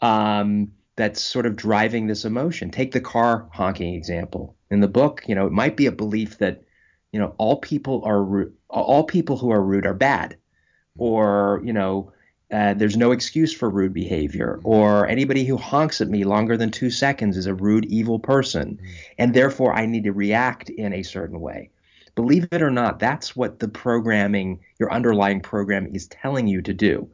um, 0.00 0.72
that's 0.96 1.22
sort 1.22 1.46
of 1.46 1.56
driving 1.56 2.06
this 2.06 2.24
emotion. 2.24 2.70
Take 2.70 2.92
the 2.92 3.00
car 3.00 3.48
honking 3.52 3.94
example. 3.94 4.56
In 4.70 4.80
the 4.80 4.88
book, 4.88 5.22
you 5.26 5.34
know, 5.34 5.46
it 5.46 5.52
might 5.52 5.76
be 5.76 5.86
a 5.86 5.92
belief 5.92 6.38
that, 6.38 6.62
you 7.12 7.20
know, 7.20 7.34
all 7.38 7.56
people 7.56 8.02
are 8.04 8.50
all 8.68 9.04
people 9.04 9.36
who 9.36 9.50
are 9.50 9.62
rude 9.62 9.86
are 9.86 9.94
bad, 9.94 10.36
or 10.98 11.60
you 11.64 11.72
know, 11.72 12.12
uh, 12.50 12.74
there's 12.74 12.96
no 12.96 13.12
excuse 13.12 13.52
for 13.52 13.70
rude 13.70 13.92
behavior, 13.92 14.60
or 14.64 15.06
anybody 15.06 15.44
who 15.44 15.56
honks 15.56 16.00
at 16.00 16.08
me 16.08 16.24
longer 16.24 16.56
than 16.56 16.70
two 16.70 16.90
seconds 16.90 17.36
is 17.36 17.46
a 17.46 17.54
rude, 17.54 17.84
evil 17.86 18.18
person, 18.18 18.80
and 19.18 19.34
therefore 19.34 19.72
I 19.74 19.86
need 19.86 20.04
to 20.04 20.12
react 20.12 20.70
in 20.70 20.92
a 20.92 21.02
certain 21.02 21.40
way. 21.40 21.70
Believe 22.14 22.48
it 22.50 22.62
or 22.62 22.70
not, 22.70 22.98
that's 22.98 23.36
what 23.36 23.58
the 23.58 23.68
programming, 23.68 24.60
your 24.78 24.90
underlying 24.90 25.40
program, 25.40 25.86
is 25.94 26.06
telling 26.06 26.46
you 26.46 26.62
to 26.62 26.72
do. 26.72 27.08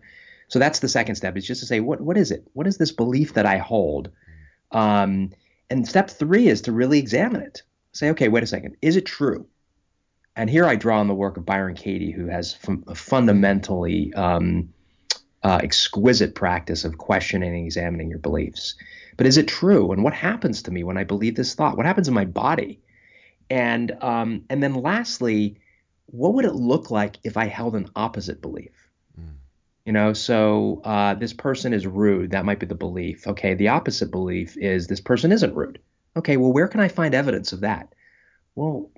So 0.53 0.59
that's 0.59 0.81
the 0.81 0.89
second 0.89 1.15
step 1.15 1.35
is 1.39 1.47
just 1.47 1.63
to 1.63 1.67
say, 1.67 1.81
what 1.81 2.03
what 2.03 2.19
is 2.19 2.31
it? 2.31 2.47
What 2.53 2.67
is 2.67 2.77
this 2.77 2.93
belief 2.93 3.33
that 3.33 3.47
I 3.47 3.57
hold? 3.57 4.11
Um, 4.71 5.31
and 5.71 5.89
step 5.89 6.11
three 6.11 6.49
is 6.49 6.61
to 6.63 6.73
really 6.73 6.99
examine 6.99 7.41
it. 7.41 7.63
Say, 7.93 8.11
okay, 8.11 8.29
wait 8.29 8.43
a 8.43 8.47
second, 8.47 8.77
is 8.83 8.97
it 8.97 9.07
true? 9.07 9.47
And 10.37 10.51
here 10.51 10.67
I 10.67 10.77
draw 10.77 11.01
on 11.01 11.09
the 11.09 11.15
work 11.15 11.39
of 11.39 11.47
Byron 11.47 11.75
Katie, 11.75 12.11
who 12.11 12.27
has 12.27 12.59
a 12.87 12.95
fundamentally 12.95 14.13
um, 14.13 14.69
uh, 15.43 15.61
exquisite 15.63 16.35
practice 16.35 16.85
of 16.85 16.99
questioning 16.99 17.55
and 17.55 17.65
examining 17.65 18.11
your 18.11 18.19
beliefs. 18.19 18.75
But 19.17 19.27
is 19.27 19.39
it 19.39 19.49
true? 19.49 19.91
And 19.91 20.05
what 20.05 20.13
happens 20.13 20.63
to 20.65 20.71
me 20.71 20.85
when 20.85 20.99
I 20.99 21.05
believe 21.05 21.35
this 21.35 21.55
thought? 21.55 21.79
What 21.79 21.87
happens 21.87 22.09
in 22.09 22.15
my 22.15 22.27
body? 22.27 22.79
And 23.49 23.91
um, 24.03 24.45
and 24.51 24.63
then 24.63 24.75
lastly, 24.75 25.57
what 26.09 26.35
would 26.35 26.45
it 26.45 26.55
look 26.55 26.91
like 26.91 27.17
if 27.25 27.39
I 27.39 27.47
held 27.47 27.75
an 27.75 27.89
opposite 27.97 28.43
belief? 28.43 28.82
You 29.85 29.93
know, 29.93 30.13
so 30.13 30.81
uh, 30.85 31.15
this 31.15 31.33
person 31.33 31.73
is 31.73 31.87
rude. 31.87 32.31
That 32.31 32.45
might 32.45 32.61
be 32.61 32.67
the 32.67 32.75
belief. 32.75 33.27
Okay, 33.27 33.55
the 33.55 33.69
opposite 33.69 34.11
belief 34.11 34.57
is 34.57 34.87
this 34.87 35.01
person 35.01 35.33
isn't 35.33 35.55
rude. 35.55 35.81
Okay, 36.17 36.37
well, 36.37 36.53
where 36.53 36.69
can 36.69 36.81
I 36.81 36.89
find 36.89 37.15
evidence 37.15 37.53
of 37.53 37.61
that? 37.61 37.93
Well, 38.55 38.91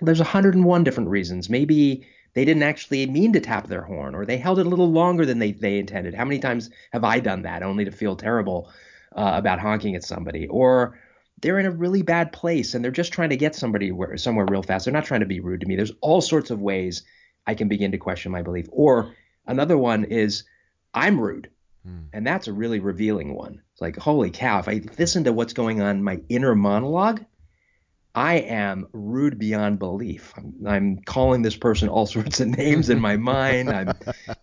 there's 0.00 0.20
101 0.20 0.84
different 0.84 1.10
reasons. 1.10 1.50
Maybe 1.50 2.06
they 2.34 2.44
didn't 2.44 2.62
actually 2.62 3.06
mean 3.06 3.32
to 3.32 3.40
tap 3.40 3.66
their 3.66 3.82
horn, 3.82 4.14
or 4.14 4.24
they 4.24 4.36
held 4.36 4.58
it 4.58 4.66
a 4.66 4.68
little 4.68 4.90
longer 4.90 5.26
than 5.26 5.38
they, 5.38 5.52
they 5.52 5.78
intended. 5.78 6.14
How 6.14 6.24
many 6.24 6.38
times 6.38 6.70
have 6.92 7.04
I 7.04 7.20
done 7.20 7.42
that 7.42 7.62
only 7.62 7.84
to 7.84 7.92
feel 7.92 8.16
terrible 8.16 8.70
uh, 9.16 9.32
about 9.34 9.60
honking 9.60 9.96
at 9.96 10.04
somebody? 10.04 10.46
Or 10.48 10.98
they're 11.40 11.58
in 11.58 11.66
a 11.66 11.70
really 11.70 12.02
bad 12.02 12.32
place 12.32 12.74
and 12.74 12.84
they're 12.84 12.92
just 12.92 13.12
trying 13.12 13.30
to 13.30 13.36
get 13.36 13.54
somebody 13.54 13.90
where, 13.90 14.16
somewhere 14.16 14.46
real 14.46 14.62
fast. 14.62 14.84
They're 14.84 14.94
not 14.94 15.04
trying 15.04 15.20
to 15.20 15.26
be 15.26 15.40
rude 15.40 15.60
to 15.60 15.66
me. 15.66 15.76
There's 15.76 15.92
all 16.00 16.20
sorts 16.20 16.50
of 16.50 16.60
ways 16.60 17.02
I 17.46 17.54
can 17.54 17.68
begin 17.68 17.92
to 17.92 17.98
question 17.98 18.32
my 18.32 18.42
belief. 18.42 18.66
Or 18.70 19.14
another 19.46 19.78
one 19.78 20.04
is 20.04 20.44
I'm 20.92 21.20
rude. 21.20 21.50
Hmm. 21.84 22.04
And 22.12 22.26
that's 22.26 22.48
a 22.48 22.52
really 22.52 22.80
revealing 22.80 23.34
one. 23.34 23.60
It's 23.72 23.80
like, 23.80 23.96
holy 23.96 24.30
cow, 24.30 24.60
if 24.60 24.68
I 24.68 24.82
listen 24.98 25.24
to 25.24 25.32
what's 25.32 25.52
going 25.52 25.80
on 25.80 25.96
in 25.96 26.02
my 26.02 26.20
inner 26.28 26.54
monologue, 26.54 27.24
I 28.14 28.34
am 28.36 28.86
rude 28.92 29.38
beyond 29.38 29.80
belief. 29.80 30.32
I'm, 30.36 30.54
I'm 30.66 30.98
calling 31.02 31.42
this 31.42 31.56
person 31.56 31.88
all 31.88 32.06
sorts 32.16 32.40
of 32.40 32.48
names 32.48 32.88
in 32.88 33.00
my 33.00 33.16
mind. 33.16 33.70
I'm, 33.70 33.92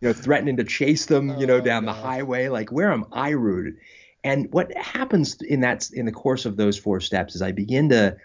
you 0.02 0.10
know, 0.10 0.14
threatening 0.14 0.58
to 0.58 0.64
chase 0.64 1.06
them, 1.06 1.38
you 1.40 1.48
know, 1.48 1.58
Oh, 1.58 1.62
down 1.62 1.86
the 1.86 1.94
highway. 1.94 2.50
Like, 2.50 2.72
where 2.72 2.92
am 2.92 3.06
I 3.12 3.30
rude? 3.30 3.78
And 4.24 4.52
what 4.52 4.76
happens 4.78 5.42
in 5.42 5.62
that 5.62 5.90
in 5.92 6.06
the 6.06 6.12
course 6.12 6.46
of 6.46 6.58
those 6.58 6.78
four 6.78 7.00
steps 7.00 7.36
is 7.36 7.42
I 7.42 7.52
begin 7.52 7.90
to 7.90 8.18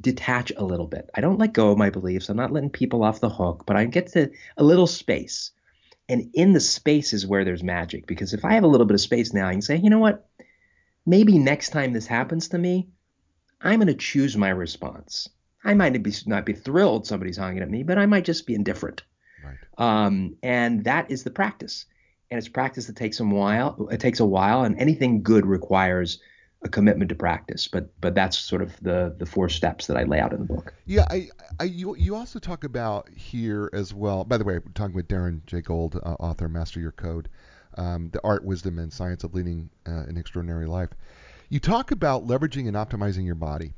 detach 0.00 0.52
a 0.56 0.64
little 0.64 0.86
bit. 0.86 1.10
I 1.14 1.20
don't 1.20 1.38
let 1.38 1.52
go 1.52 1.70
of 1.70 1.78
my 1.78 1.90
beliefs. 1.90 2.28
I'm 2.28 2.36
not 2.36 2.52
letting 2.52 2.70
people 2.70 3.02
off 3.02 3.20
the 3.20 3.28
hook, 3.28 3.64
but 3.66 3.76
I 3.76 3.84
get 3.86 4.12
to 4.12 4.30
a 4.56 4.64
little 4.64 4.86
space. 4.86 5.50
And 6.08 6.30
in 6.34 6.52
the 6.52 6.60
space 6.60 7.12
is 7.12 7.26
where 7.26 7.44
there's 7.44 7.62
magic. 7.62 8.06
Because 8.06 8.32
if 8.32 8.44
I 8.44 8.54
have 8.54 8.64
a 8.64 8.68
little 8.68 8.86
bit 8.86 8.94
of 8.94 9.00
space 9.00 9.32
now, 9.34 9.46
I 9.46 9.52
can 9.52 9.62
say, 9.62 9.76
you 9.76 9.90
know 9.90 9.98
what? 9.98 10.28
Maybe 11.04 11.38
next 11.38 11.70
time 11.70 11.92
this 11.92 12.06
happens 12.06 12.48
to 12.48 12.58
me, 12.58 12.88
I'm 13.60 13.80
going 13.80 13.88
to 13.88 13.94
choose 13.94 14.36
my 14.36 14.50
response. 14.50 15.28
I 15.64 15.74
might 15.74 16.02
be, 16.02 16.12
not 16.26 16.46
be 16.46 16.52
thrilled 16.52 17.06
somebody's 17.06 17.36
honking 17.36 17.62
at 17.62 17.70
me, 17.70 17.82
but 17.82 17.98
I 17.98 18.06
might 18.06 18.24
just 18.24 18.46
be 18.46 18.54
indifferent. 18.54 19.02
Right. 19.44 19.56
Um, 19.76 20.36
and 20.42 20.84
that 20.84 21.10
is 21.10 21.24
the 21.24 21.30
practice. 21.30 21.86
And 22.30 22.38
it's 22.38 22.48
practice 22.48 22.86
that 22.86 22.96
takes 22.96 23.20
a 23.20 23.24
while. 23.24 23.88
It 23.90 24.00
takes 24.00 24.20
a 24.20 24.26
while, 24.26 24.64
and 24.64 24.78
anything 24.78 25.22
good 25.22 25.46
requires 25.46 26.20
a 26.62 26.68
commitment 26.68 27.08
to 27.08 27.14
practice. 27.14 27.68
But 27.68 27.88
but 28.00 28.14
that's 28.14 28.38
sort 28.38 28.62
of 28.62 28.78
the 28.80 29.14
the 29.18 29.26
four 29.26 29.48
steps 29.48 29.86
that 29.86 29.96
I 29.96 30.04
lay 30.04 30.20
out 30.20 30.32
in 30.32 30.40
the 30.40 30.46
book. 30.46 30.74
Yeah, 30.86 31.06
I, 31.10 31.28
I, 31.60 31.64
you, 31.64 31.96
you 31.96 32.16
also 32.16 32.38
talk 32.38 32.64
about 32.64 33.08
here 33.10 33.70
as 33.72 33.94
well. 33.94 34.24
By 34.24 34.38
the 34.38 34.44
way, 34.44 34.54
we're 34.54 34.72
talking 34.74 34.94
with 34.94 35.08
Darren 35.08 35.44
J. 35.46 35.60
Gold, 35.60 35.96
uh, 35.96 36.16
author, 36.20 36.48
Master 36.48 36.80
Your 36.80 36.92
Code, 36.92 37.28
um, 37.76 38.10
the 38.10 38.20
art, 38.24 38.44
wisdom, 38.44 38.78
and 38.78 38.92
science 38.92 39.24
of 39.24 39.34
leading 39.34 39.70
uh, 39.86 40.04
an 40.08 40.16
extraordinary 40.16 40.66
life. 40.66 40.90
You 41.48 41.60
talk 41.60 41.90
about 41.92 42.26
leveraging 42.26 42.66
and 42.66 42.76
optimizing 42.76 43.24
your 43.24 43.34
body, 43.34 43.72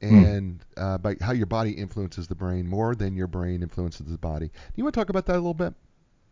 and 0.00 0.64
uh, 0.76 0.98
by 0.98 1.16
how 1.20 1.32
your 1.32 1.46
body 1.46 1.72
influences 1.72 2.28
the 2.28 2.34
brain 2.34 2.68
more 2.68 2.94
than 2.94 3.16
your 3.16 3.26
brain 3.26 3.62
influences 3.62 4.06
the 4.06 4.18
body. 4.18 4.46
Do 4.48 4.72
you 4.76 4.84
want 4.84 4.94
to 4.94 5.00
talk 5.00 5.08
about 5.08 5.26
that 5.26 5.34
a 5.34 5.36
little 5.36 5.54
bit? 5.54 5.74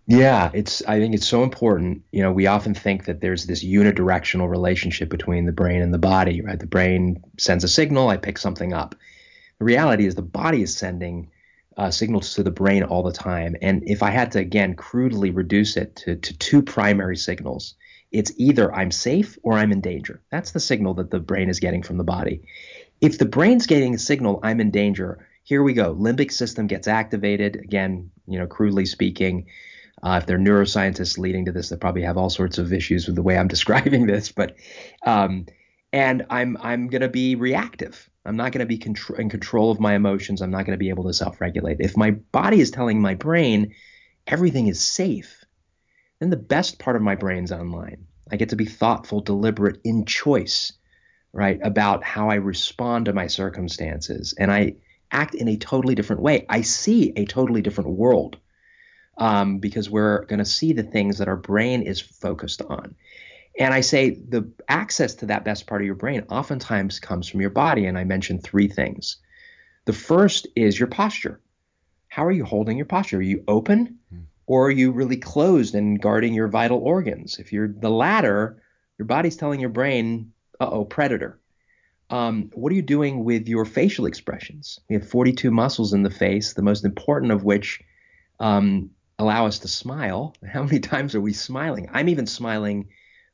Yeah, 0.07 0.51
it's 0.53 0.83
I 0.87 0.99
think 0.99 1.15
it's 1.15 1.27
so 1.27 1.43
important. 1.43 2.03
You 2.13 2.23
know, 2.23 2.33
we 2.33 2.47
often 2.47 2.75
think 2.75 3.07
that 3.07 3.21
there's 3.21 3.47
this 3.47 3.65
unidirectional 3.65 4.51
relationship 4.51 5.09
between 5.09 5.47
the 5.47 5.53
brain 5.53 5.81
and 5.81 5.95
the 5.95 5.99
body, 5.99 6.43
right? 6.43 6.59
The 6.59 6.67
brain 6.67 7.23
sends 7.39 7.65
a 7.65 7.69
signal, 7.69 8.09
I 8.11 8.19
pick 8.19 8.37
something 8.37 8.75
up. 8.75 8.95
The 9.59 9.65
reality 9.65 10.07
is 10.07 10.15
the 10.15 10.23
body 10.23 10.63
is 10.63 10.77
sending 10.77 11.31
uh, 11.77 11.91
signals 11.91 12.35
to 12.35 12.43
the 12.43 12.51
brain 12.51 12.83
all 12.83 13.03
the 13.03 13.13
time. 13.13 13.57
And 13.63 13.83
if 13.87 14.03
I 14.03 14.11
had 14.11 14.33
to 14.33 14.41
again 14.41 14.75
crudely 14.75 15.31
reduce 15.31 15.77
it 15.77 15.97
to, 15.97 16.17
to 16.17 16.39
two 16.39 16.61
primary 16.63 17.17
signals, 17.17 17.75
it's 18.13 18.33
either 18.37 18.75
I'm 18.75 18.91
safe 18.91 19.39
or 19.43 19.55
I'm 19.55 19.73
in 19.73 19.81
danger. 19.81 20.21
That's 20.31 20.53
the 20.53 20.61
signal 20.61 20.95
that 20.95 21.11
the 21.11 21.19
brain 21.21 21.49
is 21.49 21.61
getting 21.61 21.83
from 21.83 21.97
the 21.97 22.05
body. 22.05 22.43
If 23.01 23.19
the 23.19 23.25
brain's 23.25 23.67
getting 23.67 23.95
a 23.95 23.99
signal, 23.99 24.39
I'm 24.43 24.61
in 24.61 24.71
danger. 24.71 25.27
Here 25.45 25.63
we 25.63 25.73
go. 25.73 25.95
Limbic 25.95 26.31
system 26.31 26.67
gets 26.67 26.89
activated. 26.89 27.57
Again, 27.57 28.11
you 28.27 28.39
know, 28.39 28.47
crudely 28.47 28.87
speaking, 28.87 29.47
uh, 30.05 30.19
if 30.19 30.27
they're 30.27 30.39
neuroscientists 30.39 31.17
leading 31.17 31.47
to 31.47 31.53
this, 31.53 31.71
they 31.71 31.77
probably 31.77 32.03
have 32.03 32.19
all 32.19 32.29
sorts 32.29 32.59
of 32.59 32.73
issues 32.73 33.07
with 33.07 33.17
the 33.17 33.23
way 33.23 33.39
I'm 33.39 33.49
describing 33.57 34.07
this. 34.07 34.31
But 34.31 34.57
um, 35.05 35.47
and 35.93 36.27
I'm 36.29 36.59
I'm 36.61 36.89
to 36.91 37.09
be 37.09 37.35
reactive. 37.35 38.09
I'm 38.27 38.37
not 38.37 38.53
to 38.61 38.67
be 38.67 38.79
contr- 38.79 39.19
in 39.19 39.31
control 39.31 39.71
of 39.71 39.81
my 39.81 39.95
emotions. 39.95 40.43
I'm 40.43 40.51
not 40.51 40.67
to 40.73 40.77
be 40.77 40.91
able 40.91 41.05
to 41.05 41.13
self-regulate. 41.13 41.79
If 41.81 41.97
my 41.97 42.13
body 42.13 42.61
is 42.61 42.71
telling 42.71 43.01
my 43.01 43.15
brain 43.15 43.75
everything 44.27 44.67
is 44.67 44.83
safe, 44.83 45.45
then 46.21 46.31
the 46.31 46.37
best 46.37 46.79
part 46.79 46.97
of 46.97 47.03
my 47.03 47.15
brain's 47.15 47.53
online. 47.53 48.07
I 48.31 48.37
get 48.37 48.51
to 48.51 48.57
be 48.57 48.65
thoughtful, 48.65 49.21
deliberate, 49.21 49.81
in 49.85 50.07
choice, 50.07 50.73
right, 51.33 51.61
about 51.63 52.03
how 52.03 52.31
I 52.31 52.37
respond 52.37 53.07
to 53.07 53.13
my 53.13 53.27
circumstances, 53.27 54.35
and 54.39 54.51
I 54.51 54.77
act 55.11 55.35
in 55.35 55.49
a 55.49 55.59
totally 55.59 55.95
different 55.95 56.23
way. 56.23 56.47
I 56.49 56.63
see 56.63 57.13
a 57.17 57.27
totally 57.27 57.61
different 57.61 57.91
world 57.91 58.39
um, 59.19 59.59
because 59.59 59.89
we're 59.89 60.25
going 60.27 60.39
to 60.39 60.45
see 60.45 60.73
the 60.73 60.83
things 60.83 61.19
that 61.19 61.29
our 61.29 61.37
brain 61.37 61.83
is 61.83 62.01
focused 62.01 62.62
on. 62.62 62.95
And 63.59 63.73
I 63.73 63.81
say 63.83 64.11
the 64.11 64.51
access 64.69 65.15
to 65.17 65.27
that 65.27 65.45
best 65.45 65.67
part 65.67 65.81
of 65.81 65.87
your 65.87 65.95
brain 65.95 66.25
oftentimes 66.29 66.99
comes 66.99 67.29
from 67.29 67.41
your 67.41 67.51
body. 67.51 67.87
And 67.87 67.97
I 67.97 68.05
mentioned 68.05 68.43
three 68.43 68.69
things 68.69 69.19
The 69.85 69.93
first 69.93 70.47
is 70.57 70.79
your 70.79 70.89
posture. 70.89 71.41
How 72.09 72.25
are 72.25 72.33
you 72.33 72.45
holding 72.45 72.77
your 72.77 72.87
posture? 72.87 73.19
Are 73.19 73.23
you 73.23 73.45
open 73.47 73.99
or 74.47 74.67
are 74.67 74.71
you 74.71 74.93
really 74.93 75.17
closed 75.17 75.75
and 75.75 76.01
guarding 76.01 76.35
your 76.35 76.49
vital 76.49 76.79
organs? 76.79 77.39
If 77.39 77.53
you're 77.53 77.69
the 77.69 77.91
latter, 77.91 78.62
your 78.99 79.07
body's 79.07 79.37
telling 79.37 79.61
your 79.61 79.71
brain, 79.71 80.33
uh 80.61 80.69
oh, 80.71 80.85
predator. 80.85 81.39
Um, 82.11 82.51
what 82.55 82.71
are 82.71 82.77
you 82.77 82.83
doing 82.83 83.25
with 83.25 83.49
your 83.49 83.65
facial 83.65 84.07
expressions? 84.07 84.79
We 84.89 84.95
have 84.95 85.09
42 85.09 85.51
muscles 85.51 85.93
in 85.93 86.03
the 86.03 86.11
face, 86.11 86.53
the 86.53 86.62
most 86.62 86.85
important 86.85 87.33
of 87.33 87.45
which 87.45 87.83
um, 88.39 88.91
allow 89.19 89.47
us 89.47 89.61
to 89.61 89.69
smile. 89.69 90.35
How 90.53 90.62
many 90.62 90.81
times 90.81 91.15
are 91.15 91.21
we 91.21 91.33
smiling? 91.33 91.89
I'm 91.93 92.09
even 92.09 92.27
smiling 92.27 92.89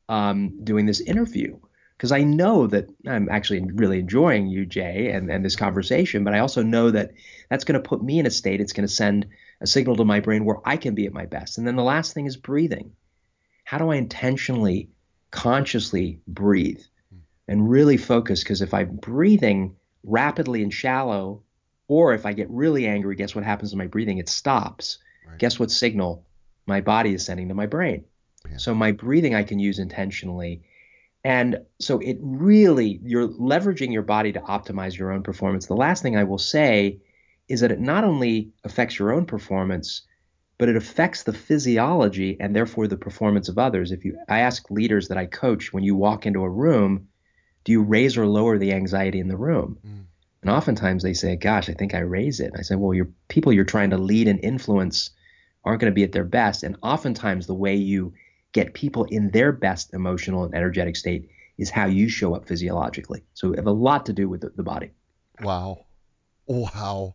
um, 0.08 0.64
doing 0.64 0.86
this 0.86 1.00
interview 1.00 1.58
because 1.96 2.12
I 2.12 2.22
know 2.22 2.66
that 2.66 2.88
I'm 3.06 3.28
actually 3.28 3.60
really 3.74 3.98
enjoying 3.98 4.46
you, 4.46 4.64
Jay, 4.64 5.10
and, 5.10 5.30
and 5.30 5.44
this 5.44 5.54
conversation, 5.54 6.24
but 6.24 6.32
I 6.32 6.38
also 6.38 6.62
know 6.62 6.90
that 6.90 7.12
that's 7.50 7.64
going 7.64 7.80
to 7.80 7.86
put 7.86 8.02
me 8.02 8.18
in 8.18 8.24
a 8.24 8.30
state, 8.30 8.60
it's 8.60 8.72
going 8.72 8.88
to 8.88 8.92
send 8.92 9.26
a 9.60 9.66
signal 9.66 9.96
to 9.96 10.04
my 10.06 10.20
brain 10.20 10.46
where 10.46 10.56
I 10.64 10.78
can 10.78 10.94
be 10.94 11.04
at 11.04 11.12
my 11.12 11.26
best. 11.26 11.58
And 11.58 11.66
then 11.66 11.76
the 11.76 11.82
last 11.82 12.14
thing 12.14 12.24
is 12.24 12.38
breathing. 12.38 12.92
How 13.64 13.76
do 13.76 13.90
I 13.90 13.96
intentionally, 13.96 14.88
consciously 15.30 16.20
breathe 16.26 16.80
and 17.46 17.68
really 17.68 17.98
focus? 17.98 18.42
Because 18.42 18.62
if 18.62 18.72
I'm 18.72 18.96
breathing 18.96 19.76
rapidly 20.02 20.62
and 20.62 20.72
shallow, 20.72 21.42
or 21.86 22.14
if 22.14 22.24
I 22.24 22.32
get 22.32 22.48
really 22.48 22.86
angry, 22.86 23.14
guess 23.14 23.34
what 23.34 23.44
happens 23.44 23.72
to 23.72 23.76
my 23.76 23.88
breathing? 23.88 24.16
It 24.16 24.28
stops. 24.30 24.98
Right. 25.30 25.38
Guess 25.38 25.58
what 25.58 25.70
signal 25.70 26.24
my 26.66 26.80
body 26.80 27.14
is 27.14 27.24
sending 27.24 27.48
to 27.48 27.54
my 27.54 27.66
brain? 27.66 28.04
Yeah. 28.48 28.56
So 28.56 28.74
my 28.74 28.92
breathing 28.92 29.34
I 29.34 29.42
can 29.42 29.58
use 29.58 29.78
intentionally. 29.78 30.62
And 31.22 31.60
so 31.78 31.98
it 31.98 32.18
really, 32.20 33.00
you're 33.02 33.28
leveraging 33.28 33.92
your 33.92 34.02
body 34.02 34.32
to 34.32 34.40
optimize 34.40 34.96
your 34.96 35.12
own 35.12 35.22
performance. 35.22 35.66
The 35.66 35.74
last 35.74 36.02
thing 36.02 36.16
I 36.16 36.24
will 36.24 36.38
say 36.38 37.00
is 37.48 37.60
that 37.60 37.72
it 37.72 37.80
not 37.80 38.04
only 38.04 38.52
affects 38.64 38.98
your 38.98 39.12
own 39.12 39.26
performance, 39.26 40.02
but 40.56 40.68
it 40.68 40.76
affects 40.76 41.22
the 41.22 41.32
physiology 41.32 42.36
and 42.38 42.54
therefore 42.54 42.86
the 42.86 42.96
performance 42.96 43.48
of 43.48 43.58
others. 43.58 43.92
If 43.92 44.04
you, 44.04 44.18
I 44.28 44.40
ask 44.40 44.70
leaders 44.70 45.08
that 45.08 45.18
I 45.18 45.26
coach, 45.26 45.72
when 45.72 45.84
you 45.84 45.96
walk 45.96 46.26
into 46.26 46.42
a 46.42 46.48
room, 46.48 47.08
do 47.64 47.72
you 47.72 47.82
raise 47.82 48.16
or 48.16 48.26
lower 48.26 48.58
the 48.58 48.72
anxiety 48.72 49.20
in 49.20 49.28
the 49.28 49.36
room? 49.36 49.78
Mm. 49.86 50.04
And 50.42 50.50
oftentimes 50.50 51.02
they 51.02 51.12
say, 51.12 51.36
"Gosh, 51.36 51.68
I 51.68 51.74
think 51.74 51.94
I 51.94 52.00
raise 52.00 52.40
it." 52.40 52.52
And 52.52 52.56
I 52.56 52.62
say, 52.62 52.74
"Well, 52.74 52.94
your 52.94 53.08
people 53.28 53.52
you're 53.52 53.64
trying 53.64 53.90
to 53.90 53.98
lead 53.98 54.28
and 54.28 54.42
influence 54.42 55.10
aren't 55.64 55.80
going 55.80 55.90
to 55.90 55.94
be 55.94 56.04
at 56.04 56.12
their 56.12 56.24
best." 56.24 56.62
And 56.62 56.76
oftentimes 56.82 57.46
the 57.46 57.54
way 57.54 57.76
you 57.76 58.12
get 58.52 58.74
people 58.74 59.04
in 59.04 59.30
their 59.30 59.52
best 59.52 59.94
emotional 59.94 60.44
and 60.44 60.54
energetic 60.54 60.96
state 60.96 61.30
is 61.58 61.70
how 61.70 61.86
you 61.86 62.08
show 62.08 62.34
up 62.34 62.48
physiologically. 62.48 63.22
So 63.34 63.52
it 63.52 63.56
have 63.56 63.66
a 63.66 63.72
lot 63.72 64.06
to 64.06 64.12
do 64.12 64.28
with 64.28 64.40
the, 64.40 64.50
the 64.50 64.62
body. 64.62 64.90
Wow. 65.42 65.84
Wow. 66.46 67.14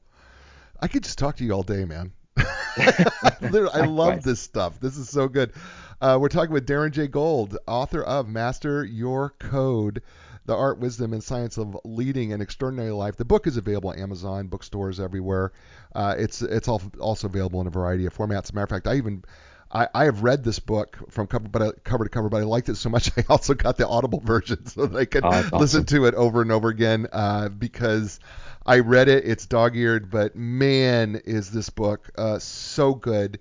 I 0.79 0.87
could 0.87 1.03
just 1.03 1.17
talk 1.17 1.37
to 1.37 1.43
you 1.43 1.51
all 1.51 1.63
day, 1.63 1.85
man. 1.85 2.11
I 2.37 3.85
love 3.85 4.23
this 4.23 4.39
stuff. 4.39 4.79
This 4.79 4.97
is 4.97 5.09
so 5.09 5.27
good. 5.27 5.51
Uh, 5.99 6.17
we're 6.19 6.29
talking 6.29 6.51
with 6.51 6.67
Darren 6.67 6.91
J. 6.91 7.07
Gold, 7.07 7.57
author 7.67 8.03
of 8.03 8.27
Master 8.27 8.83
Your 8.83 9.31
Code 9.39 10.01
The 10.45 10.55
Art, 10.55 10.79
Wisdom, 10.79 11.13
and 11.13 11.23
Science 11.23 11.57
of 11.57 11.77
Leading 11.83 12.33
an 12.33 12.41
Extraordinary 12.41 12.91
Life. 12.91 13.17
The 13.17 13.25
book 13.25 13.47
is 13.47 13.57
available 13.57 13.89
on 13.89 13.99
Amazon, 13.99 14.47
bookstores 14.47 14.99
everywhere. 14.99 15.51
Uh, 15.93 16.15
it's 16.17 16.41
it's 16.41 16.67
also 16.67 17.27
available 17.27 17.61
in 17.61 17.67
a 17.67 17.71
variety 17.71 18.05
of 18.05 18.15
formats. 18.15 18.43
As 18.43 18.49
a 18.51 18.53
matter 18.53 18.63
of 18.63 18.69
fact, 18.69 18.87
I 18.87 18.95
even 18.95 19.23
I, 19.71 19.87
I 19.93 20.05
have 20.05 20.23
read 20.23 20.43
this 20.43 20.59
book 20.59 20.97
from 21.09 21.27
cover, 21.27 21.49
but 21.49 21.61
I, 21.61 21.71
cover 21.83 22.03
to 22.03 22.09
cover, 22.09 22.29
but 22.29 22.41
I 22.41 22.45
liked 22.45 22.69
it 22.69 22.75
so 22.75 22.89
much 22.89 23.11
I 23.17 23.25
also 23.29 23.53
got 23.53 23.77
the 23.77 23.87
Audible 23.87 24.21
version 24.21 24.65
so 24.67 24.85
that 24.85 24.97
I 24.97 25.05
could 25.05 25.25
oh, 25.25 25.29
awesome. 25.29 25.59
listen 25.59 25.85
to 25.85 26.05
it 26.05 26.13
over 26.13 26.41
and 26.41 26.51
over 26.51 26.69
again 26.69 27.07
uh, 27.11 27.49
because 27.49 28.19
I 28.65 28.79
read 28.79 29.09
it. 29.09 29.25
It's 29.25 29.45
dog-eared, 29.45 30.09
but 30.09 30.35
man, 30.35 31.21
is 31.25 31.51
this 31.51 31.69
book 31.69 32.09
uh, 32.17 32.39
so 32.39 32.93
good. 32.93 33.39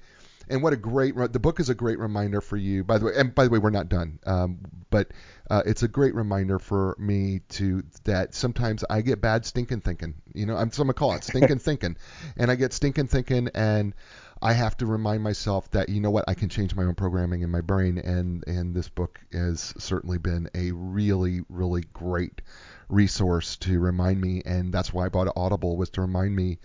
And 0.49 0.63
what 0.63 0.73
a 0.73 0.77
great 0.77 1.15
the 1.33 1.41
book 1.41 1.61
is 1.61 1.69
a 1.69 1.75
great 1.75 1.99
reminder 1.99 2.41
for 2.41 2.57
you. 2.57 2.85
By 2.85 2.99
the 2.99 3.07
way, 3.07 3.13
and 3.17 3.35
by 3.35 3.45
the 3.45 3.51
way, 3.51 3.59
we're 3.59 3.71
not 3.71 3.89
done. 3.89 4.19
Um, 4.27 4.59
but 4.91 5.11
uh, 5.51 5.63
it's 5.67 5.83
a 5.83 5.89
great 5.89 6.15
reminder 6.15 6.59
for 6.59 6.97
me 6.99 7.41
to 7.51 7.83
that 8.05 8.35
sometimes 8.35 8.85
I 8.89 9.01
get 9.01 9.21
bad 9.21 9.45
stinking 9.45 9.81
thinking. 9.81 10.15
You 10.33 10.47
know, 10.47 10.57
I'm 10.57 10.71
so 10.71 10.83
I'm 10.83 10.89
gonna 10.89 10.95
call 10.95 11.15
it 11.15 11.25
stinking 11.25 11.59
thinking, 11.61 11.97
and 12.37 12.51
I 12.51 12.55
get 12.55 12.73
stinking 12.73 13.09
thinking, 13.09 13.49
and 13.55 13.95
I 14.43 14.53
have 14.53 14.77
to 14.79 14.87
remind 14.87 15.23
myself 15.23 15.71
that 15.71 15.89
you 15.89 16.01
know 16.01 16.11
what 16.11 16.27
I 16.29 16.35
can 16.35 16.49
change 16.49 16.75
my 16.75 16.85
own 16.85 16.95
programming 16.95 17.43
in 17.43 17.51
my 17.51 17.61
brain, 17.61 17.99
and 17.99 18.45
and 18.47 18.75
this 18.75 18.89
book 18.89 19.21
has 19.33 19.75
certainly 19.79 20.19
been 20.19 20.49
a 20.55 20.73
really 20.73 21.43
really 21.49 21.85
great 21.93 22.43
resource 22.89 23.57
to 23.57 23.79
remind 23.81 24.21
me, 24.21 24.43
and 24.45 24.73
that's 24.73 24.93
why 24.93 25.07
I 25.07 25.09
bought 25.09 25.33
Audible 25.37 25.77
was 25.77 25.91
to 25.91 26.03
remind 26.03 26.37
me 26.37 26.59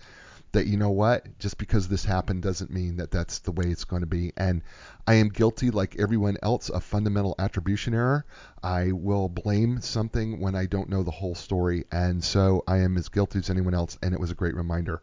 that 0.52 0.66
you 0.66 0.76
know 0.76 0.90
what, 0.90 1.38
just 1.38 1.58
because 1.58 1.88
this 1.88 2.04
happened 2.04 2.42
doesn't 2.42 2.70
mean 2.70 2.96
that 2.96 3.10
that's 3.10 3.38
the 3.40 3.52
way 3.52 3.66
it's 3.66 3.84
going 3.84 4.00
to 4.00 4.06
be. 4.06 4.32
And 4.36 4.62
I 5.06 5.14
am 5.14 5.28
guilty, 5.28 5.70
like 5.70 5.96
everyone 5.98 6.36
else, 6.42 6.68
of 6.68 6.82
fundamental 6.82 7.34
attribution 7.38 7.94
error. 7.94 8.24
I 8.62 8.92
will 8.92 9.28
blame 9.28 9.80
something 9.80 10.40
when 10.40 10.54
I 10.54 10.66
don't 10.66 10.88
know 10.88 11.02
the 11.02 11.10
whole 11.10 11.34
story, 11.34 11.84
and 11.92 12.22
so 12.22 12.64
I 12.66 12.78
am 12.78 12.96
as 12.96 13.08
guilty 13.08 13.38
as 13.38 13.50
anyone 13.50 13.74
else. 13.74 13.98
And 14.02 14.12
it 14.12 14.20
was 14.20 14.30
a 14.30 14.34
great 14.34 14.56
reminder 14.56 15.00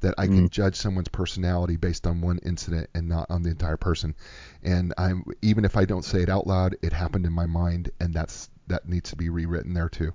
that 0.00 0.14
I 0.18 0.26
can 0.26 0.48
mm. 0.48 0.50
judge 0.50 0.76
someone's 0.76 1.08
personality 1.08 1.76
based 1.76 2.06
on 2.06 2.20
one 2.20 2.38
incident 2.44 2.90
and 2.94 3.08
not 3.08 3.30
on 3.30 3.42
the 3.42 3.50
entire 3.50 3.76
person. 3.76 4.14
And 4.62 4.92
I'm 4.98 5.24
even 5.42 5.64
if 5.64 5.76
I 5.76 5.84
don't 5.84 6.04
say 6.04 6.22
it 6.22 6.28
out 6.28 6.46
loud, 6.46 6.76
it 6.82 6.92
happened 6.92 7.26
in 7.26 7.32
my 7.32 7.46
mind, 7.46 7.90
and 8.00 8.12
that's 8.12 8.50
that 8.68 8.88
needs 8.88 9.10
to 9.10 9.16
be 9.16 9.28
rewritten 9.28 9.74
there 9.74 9.88
too. 9.88 10.12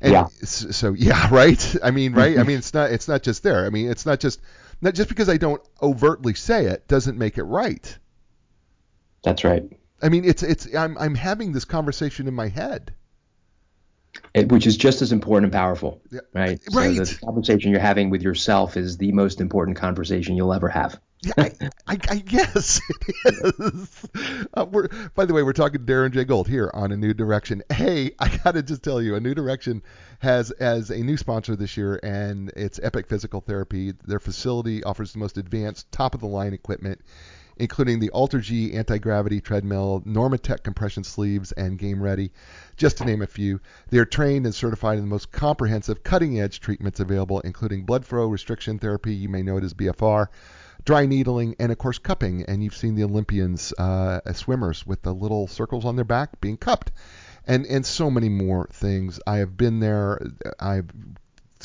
And 0.00 0.12
yeah. 0.12 0.26
So 0.44 0.92
yeah, 0.92 1.28
right. 1.32 1.76
I 1.82 1.90
mean, 1.90 2.12
right. 2.12 2.38
I 2.38 2.42
mean, 2.44 2.58
it's 2.58 2.74
not 2.74 2.90
it's 2.90 3.08
not 3.08 3.22
just 3.22 3.42
there. 3.42 3.66
I 3.66 3.70
mean, 3.70 3.90
it's 3.90 4.06
not 4.06 4.20
just 4.20 4.40
not 4.80 4.94
just 4.94 5.08
because 5.08 5.28
I 5.28 5.36
don't 5.36 5.62
overtly 5.80 6.34
say 6.34 6.66
it 6.66 6.88
doesn't 6.88 7.18
make 7.18 7.38
it 7.38 7.44
right. 7.44 7.98
That's 9.22 9.44
right. 9.44 9.64
I 10.02 10.08
mean, 10.08 10.24
it's 10.24 10.42
it's 10.42 10.74
I'm 10.74 10.98
I'm 10.98 11.14
having 11.14 11.52
this 11.52 11.64
conversation 11.64 12.28
in 12.28 12.34
my 12.34 12.48
head. 12.48 12.94
It, 14.32 14.50
which 14.50 14.66
is 14.66 14.76
just 14.76 15.02
as 15.02 15.12
important 15.12 15.44
and 15.44 15.52
powerful, 15.52 16.02
yeah. 16.10 16.20
right? 16.32 16.60
Right. 16.72 16.96
So 16.96 17.04
the 17.04 17.18
conversation 17.24 17.70
you're 17.70 17.80
having 17.80 18.10
with 18.10 18.22
yourself 18.22 18.76
is 18.76 18.96
the 18.96 19.12
most 19.12 19.40
important 19.40 19.76
conversation 19.76 20.36
you'll 20.36 20.52
ever 20.52 20.68
have. 20.68 21.00
Yeah, 21.22 21.32
I, 21.38 21.52
I, 21.86 21.98
I, 22.10 22.16
guess 22.18 22.80
it 22.88 23.14
is. 23.24 24.06
Uh, 24.52 24.66
we're, 24.70 24.88
by 25.14 25.24
the 25.24 25.32
way, 25.32 25.42
we're 25.42 25.52
talking 25.54 25.84
to 25.84 25.92
Darren 25.92 26.12
J. 26.12 26.24
Gold 26.24 26.48
here 26.48 26.70
on 26.74 26.92
A 26.92 26.96
New 26.96 27.14
Direction. 27.14 27.62
Hey, 27.72 28.10
I 28.18 28.36
gotta 28.44 28.62
just 28.62 28.82
tell 28.82 29.00
you, 29.00 29.14
A 29.14 29.20
New 29.20 29.34
Direction 29.34 29.82
has 30.18 30.50
as 30.50 30.90
a 30.90 30.98
new 30.98 31.16
sponsor 31.16 31.56
this 31.56 31.76
year, 31.76 31.98
and 32.02 32.52
it's 32.56 32.78
Epic 32.82 33.08
Physical 33.08 33.40
Therapy. 33.40 33.92
Their 34.04 34.20
facility 34.20 34.84
offers 34.84 35.12
the 35.12 35.18
most 35.18 35.38
advanced, 35.38 35.90
top 35.92 36.14
of 36.14 36.20
the 36.20 36.26
line 36.26 36.52
equipment 36.52 37.00
including 37.56 38.00
the 38.00 38.10
AlterG 38.14 38.74
anti-gravity 38.74 39.40
treadmill, 39.40 40.02
Normatec 40.06 40.62
compression 40.62 41.04
sleeves, 41.04 41.52
and 41.52 41.78
Game 41.78 42.02
Ready, 42.02 42.32
just 42.76 42.98
to 42.98 43.04
name 43.04 43.22
a 43.22 43.26
few. 43.26 43.60
They 43.90 43.98
are 43.98 44.04
trained 44.04 44.46
and 44.46 44.54
certified 44.54 44.98
in 44.98 45.04
the 45.04 45.10
most 45.10 45.32
comprehensive, 45.32 46.02
cutting-edge 46.02 46.60
treatments 46.60 47.00
available, 47.00 47.40
including 47.40 47.84
blood 47.84 48.04
flow 48.04 48.26
restriction 48.26 48.78
therapy, 48.78 49.14
you 49.14 49.28
may 49.28 49.42
know 49.42 49.56
it 49.56 49.64
as 49.64 49.74
BFR, 49.74 50.26
dry 50.84 51.06
needling, 51.06 51.56
and 51.58 51.70
of 51.72 51.78
course 51.78 51.98
cupping. 51.98 52.44
And 52.44 52.62
you've 52.62 52.76
seen 52.76 52.94
the 52.94 53.04
Olympians, 53.04 53.72
uh, 53.78 54.20
swimmers 54.32 54.86
with 54.86 55.02
the 55.02 55.14
little 55.14 55.46
circles 55.46 55.84
on 55.84 55.96
their 55.96 56.04
back 56.04 56.40
being 56.40 56.56
cupped 56.56 56.90
and 57.46 57.66
and 57.66 57.84
so 57.84 58.10
many 58.10 58.28
more 58.28 58.68
things. 58.72 59.20
I 59.26 59.38
have 59.38 59.56
been 59.56 59.80
there. 59.80 60.20
I've 60.58 60.88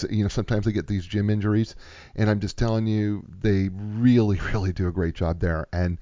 you 0.10 0.24
know, 0.24 0.30
sometimes 0.30 0.66
they 0.66 0.72
get 0.72 0.88
these 0.88 1.06
gym 1.06 1.30
injuries, 1.30 1.76
and 2.16 2.30
I'm 2.30 2.40
just 2.40 2.58
telling 2.58 2.88
you, 2.88 3.26
they 3.42 3.70
really, 3.70 4.40
really 4.54 4.74
do 4.74 4.88
a 4.88 4.92
great 4.92 5.16
job 5.16 5.40
there, 5.40 5.68
and 5.72 5.98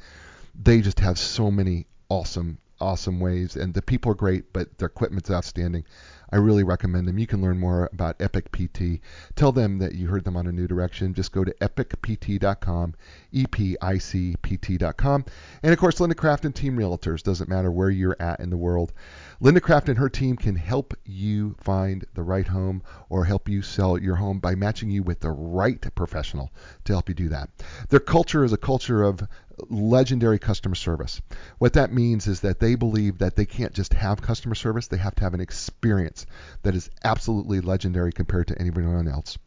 they 0.55 0.81
just 0.81 0.99
have 0.99 1.17
so 1.19 1.51
many 1.51 1.85
awesome, 2.09 2.57
awesome 2.79 3.19
ways, 3.19 3.55
and 3.55 3.73
the 3.73 3.81
people 3.81 4.11
are 4.11 4.15
great, 4.15 4.53
but 4.53 4.77
their 4.77 4.87
equipment's 4.87 5.31
outstanding. 5.31 5.85
I 6.29 6.35
really 6.37 6.63
recommend 6.63 7.07
them. 7.07 7.17
You 7.17 7.27
can 7.27 7.41
learn 7.41 7.57
more 7.57 7.89
about 7.93 8.21
Epic 8.21 8.51
PT. 8.51 8.99
Tell 9.35 9.53
them 9.53 9.77
that 9.79 9.95
you 9.95 10.07
heard 10.07 10.25
them 10.25 10.35
on 10.35 10.45
a 10.45 10.51
new 10.51 10.67
direction. 10.67 11.13
Just 11.13 11.31
go 11.31 11.45
to 11.45 11.53
epicpt.com, 11.61 12.95
E-P-I-C-P-T.com. 13.31 15.25
And 15.63 15.73
of 15.73 15.79
course, 15.79 15.99
Linda 16.01 16.15
Craft 16.15 16.43
and 16.43 16.53
Team 16.53 16.77
Realtors. 16.77 17.23
Doesn't 17.23 17.49
matter 17.49 17.71
where 17.71 17.89
you're 17.89 18.17
at 18.19 18.41
in 18.41 18.49
the 18.49 18.57
world. 18.57 18.91
Linda 19.39 19.61
Craft 19.61 19.87
and 19.87 19.97
her 19.97 20.09
team 20.09 20.35
can 20.35 20.55
help 20.55 20.93
you 21.05 21.55
find 21.61 22.05
the 22.13 22.23
right 22.23 22.47
home 22.47 22.83
or 23.09 23.23
help 23.23 23.47
you 23.47 23.61
sell 23.61 23.97
your 23.97 24.15
home 24.15 24.39
by 24.39 24.53
matching 24.53 24.89
you 24.89 25.03
with 25.03 25.21
the 25.21 25.31
right 25.31 25.85
professional 25.95 26.51
to 26.83 26.91
help 26.91 27.07
you 27.07 27.15
do 27.15 27.29
that. 27.29 27.49
Their 27.87 28.01
culture 28.01 28.43
is 28.43 28.51
a 28.51 28.57
culture 28.57 29.01
of 29.01 29.21
legendary 29.69 30.39
customer 30.39 30.75
service. 30.75 31.21
What 31.57 31.73
that 31.73 31.93
means 31.93 32.27
is 32.27 32.41
that 32.41 32.59
they 32.59 32.75
believe 32.75 33.17
that 33.19 33.35
they 33.35 33.45
can't 33.45 33.73
just 33.73 33.93
have 33.93 34.21
customer 34.21 34.55
service, 34.55 34.87
they 34.87 34.97
have 34.97 35.15
to 35.15 35.23
have 35.23 35.33
an 35.33 35.41
experience 35.41 36.25
that 36.63 36.75
is 36.75 36.89
absolutely 37.03 37.61
legendary 37.61 38.11
compared 38.11 38.47
to 38.47 38.59
anyone 38.59 39.07
else. 39.07 39.37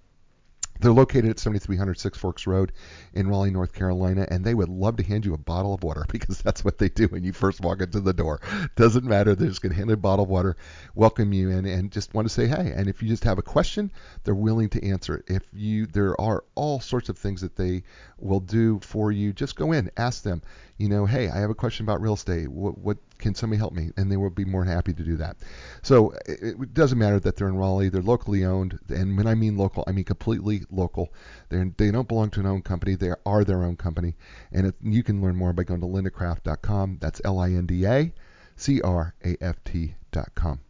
They're 0.81 0.93
located 0.93 1.31
at 1.31 1.39
7300 1.39 1.99
Six 1.99 2.17
Forks 2.19 2.47
Road 2.47 2.73
in 3.13 3.29
Raleigh, 3.29 3.51
North 3.51 3.73
Carolina, 3.73 4.27
and 4.31 4.45
they 4.45 4.55
would 4.55 4.69
love 4.69 4.97
to 4.97 5.03
hand 5.03 5.27
you 5.27 5.35
a 5.35 5.39
bottle 5.39 5.75
of 5.75 5.83
water 5.83 6.07
because 6.13 6.41
that's 6.41 6.65
what 6.65 6.79
they 6.79 6.89
do 6.89 7.07
when 7.09 7.23
you 7.23 7.33
first 7.33 7.61
walk 7.61 7.81
into 7.81 8.01
the 8.01 8.13
door. 8.13 8.41
Doesn't 8.77 9.05
matter. 9.05 9.35
They're 9.35 9.49
just 9.49 9.63
going 9.63 9.73
to 9.73 9.77
hand 9.77 9.91
you 9.91 9.95
a 9.95 9.99
bottle 9.99 10.25
of 10.25 10.31
water, 10.31 10.57
welcome 10.95 11.33
you 11.33 11.51
in, 11.51 11.67
and 11.67 11.93
just 11.93 12.15
want 12.15 12.27
to 12.27 12.35
say 12.35 12.47
hey. 12.47 12.73
And 12.75 12.89
if 12.89 13.03
you 13.03 13.09
just 13.09 13.25
have 13.25 13.39
a 13.39 13.43
question, 13.43 13.93
they're 14.25 14.35
willing 14.35 14.69
to 14.71 14.89
answer 14.89 15.17
it. 15.17 15.25
If 15.29 15.43
you, 15.53 15.87
there 15.87 16.19
are 16.21 16.45
all 16.55 16.81
sorts 16.81 17.09
of 17.09 17.19
things 17.19 17.43
that 17.43 17.57
they 17.57 17.83
will 18.19 18.41
do 18.41 18.81
for 18.81 19.13
you. 19.13 19.33
Just 19.33 19.57
go 19.57 19.73
in, 19.73 19.91
ask 19.97 20.23
them. 20.23 20.43
You 20.79 20.89
know, 20.89 21.05
hey, 21.05 21.29
I 21.29 21.39
have 21.39 21.51
a 21.51 21.55
question 21.55 21.85
about 21.85 22.01
real 22.01 22.15
estate. 22.15 22.49
What, 22.49 22.79
what 22.79 22.97
can 23.21 23.35
somebody 23.35 23.59
help 23.59 23.73
me? 23.73 23.91
And 23.97 24.11
they 24.11 24.17
will 24.17 24.31
be 24.31 24.45
more 24.45 24.65
than 24.65 24.75
happy 24.75 24.93
to 24.93 25.03
do 25.03 25.17
that. 25.17 25.37
So 25.83 26.13
it, 26.27 26.57
it 26.61 26.75
doesn't 26.75 26.99
matter 26.99 27.19
that 27.21 27.37
they're 27.37 27.49
in 27.49 27.57
Raleigh. 27.57 27.89
They're 27.89 28.03
locally 28.03 28.45
owned, 28.45 28.79
and 28.89 29.17
when 29.17 29.27
I 29.27 29.35
mean 29.35 29.57
local, 29.57 29.85
I 29.87 29.93
mean 29.93 30.05
completely 30.05 30.63
local. 30.71 31.13
They're, 31.49 31.71
they 31.77 31.91
don't 31.91 32.09
belong 32.09 32.31
to 32.31 32.41
an 32.41 32.47
own 32.47 32.63
company. 32.63 32.95
They 32.95 33.13
are 33.25 33.45
their 33.45 33.63
own 33.63 33.77
company. 33.77 34.17
And 34.53 34.73
you 34.83 35.03
can 35.03 35.23
learn 35.23 35.37
more 35.37 35.53
by 35.53 35.65
going 35.65 35.81
to 35.81 35.87
lindacraft.com. 35.87 36.99
That's 37.01 37.21
L-I-N-D-A 37.25 38.13
C-R-A-F-T.com. 38.61 40.61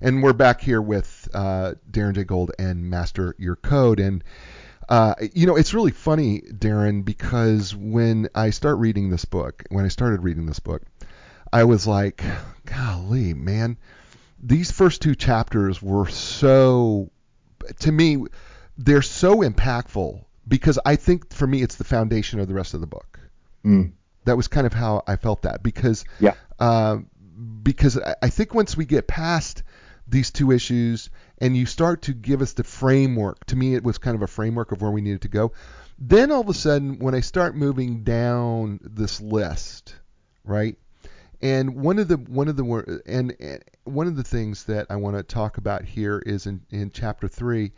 And 0.00 0.22
we're 0.22 0.32
back 0.32 0.60
here 0.60 0.82
with 0.82 1.28
uh, 1.32 1.74
Darren 1.90 2.14
J. 2.14 2.24
Gold 2.24 2.52
and 2.58 2.90
Master 2.90 3.34
Your 3.38 3.56
Code. 3.56 4.00
And 4.00 4.24
uh, 4.88 5.14
you 5.32 5.46
know, 5.46 5.56
it's 5.56 5.74
really 5.74 5.90
funny, 5.90 6.40
Darren, 6.40 7.04
because 7.04 7.74
when 7.74 8.28
I 8.34 8.50
start 8.50 8.78
reading 8.78 9.10
this 9.10 9.24
book, 9.24 9.64
when 9.68 9.84
I 9.84 9.88
started 9.88 10.22
reading 10.22 10.46
this 10.46 10.60
book, 10.60 10.82
I 11.56 11.64
was 11.64 11.86
like, 11.86 12.22
golly, 12.66 13.32
man, 13.32 13.78
these 14.42 14.70
first 14.70 15.00
two 15.00 15.14
chapters 15.14 15.80
were 15.80 16.06
so, 16.06 17.10
to 17.78 17.90
me, 17.90 18.26
they're 18.76 19.00
so 19.00 19.38
impactful 19.38 20.22
because 20.46 20.78
I 20.84 20.96
think 20.96 21.32
for 21.32 21.46
me 21.46 21.62
it's 21.62 21.76
the 21.76 21.84
foundation 21.84 22.40
of 22.40 22.46
the 22.48 22.52
rest 22.52 22.74
of 22.74 22.82
the 22.82 22.86
book. 22.86 23.18
Mm. 23.64 23.92
That 24.26 24.36
was 24.36 24.48
kind 24.48 24.66
of 24.66 24.74
how 24.74 25.02
I 25.06 25.16
felt 25.16 25.42
that 25.42 25.62
because, 25.62 26.04
Yeah. 26.20 26.34
uh, 26.58 26.98
because 27.62 27.96
I 27.96 28.16
I 28.22 28.28
think 28.28 28.52
once 28.52 28.76
we 28.76 28.84
get 28.84 29.06
past 29.06 29.62
these 30.06 30.30
two 30.30 30.50
issues 30.50 31.08
and 31.38 31.56
you 31.56 31.64
start 31.64 32.02
to 32.02 32.12
give 32.12 32.42
us 32.42 32.52
the 32.52 32.64
framework, 32.64 33.46
to 33.46 33.56
me 33.56 33.74
it 33.74 33.82
was 33.82 33.96
kind 33.96 34.14
of 34.14 34.20
a 34.20 34.26
framework 34.26 34.72
of 34.72 34.82
where 34.82 34.90
we 34.90 35.00
needed 35.00 35.22
to 35.22 35.28
go. 35.28 35.52
Then 35.98 36.30
all 36.32 36.42
of 36.42 36.50
a 36.50 36.54
sudden, 36.54 36.98
when 36.98 37.14
I 37.14 37.20
start 37.20 37.56
moving 37.56 38.04
down 38.04 38.78
this 38.82 39.22
list, 39.22 39.94
right? 40.44 40.76
And 41.42 41.76
one 41.76 41.98
of 41.98 42.08
the 42.08 42.16
one 42.16 42.48
of 42.48 42.56
the 42.56 43.02
and, 43.06 43.34
and 43.38 43.64
one 43.84 44.06
of 44.06 44.16
the 44.16 44.24
things 44.24 44.64
that 44.64 44.86
I 44.90 44.96
want 44.96 45.16
to 45.16 45.22
talk 45.22 45.58
about 45.58 45.84
here 45.84 46.22
is 46.24 46.46
in 46.46 46.62
in 46.70 46.90
chapter 46.90 47.28
three, 47.28 47.72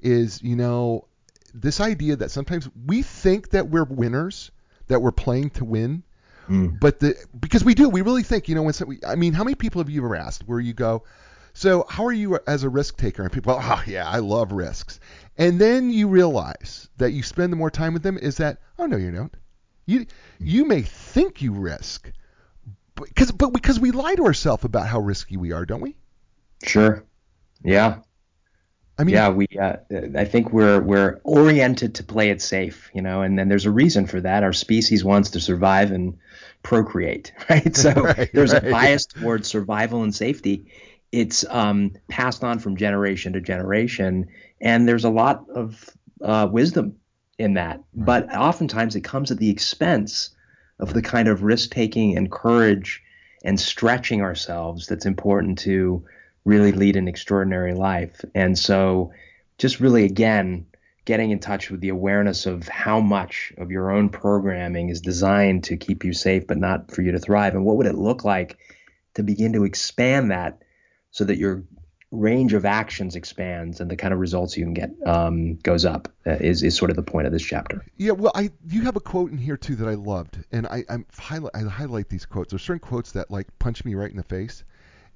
is 0.00 0.42
you 0.42 0.56
know 0.56 1.06
this 1.52 1.80
idea 1.80 2.16
that 2.16 2.30
sometimes 2.30 2.68
we 2.86 3.02
think 3.02 3.50
that 3.50 3.68
we're 3.68 3.84
winners, 3.84 4.52
that 4.86 5.00
we're 5.00 5.12
playing 5.12 5.50
to 5.50 5.64
win, 5.64 6.02
Mm. 6.48 6.80
but 6.80 6.98
the 6.98 7.14
because 7.38 7.64
we 7.64 7.74
do, 7.74 7.88
we 7.88 8.00
really 8.00 8.24
think, 8.24 8.48
you 8.48 8.56
know, 8.56 8.62
when 8.62 8.72
some, 8.72 8.98
I 9.06 9.14
mean, 9.14 9.32
how 9.34 9.44
many 9.44 9.54
people 9.54 9.80
have 9.80 9.90
you 9.90 10.04
ever 10.04 10.16
asked 10.16 10.42
where 10.48 10.58
you 10.58 10.72
go, 10.72 11.04
so 11.52 11.84
how 11.88 12.04
are 12.06 12.12
you 12.12 12.40
as 12.46 12.64
a 12.64 12.68
risk 12.68 12.96
taker? 12.96 13.22
And 13.22 13.30
people, 13.30 13.56
oh 13.60 13.82
yeah, 13.86 14.08
I 14.08 14.18
love 14.18 14.50
risks, 14.50 14.98
and 15.36 15.60
then 15.60 15.90
you 15.90 16.08
realize 16.08 16.88
that 16.96 17.12
you 17.12 17.22
spend 17.22 17.52
the 17.52 17.56
more 17.56 17.70
time 17.70 17.92
with 17.92 18.02
them 18.02 18.18
is 18.18 18.38
that, 18.38 18.58
oh 18.80 18.86
no, 18.86 18.96
you 18.96 19.12
don't. 19.12 19.32
You 19.86 20.06
you 20.40 20.64
may 20.64 20.82
think 20.82 21.40
you 21.40 21.52
risk, 21.52 22.10
because 23.00 23.32
but 23.32 23.52
because 23.52 23.80
we 23.80 23.90
lie 23.90 24.14
to 24.14 24.24
ourselves 24.24 24.64
about 24.64 24.86
how 24.86 25.00
risky 25.00 25.36
we 25.36 25.52
are, 25.52 25.64
don't 25.64 25.80
we? 25.80 25.96
Sure. 26.64 27.04
Yeah. 27.62 27.98
I 28.98 29.04
mean, 29.04 29.14
yeah, 29.14 29.30
we. 29.30 29.46
Uh, 29.58 29.76
I 30.14 30.26
think 30.26 30.52
we're 30.52 30.80
we're 30.80 31.20
oriented 31.24 31.94
to 31.96 32.04
play 32.04 32.28
it 32.28 32.42
safe, 32.42 32.90
you 32.92 33.00
know, 33.00 33.22
and 33.22 33.38
then 33.38 33.48
there's 33.48 33.64
a 33.64 33.70
reason 33.70 34.06
for 34.06 34.20
that. 34.20 34.42
Our 34.42 34.52
species 34.52 35.02
wants 35.02 35.30
to 35.30 35.40
survive 35.40 35.90
and 35.90 36.18
procreate, 36.62 37.32
right? 37.50 37.74
So 37.74 37.92
Right, 37.94 38.30
there's 38.34 38.52
right. 38.52 38.64
a 38.64 38.70
bias 38.70 39.06
towards 39.06 39.48
survival 39.48 40.02
and 40.02 40.14
safety. 40.14 40.66
It's 41.12 41.46
um, 41.48 41.92
passed 42.08 42.44
on 42.44 42.58
from 42.58 42.76
generation 42.76 43.32
to 43.32 43.40
generation, 43.40 44.28
and 44.60 44.86
there's 44.86 45.04
a 45.04 45.10
lot 45.10 45.46
of 45.48 45.88
uh, 46.20 46.48
wisdom 46.50 46.96
in 47.38 47.54
that. 47.54 47.82
But 47.94 48.34
oftentimes 48.34 48.96
it 48.96 49.00
comes 49.00 49.30
at 49.30 49.38
the 49.38 49.48
expense 49.48 50.30
of 50.80 50.92
the 50.92 51.02
kind 51.02 51.28
of 51.28 51.42
risk 51.42 51.70
taking 51.70 52.16
and 52.16 52.30
courage 52.30 53.02
and 53.44 53.60
stretching 53.60 54.22
ourselves 54.22 54.86
that's 54.86 55.06
important 55.06 55.58
to 55.60 56.04
really 56.44 56.72
lead 56.72 56.96
an 56.96 57.06
extraordinary 57.06 57.74
life. 57.74 58.24
And 58.34 58.58
so, 58.58 59.12
just 59.58 59.78
really 59.78 60.04
again, 60.04 60.66
getting 61.04 61.30
in 61.30 61.38
touch 61.38 61.70
with 61.70 61.80
the 61.80 61.90
awareness 61.90 62.46
of 62.46 62.66
how 62.68 63.00
much 63.00 63.52
of 63.58 63.70
your 63.70 63.90
own 63.90 64.08
programming 64.08 64.88
is 64.88 65.00
designed 65.00 65.64
to 65.64 65.76
keep 65.76 66.04
you 66.04 66.12
safe, 66.12 66.46
but 66.46 66.58
not 66.58 66.90
for 66.90 67.02
you 67.02 67.12
to 67.12 67.18
thrive. 67.18 67.54
And 67.54 67.64
what 67.64 67.76
would 67.76 67.86
it 67.86 67.94
look 67.94 68.24
like 68.24 68.58
to 69.14 69.22
begin 69.22 69.52
to 69.54 69.64
expand 69.64 70.30
that 70.30 70.62
so 71.10 71.24
that 71.24 71.36
your 71.36 71.64
range 72.12 72.54
of 72.54 72.64
actions 72.64 73.14
expands 73.14 73.80
and 73.80 73.90
the 73.90 73.96
kind 73.96 74.12
of 74.12 74.18
results 74.18 74.56
you 74.56 74.64
can 74.64 74.74
get 74.74 74.90
um, 75.06 75.54
goes 75.56 75.84
up 75.84 76.08
uh, 76.26 76.32
is, 76.32 76.62
is 76.62 76.76
sort 76.76 76.90
of 76.90 76.96
the 76.96 77.02
point 77.02 77.26
of 77.26 77.32
this 77.32 77.42
chapter. 77.42 77.84
Yeah, 77.96 78.12
well, 78.12 78.32
I 78.34 78.50
you 78.66 78.82
have 78.82 78.96
a 78.96 79.00
quote 79.00 79.30
in 79.30 79.38
here 79.38 79.56
too 79.56 79.76
that 79.76 79.88
I 79.88 79.94
loved, 79.94 80.38
and 80.50 80.66
I 80.66 80.84
I'm 80.88 81.06
highlight 81.16 81.54
I 81.54 81.62
highlight 81.62 82.08
these 82.08 82.26
quotes. 82.26 82.50
There's 82.50 82.62
certain 82.62 82.80
quotes 82.80 83.12
that 83.12 83.30
like 83.30 83.46
punch 83.58 83.84
me 83.84 83.94
right 83.94 84.10
in 84.10 84.16
the 84.16 84.22
face, 84.22 84.64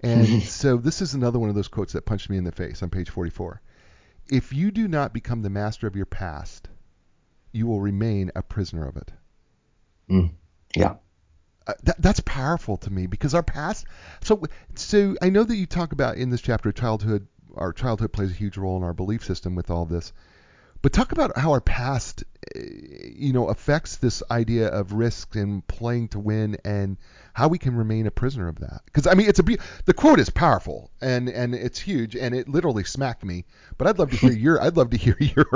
and 0.01 0.43
so 0.43 0.77
this 0.77 1.03
is 1.03 1.15
another 1.15 1.39
one 1.39 1.49
of 1.49 1.55
those 1.55 1.69
quotes 1.69 1.95
that 1.95 2.07
punched 2.07 2.31
me 2.31 2.37
in 2.37 2.45
the 2.45 2.53
face 2.53 2.83
on 2.83 2.91
page 2.91 3.11
44. 3.11 3.61
If 4.31 4.53
you 4.53 4.71
do 4.71 4.89
not 4.89 5.13
become 5.13 5.43
the 5.43 5.51
master 5.51 5.87
of 5.87 5.97
your 5.97 6.07
past, 6.07 6.69
you 7.53 7.67
will 7.67 7.81
remain 7.81 8.31
a 8.35 8.43
prisoner 8.43 8.87
of 8.87 8.97
it. 8.97 9.13
Yeah. 10.75 10.95
Uh, 11.67 11.73
that, 11.85 12.01
that's 12.01 12.21
powerful 12.21 12.77
to 12.77 12.93
me 12.93 13.07
because 13.07 13.35
our 13.35 13.43
past. 13.43 13.87
So 14.23 14.43
so 14.75 15.17
I 15.23 15.31
know 15.31 15.45
that 15.45 15.57
you 15.57 15.67
talk 15.67 15.93
about 15.93 16.17
in 16.17 16.31
this 16.31 16.43
chapter 16.43 16.73
childhood. 16.73 17.27
Our 17.57 17.73
childhood 17.73 18.13
plays 18.13 18.31
a 18.31 18.35
huge 18.35 18.57
role 18.57 18.77
in 18.77 18.83
our 18.83 18.93
belief 18.93 19.25
system 19.25 19.55
with 19.55 19.71
all 19.71 19.87
this. 19.87 20.13
But 20.83 20.93
talk 20.93 21.13
about 21.13 21.39
how 21.39 21.53
our 21.53 21.63
past, 21.63 22.25
you 22.55 23.33
know, 23.33 23.49
affects 23.49 23.97
this 23.97 24.23
idea 24.31 24.69
of 24.69 24.93
risk 24.93 25.35
and 25.37 25.67
playing 25.67 26.09
to 26.09 26.19
win, 26.19 26.57
and 26.65 26.97
how 27.33 27.49
we 27.49 27.59
can 27.59 27.77
remain 27.77 28.07
a 28.07 28.11
prisoner 28.11 28.49
of 28.49 28.61
that. 28.61 28.83
Because 28.87 29.07
I 29.07 29.15
mean, 29.15 29.29
it's 29.29 29.39
a 29.39 29.43
be- 29.43 29.59
the 29.87 29.95
quote 29.95 30.21
is 30.21 30.31
powerful 30.31 30.91
and 31.01 31.29
and 31.29 31.55
it's 31.55 31.79
huge, 31.79 32.17
and 32.17 32.35
it 32.35 32.49
literally 32.49 32.85
smacked 32.85 33.25
me. 33.25 33.45
But 33.79 33.87
I'd 33.89 33.99
love 33.99 34.11
to 34.11 34.17
hear 34.17 34.33
your 34.39 34.63
I'd 34.63 34.77
love 34.77 34.91
to 34.91 34.97
hear 34.97 35.17
your, 35.21 35.47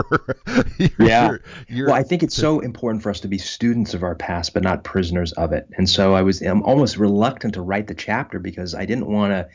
your 0.78 0.90
Yeah. 0.98 1.28
your, 1.30 1.40
your 1.68 1.86
Well, 1.88 1.96
I 1.96 2.02
think 2.02 2.22
it's 2.22 2.34
so 2.36 2.60
important 2.60 3.02
for 3.02 3.10
us 3.10 3.20
to 3.20 3.28
be 3.28 3.38
students 3.38 3.94
of 3.94 4.02
our 4.02 4.14
past, 4.14 4.54
but 4.54 4.62
not 4.62 4.84
prisoners 4.84 5.32
of 5.32 5.52
it. 5.52 5.68
And 5.76 5.88
so 5.88 6.14
I 6.14 6.22
was 6.22 6.40
I'm 6.42 6.62
almost 6.62 6.96
reluctant 6.96 7.54
to 7.54 7.62
write 7.62 7.86
the 7.86 7.94
chapter 7.94 8.38
because 8.38 8.74
I 8.74 8.84
didn't 8.84 9.06
want 9.06 9.32
to 9.32 9.48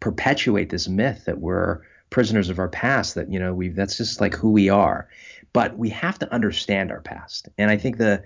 perpetuate 0.00 0.70
this 0.70 0.88
myth 0.88 1.24
that 1.26 1.40
we're 1.40 1.80
prisoners 2.10 2.48
of 2.48 2.58
our 2.58 2.68
past. 2.68 3.14
That 3.14 3.30
you 3.30 3.38
know 3.38 3.54
we 3.54 3.68
that's 3.68 3.96
just 3.96 4.20
like 4.20 4.34
who 4.34 4.50
we 4.50 4.68
are. 4.68 5.08
But 5.52 5.76
we 5.76 5.90
have 5.90 6.18
to 6.20 6.32
understand 6.32 6.90
our 6.90 7.00
past. 7.00 7.48
And 7.58 7.70
I 7.70 7.76
think 7.76 7.96
the 7.96 8.22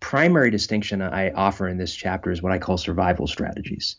primary 0.00 0.50
distinction 0.50 1.02
I 1.02 1.30
offer 1.30 1.68
in 1.68 1.78
this 1.78 1.94
chapter 1.94 2.30
is 2.30 2.42
what 2.42 2.52
I 2.52 2.58
call 2.58 2.76
survival 2.76 3.26
strategies. 3.26 3.96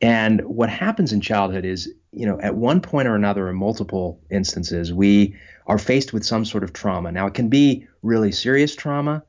And 0.00 0.40
what 0.42 0.70
happens 0.70 1.12
in 1.12 1.20
childhood 1.20 1.64
is, 1.64 1.92
you 2.12 2.26
know, 2.26 2.40
at 2.40 2.54
one 2.54 2.80
point 2.80 3.08
or 3.08 3.16
another, 3.16 3.48
in 3.48 3.56
multiple 3.56 4.20
instances, 4.30 4.92
we 4.92 5.36
are 5.66 5.78
faced 5.78 6.12
with 6.12 6.24
some 6.24 6.44
sort 6.44 6.64
of 6.64 6.72
trauma. 6.72 7.10
Now, 7.10 7.26
it 7.26 7.34
can 7.34 7.48
be 7.48 7.86
really 8.02 8.30
serious 8.30 8.76
trauma, 8.76 9.24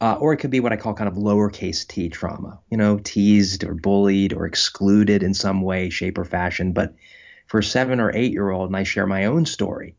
uh, 0.00 0.16
or 0.20 0.32
it 0.32 0.36
could 0.36 0.50
be 0.50 0.60
what 0.60 0.72
I 0.72 0.76
call 0.76 0.94
kind 0.94 1.08
of 1.08 1.14
lowercase 1.14 1.86
t 1.86 2.08
trauma, 2.10 2.60
you 2.70 2.76
know, 2.76 2.98
teased 2.98 3.64
or 3.64 3.74
bullied 3.74 4.34
or 4.34 4.44
excluded 4.44 5.22
in 5.22 5.32
some 5.32 5.62
way, 5.62 5.88
shape, 5.88 6.18
or 6.18 6.24
fashion. 6.24 6.72
But 6.72 6.94
for 7.46 7.60
a 7.60 7.64
seven 7.64 7.98
or 7.98 8.14
eight 8.14 8.32
year 8.32 8.50
old, 8.50 8.68
and 8.68 8.76
I 8.76 8.82
share 8.82 9.06
my 9.06 9.24
own 9.24 9.46
story 9.46 9.96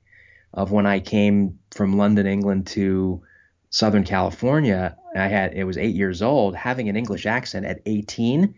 of 0.54 0.72
when 0.72 0.86
I 0.86 1.00
came 1.00 1.60
from 1.74 1.98
London, 1.98 2.26
England 2.26 2.68
to 2.68 3.22
Southern 3.70 4.04
California, 4.04 4.96
I 5.16 5.28
had 5.28 5.54
it 5.54 5.64
was 5.64 5.78
eight 5.78 5.96
years 5.96 6.22
old, 6.22 6.56
having 6.56 6.90
an 6.90 6.96
English 6.96 7.26
accent 7.26 7.66
at 7.66 7.82
18 7.86 8.56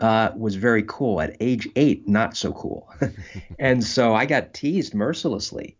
uh, 0.00 0.32
was 0.36 0.56
very 0.56 0.84
cool. 0.86 1.20
At 1.20 1.36
age 1.40 1.68
eight, 1.76 2.08
not 2.08 2.36
so 2.36 2.52
cool. 2.52 2.92
and 3.58 3.82
so 3.82 4.14
I 4.14 4.26
got 4.26 4.52
teased 4.52 4.94
mercilessly. 4.94 5.76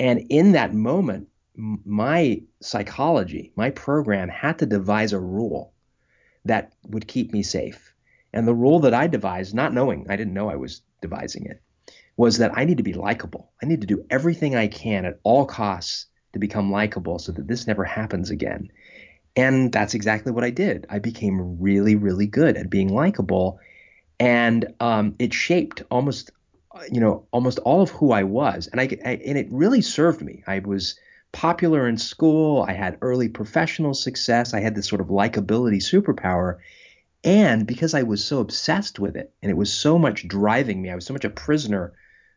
And 0.00 0.26
in 0.30 0.52
that 0.52 0.74
moment, 0.74 1.28
my 1.54 2.42
psychology, 2.60 3.52
my 3.54 3.70
program 3.70 4.28
had 4.28 4.58
to 4.58 4.66
devise 4.66 5.12
a 5.12 5.20
rule 5.20 5.72
that 6.44 6.72
would 6.84 7.06
keep 7.06 7.32
me 7.32 7.42
safe. 7.42 7.94
And 8.32 8.46
the 8.46 8.54
rule 8.54 8.80
that 8.80 8.94
I 8.94 9.06
devised, 9.06 9.54
not 9.54 9.72
knowing, 9.72 10.06
I 10.08 10.16
didn't 10.16 10.34
know 10.34 10.50
I 10.50 10.56
was 10.56 10.82
devising 11.00 11.46
it, 11.46 11.62
was 12.16 12.38
that 12.38 12.56
I 12.56 12.64
need 12.64 12.78
to 12.78 12.82
be 12.82 12.92
likable. 12.92 13.52
I 13.62 13.66
need 13.66 13.82
to 13.82 13.86
do 13.86 14.04
everything 14.10 14.54
I 14.56 14.68
can 14.68 15.04
at 15.04 15.20
all 15.22 15.46
costs 15.46 16.06
to 16.32 16.38
become 16.38 16.70
likable 16.70 17.18
so 17.18 17.32
that 17.32 17.48
this 17.48 17.66
never 17.66 17.84
happens 17.84 18.30
again. 18.30 18.70
And 19.36 19.72
that's 19.72 19.94
exactly 19.94 20.32
what 20.32 20.44
I 20.44 20.50
did. 20.50 20.86
I 20.88 20.98
became 20.98 21.60
really, 21.60 21.94
really 21.94 22.26
good 22.26 22.56
at 22.56 22.70
being 22.70 22.88
likable, 22.88 23.60
and 24.18 24.72
um, 24.80 25.14
it 25.18 25.34
shaped 25.34 25.82
almost, 25.90 26.30
you 26.90 27.00
know, 27.00 27.26
almost 27.32 27.58
all 27.60 27.82
of 27.82 27.90
who 27.90 28.12
I 28.12 28.22
was. 28.22 28.66
And 28.66 28.80
I, 28.80 28.84
I, 29.04 29.20
and 29.24 29.36
it 29.36 29.48
really 29.50 29.82
served 29.82 30.22
me. 30.22 30.42
I 30.46 30.60
was 30.60 30.98
popular 31.32 31.86
in 31.86 31.98
school. 31.98 32.64
I 32.66 32.72
had 32.72 32.96
early 33.02 33.28
professional 33.28 33.92
success. 33.92 34.54
I 34.54 34.60
had 34.60 34.74
this 34.74 34.88
sort 34.88 35.02
of 35.02 35.08
likability 35.08 35.82
superpower. 35.82 36.58
And 37.24 37.66
because 37.66 37.92
I 37.92 38.04
was 38.04 38.24
so 38.24 38.38
obsessed 38.40 38.98
with 38.98 39.16
it 39.16 39.34
and 39.42 39.50
it 39.50 39.56
was 39.56 39.72
so 39.72 39.98
much 39.98 40.26
driving 40.26 40.80
me, 40.80 40.90
I 40.90 40.94
was 40.94 41.04
so 41.04 41.12
much 41.12 41.24
a 41.24 41.30
prisoner 41.30 41.92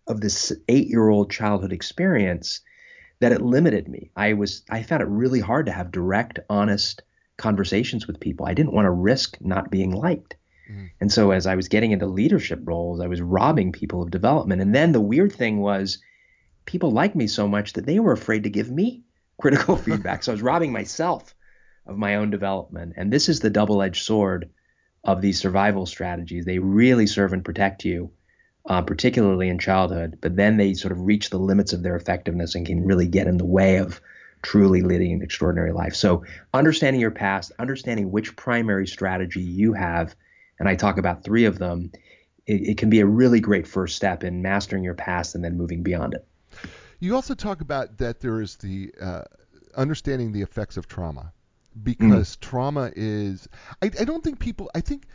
of 0.08 0.20
this 0.20 0.52
eight 0.68 0.88
year 0.88 1.08
old 1.08 1.32
childhood 1.32 1.72
experience 1.72 2.62
that 3.20 3.32
it 3.32 3.41
limited 3.41 3.88
me. 3.88 4.11
I 4.15 4.34
was 4.34 4.63
I 4.70 4.84
found 4.84 5.01
it 5.01 5.07
really 5.07 5.39
hard 5.39 5.65
to 5.65 5.72
have 5.72 5.91
direct, 5.91 6.39
honest 6.49 7.03
conversations 7.38 8.07
with 8.07 8.20
people. 8.20 8.45
I 8.45 8.53
didn't 8.53 8.74
want 8.74 8.86
to 8.86 8.91
risk 8.91 9.38
not 9.41 9.72
being 9.72 9.91
liked. 9.91 10.36
Mm-hmm. 10.70 10.86
And 11.01 11.11
so 11.11 11.32
as 11.32 11.47
I 11.47 11.55
was 11.55 11.67
getting 11.67 11.91
into 11.91 12.05
leadership 12.05 12.59
roles, 12.63 13.01
I 13.01 13.07
was 13.07 13.22
robbing 13.22 13.72
people 13.72 14.01
of 14.01 14.11
development. 14.11 14.61
And 14.61 14.74
then 14.74 14.91
the 14.91 15.01
weird 15.01 15.34
thing 15.34 15.59
was 15.59 15.99
people 16.65 16.91
liked 16.91 17.15
me 17.15 17.28
so 17.28 17.47
much 17.47 17.74
that 17.74 17.86
they 17.86 17.99
were 17.99 18.11
afraid 18.11 18.43
to 18.43 18.49
give 18.49 18.70
me 18.70 19.03
critical 19.41 19.76
feedback. 19.86 20.24
so 20.24 20.32
I 20.32 20.34
was 20.34 20.41
robbing 20.41 20.72
myself 20.72 21.34
of 21.86 21.97
my 21.97 22.15
own 22.15 22.30
development. 22.30 22.93
And 22.97 23.11
this 23.11 23.30
is 23.30 23.39
the 23.39 23.49
double-edged 23.49 24.03
sword 24.03 24.49
of 25.03 25.22
these 25.22 25.39
survival 25.39 25.86
strategies. 25.86 26.45
They 26.45 26.59
really 26.59 27.07
serve 27.07 27.34
and 27.34 27.43
protect 27.43 27.86
you 27.86 28.11
uh, 28.70 28.82
particularly 28.84 29.49
in 29.49 29.57
childhood, 29.57 30.20
but 30.22 30.36
then 30.36 30.57
they 30.57 30.74
sort 30.76 30.91
of 30.91 31.01
reach 31.01 31.32
the 31.32 31.39
limits 31.39 31.74
of 31.74 31.82
their 31.82 31.95
effectiveness 31.95 32.53
and 32.53 32.65
can 32.67 32.86
really 32.86 33.07
get 33.07 33.28
in 33.28 33.38
the 33.38 33.45
way 33.45 33.78
of 33.78 33.99
truly 34.41 34.82
leading 34.84 35.11
an 35.11 35.22
extraordinary 35.22 35.72
life. 35.72 35.95
So, 35.95 36.24
understanding 36.53 37.01
your 37.01 37.11
past, 37.11 37.51
understanding 37.59 38.11
which 38.11 38.36
primary 38.36 38.88
strategy 38.88 39.41
you 39.41 39.74
have, 39.74 40.15
and 40.59 40.70
I 40.70 40.76
talk 40.76 40.97
about 40.97 41.24
three 41.24 41.45
of 41.45 41.57
them, 41.57 41.91
it, 42.45 42.70
it 42.70 42.78
can 42.78 42.89
be 42.89 42.99
a 42.99 43.05
really 43.05 43.39
great 43.39 43.67
first 43.67 43.95
step 43.95 44.24
in 44.24 44.41
mastering 44.41 44.84
your 44.84 44.93
past 44.93 45.34
and 45.34 45.43
then 45.43 45.57
moving 45.57 45.82
beyond 45.82 46.13
it. 46.13 46.26
You 46.99 47.15
also 47.15 47.34
talk 47.34 47.61
about 47.61 47.97
that 47.97 48.20
there 48.20 48.39
is 48.39 48.55
the 48.57 48.93
uh, 49.01 49.24
understanding 49.76 50.32
the 50.32 50.41
effects 50.41 50.78
of 50.78 50.88
trauma 50.88 51.34
because 51.82 52.36
mm. 52.36 52.39
trauma 52.39 52.91
is 52.95 53.47
I, 53.82 53.86
I 53.99 54.03
don't 54.03 54.24
think 54.24 54.39
people 54.39 54.70
I 54.76 54.82
think 54.82 55.05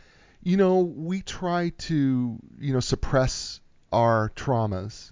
you 0.45 0.57
know, 0.57 0.81
we 0.81 1.21
try 1.21 1.69
to, 1.69 2.37
you 2.59 2.73
know, 2.73 2.79
suppress 2.79 3.59
our 3.91 4.31
traumas 4.35 5.11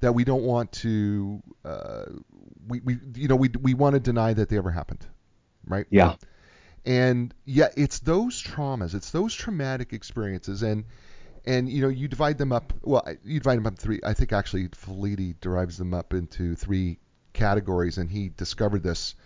that 0.00 0.14
we 0.14 0.22
don't 0.22 0.44
want 0.44 0.70
to, 0.70 1.42
uh, 1.64 2.04
we, 2.68 2.80
we, 2.80 2.98
you 3.16 3.26
know, 3.26 3.34
we, 3.34 3.50
we 3.60 3.74
want 3.74 3.94
to 3.94 4.00
deny 4.00 4.32
that 4.32 4.48
they 4.48 4.56
ever 4.56 4.70
happened, 4.70 5.04
right? 5.66 5.86
Yeah. 5.90 6.14
And 6.86 7.34
yeah, 7.44 7.68
it's 7.76 7.98
those 7.98 8.40
traumas, 8.40 8.94
it's 8.94 9.10
those 9.10 9.34
traumatic 9.34 9.92
experiences, 9.92 10.62
and 10.62 10.84
and 11.44 11.68
you 11.68 11.82
know, 11.82 11.88
you 11.88 12.06
divide 12.06 12.38
them 12.38 12.52
up. 12.52 12.72
Well, 12.82 13.04
you 13.24 13.40
divide 13.40 13.56
them 13.56 13.66
up 13.66 13.78
three. 13.78 14.00
I 14.04 14.14
think 14.14 14.32
actually 14.32 14.68
Felitti 14.68 15.34
derives 15.40 15.76
them 15.76 15.92
up 15.92 16.14
into 16.14 16.54
three 16.54 16.98
categories, 17.32 17.98
and 17.98 18.08
he 18.08 18.28
discovered 18.28 18.82
this 18.84 19.16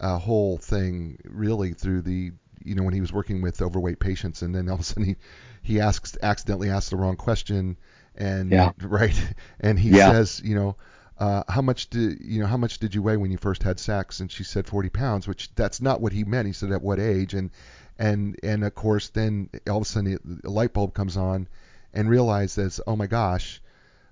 uh, 0.00 0.18
whole 0.18 0.58
thing 0.58 1.18
really 1.24 1.72
through 1.72 2.02
the 2.02 2.32
you 2.66 2.74
know 2.74 2.82
when 2.82 2.94
he 2.94 3.00
was 3.00 3.12
working 3.12 3.42
with 3.42 3.62
overweight 3.62 3.98
patients, 3.98 4.42
and 4.42 4.54
then 4.54 4.68
all 4.68 4.74
of 4.74 4.80
a 4.80 4.84
sudden 4.84 5.04
he 5.04 5.16
he 5.62 5.80
asks 5.80 6.16
accidentally 6.22 6.70
asks 6.70 6.90
the 6.90 6.96
wrong 6.96 7.16
question, 7.16 7.76
and 8.14 8.50
yeah. 8.50 8.72
right, 8.82 9.34
and 9.60 9.78
he 9.78 9.90
yeah. 9.90 10.12
says, 10.12 10.40
you 10.44 10.54
know. 10.54 10.76
Uh, 11.18 11.42
how 11.48 11.62
much 11.62 11.88
did 11.88 12.20
you 12.20 12.42
know? 12.42 12.46
How 12.46 12.58
much 12.58 12.78
did 12.78 12.94
you 12.94 13.00
weigh 13.00 13.16
when 13.16 13.30
you 13.30 13.38
first 13.38 13.62
had 13.62 13.80
sex? 13.80 14.20
And 14.20 14.30
she 14.30 14.44
said 14.44 14.66
40 14.66 14.90
pounds, 14.90 15.26
which 15.26 15.48
that's 15.54 15.80
not 15.80 16.02
what 16.02 16.12
he 16.12 16.24
meant. 16.24 16.46
He 16.46 16.52
said 16.52 16.72
at 16.72 16.82
what 16.82 17.00
age? 17.00 17.32
And 17.32 17.52
and 17.98 18.38
and 18.42 18.62
of 18.62 18.74
course, 18.74 19.08
then 19.08 19.48
all 19.66 19.78
of 19.78 19.82
a 19.84 19.86
sudden 19.86 20.40
a 20.44 20.50
light 20.50 20.74
bulb 20.74 20.92
comes 20.92 21.16
on, 21.16 21.48
and 21.94 22.10
realizes, 22.10 22.82
oh 22.86 22.96
my 22.96 23.06
gosh, 23.06 23.62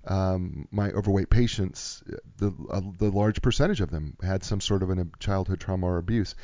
um, 0.07 0.69
my 0.71 0.91
overweight 0.91 1.31
patients, 1.31 2.03
the 2.39 2.53
uh, 2.71 2.81
the 2.99 3.11
large 3.11 3.43
percentage 3.43 3.81
of 3.81 3.91
them 3.91 4.17
had 4.23 4.45
some 4.45 4.61
sort 4.61 4.83
of 4.83 4.91
a 4.91 5.07
childhood 5.19 5.61
trauma 5.61 5.87
or 5.87 5.99
abuse, 5.99 6.35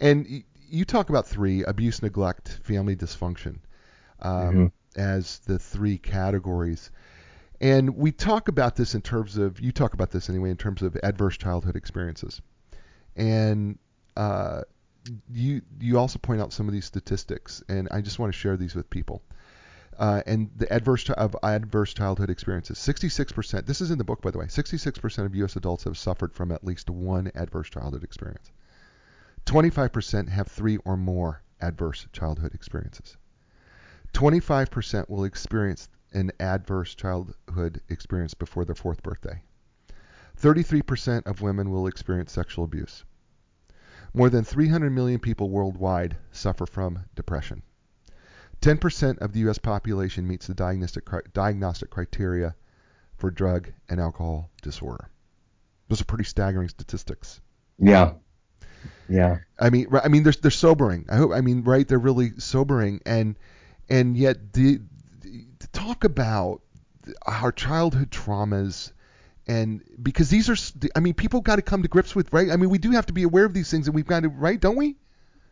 and 0.00 0.42
you 0.70 0.84
talk 0.84 1.10
about 1.10 1.26
three 1.26 1.64
abuse, 1.64 2.02
neglect, 2.02 2.60
family 2.64 2.96
dysfunction 2.96 3.58
um, 4.20 4.32
mm-hmm. 4.32 5.00
as 5.00 5.40
the 5.40 5.58
three 5.58 5.98
categories. 5.98 6.90
And 7.60 7.96
we 7.96 8.12
talk 8.12 8.48
about 8.48 8.76
this 8.76 8.94
in 8.94 9.02
terms 9.02 9.36
of, 9.36 9.60
you 9.60 9.72
talk 9.72 9.92
about 9.92 10.10
this 10.10 10.30
anyway, 10.30 10.50
in 10.50 10.56
terms 10.56 10.82
of 10.82 10.96
adverse 11.02 11.36
childhood 11.36 11.76
experiences. 11.76 12.40
And 13.16 13.78
uh, 14.16 14.62
you 15.32 15.62
you 15.80 15.98
also 15.98 16.18
point 16.18 16.40
out 16.40 16.52
some 16.52 16.68
of 16.68 16.72
these 16.72 16.84
statistics, 16.84 17.62
and 17.68 17.88
I 17.90 18.00
just 18.00 18.18
want 18.18 18.32
to 18.32 18.38
share 18.38 18.56
these 18.56 18.74
with 18.74 18.88
people. 18.90 19.22
Uh, 19.98 20.22
and 20.26 20.50
the 20.56 20.72
adverse 20.72 21.10
of 21.10 21.36
adverse 21.42 21.92
childhood 21.92 22.30
experiences. 22.30 22.78
66%. 22.78 23.66
This 23.66 23.82
is 23.82 23.90
in 23.90 23.98
the 23.98 24.04
book, 24.04 24.22
by 24.22 24.30
the 24.30 24.38
way. 24.38 24.46
66% 24.46 25.26
of 25.26 25.34
U.S. 25.34 25.56
adults 25.56 25.84
have 25.84 25.98
suffered 25.98 26.32
from 26.32 26.52
at 26.52 26.64
least 26.64 26.88
one 26.88 27.30
adverse 27.34 27.68
childhood 27.68 28.02
experience. 28.02 28.50
25% 29.50 30.28
have 30.28 30.46
three 30.46 30.76
or 30.84 30.96
more 30.96 31.42
adverse 31.60 32.06
childhood 32.12 32.54
experiences. 32.54 33.16
25% 34.12 35.10
will 35.10 35.24
experience 35.24 35.88
an 36.12 36.30
adverse 36.38 36.94
childhood 36.94 37.80
experience 37.88 38.32
before 38.32 38.64
their 38.64 38.76
fourth 38.76 39.02
birthday. 39.02 39.42
33% 40.40 41.26
of 41.26 41.42
women 41.42 41.68
will 41.68 41.88
experience 41.88 42.30
sexual 42.30 42.64
abuse. 42.64 43.02
More 44.14 44.30
than 44.30 44.44
300 44.44 44.88
million 44.90 45.18
people 45.18 45.50
worldwide 45.50 46.16
suffer 46.30 46.64
from 46.64 47.00
depression. 47.16 47.64
10% 48.60 49.18
of 49.18 49.32
the 49.32 49.40
U.S. 49.40 49.58
population 49.58 50.28
meets 50.28 50.46
the 50.46 50.54
diagnostic, 50.54 51.08
diagnostic 51.32 51.90
criteria 51.90 52.54
for 53.16 53.32
drug 53.32 53.72
and 53.88 54.00
alcohol 54.00 54.48
disorder. 54.62 55.10
Those 55.88 56.02
are 56.02 56.04
pretty 56.04 56.22
staggering 56.22 56.68
statistics. 56.68 57.40
Yeah. 57.80 58.12
Yeah. 59.08 59.38
I 59.58 59.70
mean, 59.70 59.88
I 60.02 60.08
mean, 60.08 60.22
they're 60.22 60.32
they're 60.32 60.50
sobering. 60.50 61.06
I 61.08 61.16
hope. 61.16 61.32
I 61.32 61.40
mean, 61.40 61.62
right? 61.64 61.86
They're 61.86 61.98
really 61.98 62.32
sobering, 62.38 63.00
and 63.04 63.36
and 63.88 64.16
yet 64.16 64.52
the, 64.52 64.80
the 65.20 65.66
talk 65.72 66.04
about 66.04 66.62
our 67.26 67.52
childhood 67.52 68.10
traumas 68.10 68.92
and 69.46 69.82
because 70.00 70.30
these 70.30 70.48
are 70.48 70.56
i 70.94 71.00
mean 71.00 71.14
people 71.14 71.40
got 71.40 71.56
to 71.56 71.62
come 71.62 71.82
to 71.82 71.88
grips 71.88 72.14
with 72.14 72.32
right 72.32 72.50
i 72.50 72.56
mean 72.56 72.70
we 72.70 72.78
do 72.78 72.92
have 72.92 73.06
to 73.06 73.12
be 73.12 73.24
aware 73.24 73.44
of 73.44 73.52
these 73.52 73.70
things 73.70 73.86
and 73.86 73.94
we've 73.94 74.06
got 74.06 74.22
to 74.22 74.28
right 74.28 74.60
don't 74.60 74.76
we 74.76 74.96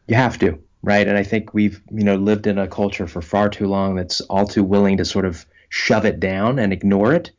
you 0.06 0.14
have 0.14 0.38
to 0.38 0.62
right 0.82 1.08
and 1.08 1.16
i 1.18 1.22
think 1.22 1.52
we've 1.52 1.82
you 1.90 2.04
know 2.04 2.14
lived 2.14 2.46
in 2.46 2.58
a 2.58 2.68
culture 2.68 3.06
for 3.06 3.20
far 3.20 3.48
too 3.48 3.66
long 3.66 3.96
that's 3.96 4.20
all 4.22 4.46
too 4.46 4.62
willing 4.62 4.98
to 4.98 5.04
sort 5.04 5.24
of 5.24 5.44
shove 5.68 6.04
it 6.04 6.20
down 6.20 6.58
and 6.58 6.72
ignore 6.72 7.12
it 7.12 7.32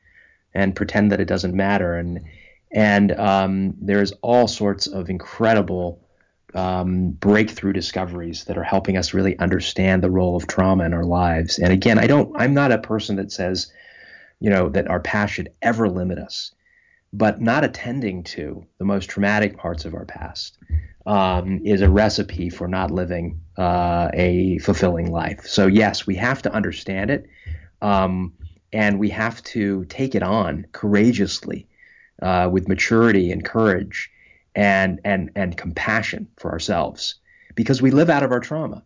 and 0.53 0.75
pretend 0.75 1.11
that 1.11 1.21
it 1.21 1.25
doesn't 1.25 1.53
matter 1.53 1.93
and 1.95 2.19
and 2.71 3.11
um, 3.13 3.75
there's 3.81 4.11
all 4.21 4.47
sorts 4.47 4.87
of 4.87 5.09
incredible 5.09 6.01
um, 6.55 7.11
breakthrough 7.11 7.73
discoveries 7.73 8.45
that 8.45 8.57
are 8.57 8.63
helping 8.63 8.97
us 8.97 9.13
really 9.13 9.37
understand 9.39 10.03
the 10.03 10.09
role 10.09 10.35
of 10.35 10.47
trauma 10.47 10.83
in 10.83 10.93
our 10.93 11.03
lives. 11.03 11.59
And 11.59 11.71
again, 11.71 11.99
I 11.99 12.07
don't, 12.07 12.31
I'm 12.35 12.53
not 12.53 12.71
a 12.71 12.79
person 12.79 13.15
that 13.17 13.31
says, 13.31 13.71
you 14.39 14.49
know, 14.49 14.69
that 14.69 14.87
our 14.87 14.99
past 14.99 15.33
should 15.33 15.51
ever 15.61 15.89
limit 15.89 16.17
us, 16.17 16.51
but 17.13 17.41
not 17.41 17.63
attending 17.63 18.23
to 18.23 18.65
the 18.77 18.85
most 18.85 19.09
traumatic 19.09 19.57
parts 19.57 19.85
of 19.85 19.93
our 19.93 20.05
past 20.05 20.57
um, 21.05 21.59
is 21.63 21.81
a 21.81 21.89
recipe 21.89 22.49
for 22.49 22.67
not 22.67 22.91
living 22.91 23.41
uh, 23.57 24.09
a 24.13 24.59
fulfilling 24.59 25.11
life. 25.11 25.45
So 25.45 25.67
yes, 25.67 26.05
we 26.05 26.15
have 26.15 26.41
to 26.43 26.53
understand 26.53 27.09
it, 27.09 27.27
um, 27.81 28.33
and 28.71 28.99
we 28.99 29.09
have 29.09 29.41
to 29.43 29.85
take 29.85 30.13
it 30.13 30.21
on 30.21 30.67
courageously 30.71 31.67
uh, 32.21 32.49
with 32.51 32.67
maturity 32.67 33.31
and 33.31 33.45
courage 33.45 34.11
and 34.55 34.99
and 35.05 35.31
and 35.35 35.57
compassion 35.57 36.27
for 36.37 36.51
ourselves 36.51 37.15
because 37.55 37.81
we 37.81 37.91
live 37.91 38.09
out 38.09 38.23
of 38.23 38.31
our 38.31 38.39
trauma. 38.39 38.83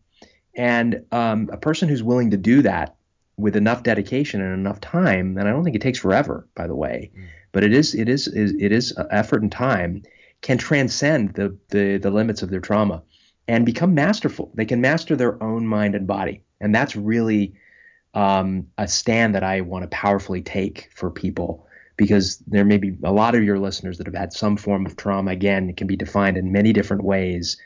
And 0.55 1.03
um, 1.11 1.49
a 1.51 1.57
person 1.57 1.89
who's 1.89 2.03
willing 2.03 2.31
to 2.31 2.37
do 2.37 2.61
that 2.61 2.95
with 3.37 3.55
enough 3.55 3.83
dedication 3.83 4.41
and 4.41 4.53
enough 4.53 4.79
time, 4.79 5.37
and 5.37 5.47
I 5.47 5.51
don't 5.51 5.63
think 5.63 5.75
it 5.75 5.81
takes 5.81 5.97
forever, 5.97 6.47
by 6.55 6.67
the 6.67 6.75
way, 6.75 7.11
mm. 7.17 7.25
but 7.51 7.63
it 7.63 7.73
is 7.73 7.95
it 7.95 8.07
is, 8.07 8.27
it 8.27 8.71
is 8.71 8.93
effort 9.09 9.41
and 9.41 9.51
time 9.51 10.03
can 10.41 10.57
transcend 10.57 11.33
the, 11.33 11.57
the 11.69 11.97
the 11.97 12.11
limits 12.11 12.43
of 12.43 12.49
their 12.49 12.59
trauma 12.59 13.01
and 13.47 13.65
become 13.65 13.95
masterful. 13.95 14.51
They 14.53 14.65
can 14.65 14.81
master 14.81 15.15
their 15.15 15.41
own 15.41 15.65
mind 15.65 15.95
and 15.95 16.05
body, 16.05 16.43
and 16.61 16.73
that's 16.75 16.95
really 16.95 17.55
um, 18.13 18.67
a 18.77 18.87
stand 18.87 19.33
that 19.33 19.43
I 19.43 19.61
want 19.61 19.83
to 19.83 19.87
powerfully 19.87 20.41
take 20.41 20.91
for 20.93 21.09
people 21.09 21.67
because 21.95 22.37
there 22.47 22.65
may 22.65 22.77
be 22.77 22.95
a 23.03 23.11
lot 23.11 23.35
of 23.35 23.43
your 23.43 23.59
listeners 23.59 23.97
that 23.97 24.07
have 24.07 24.15
had 24.15 24.33
some 24.33 24.57
form 24.57 24.85
of 24.85 24.95
trauma. 24.95 25.31
Again, 25.31 25.69
it 25.69 25.77
can 25.77 25.87
be 25.87 25.95
defined 25.95 26.37
in 26.37 26.51
many 26.51 26.73
different 26.73 27.03
ways 27.03 27.57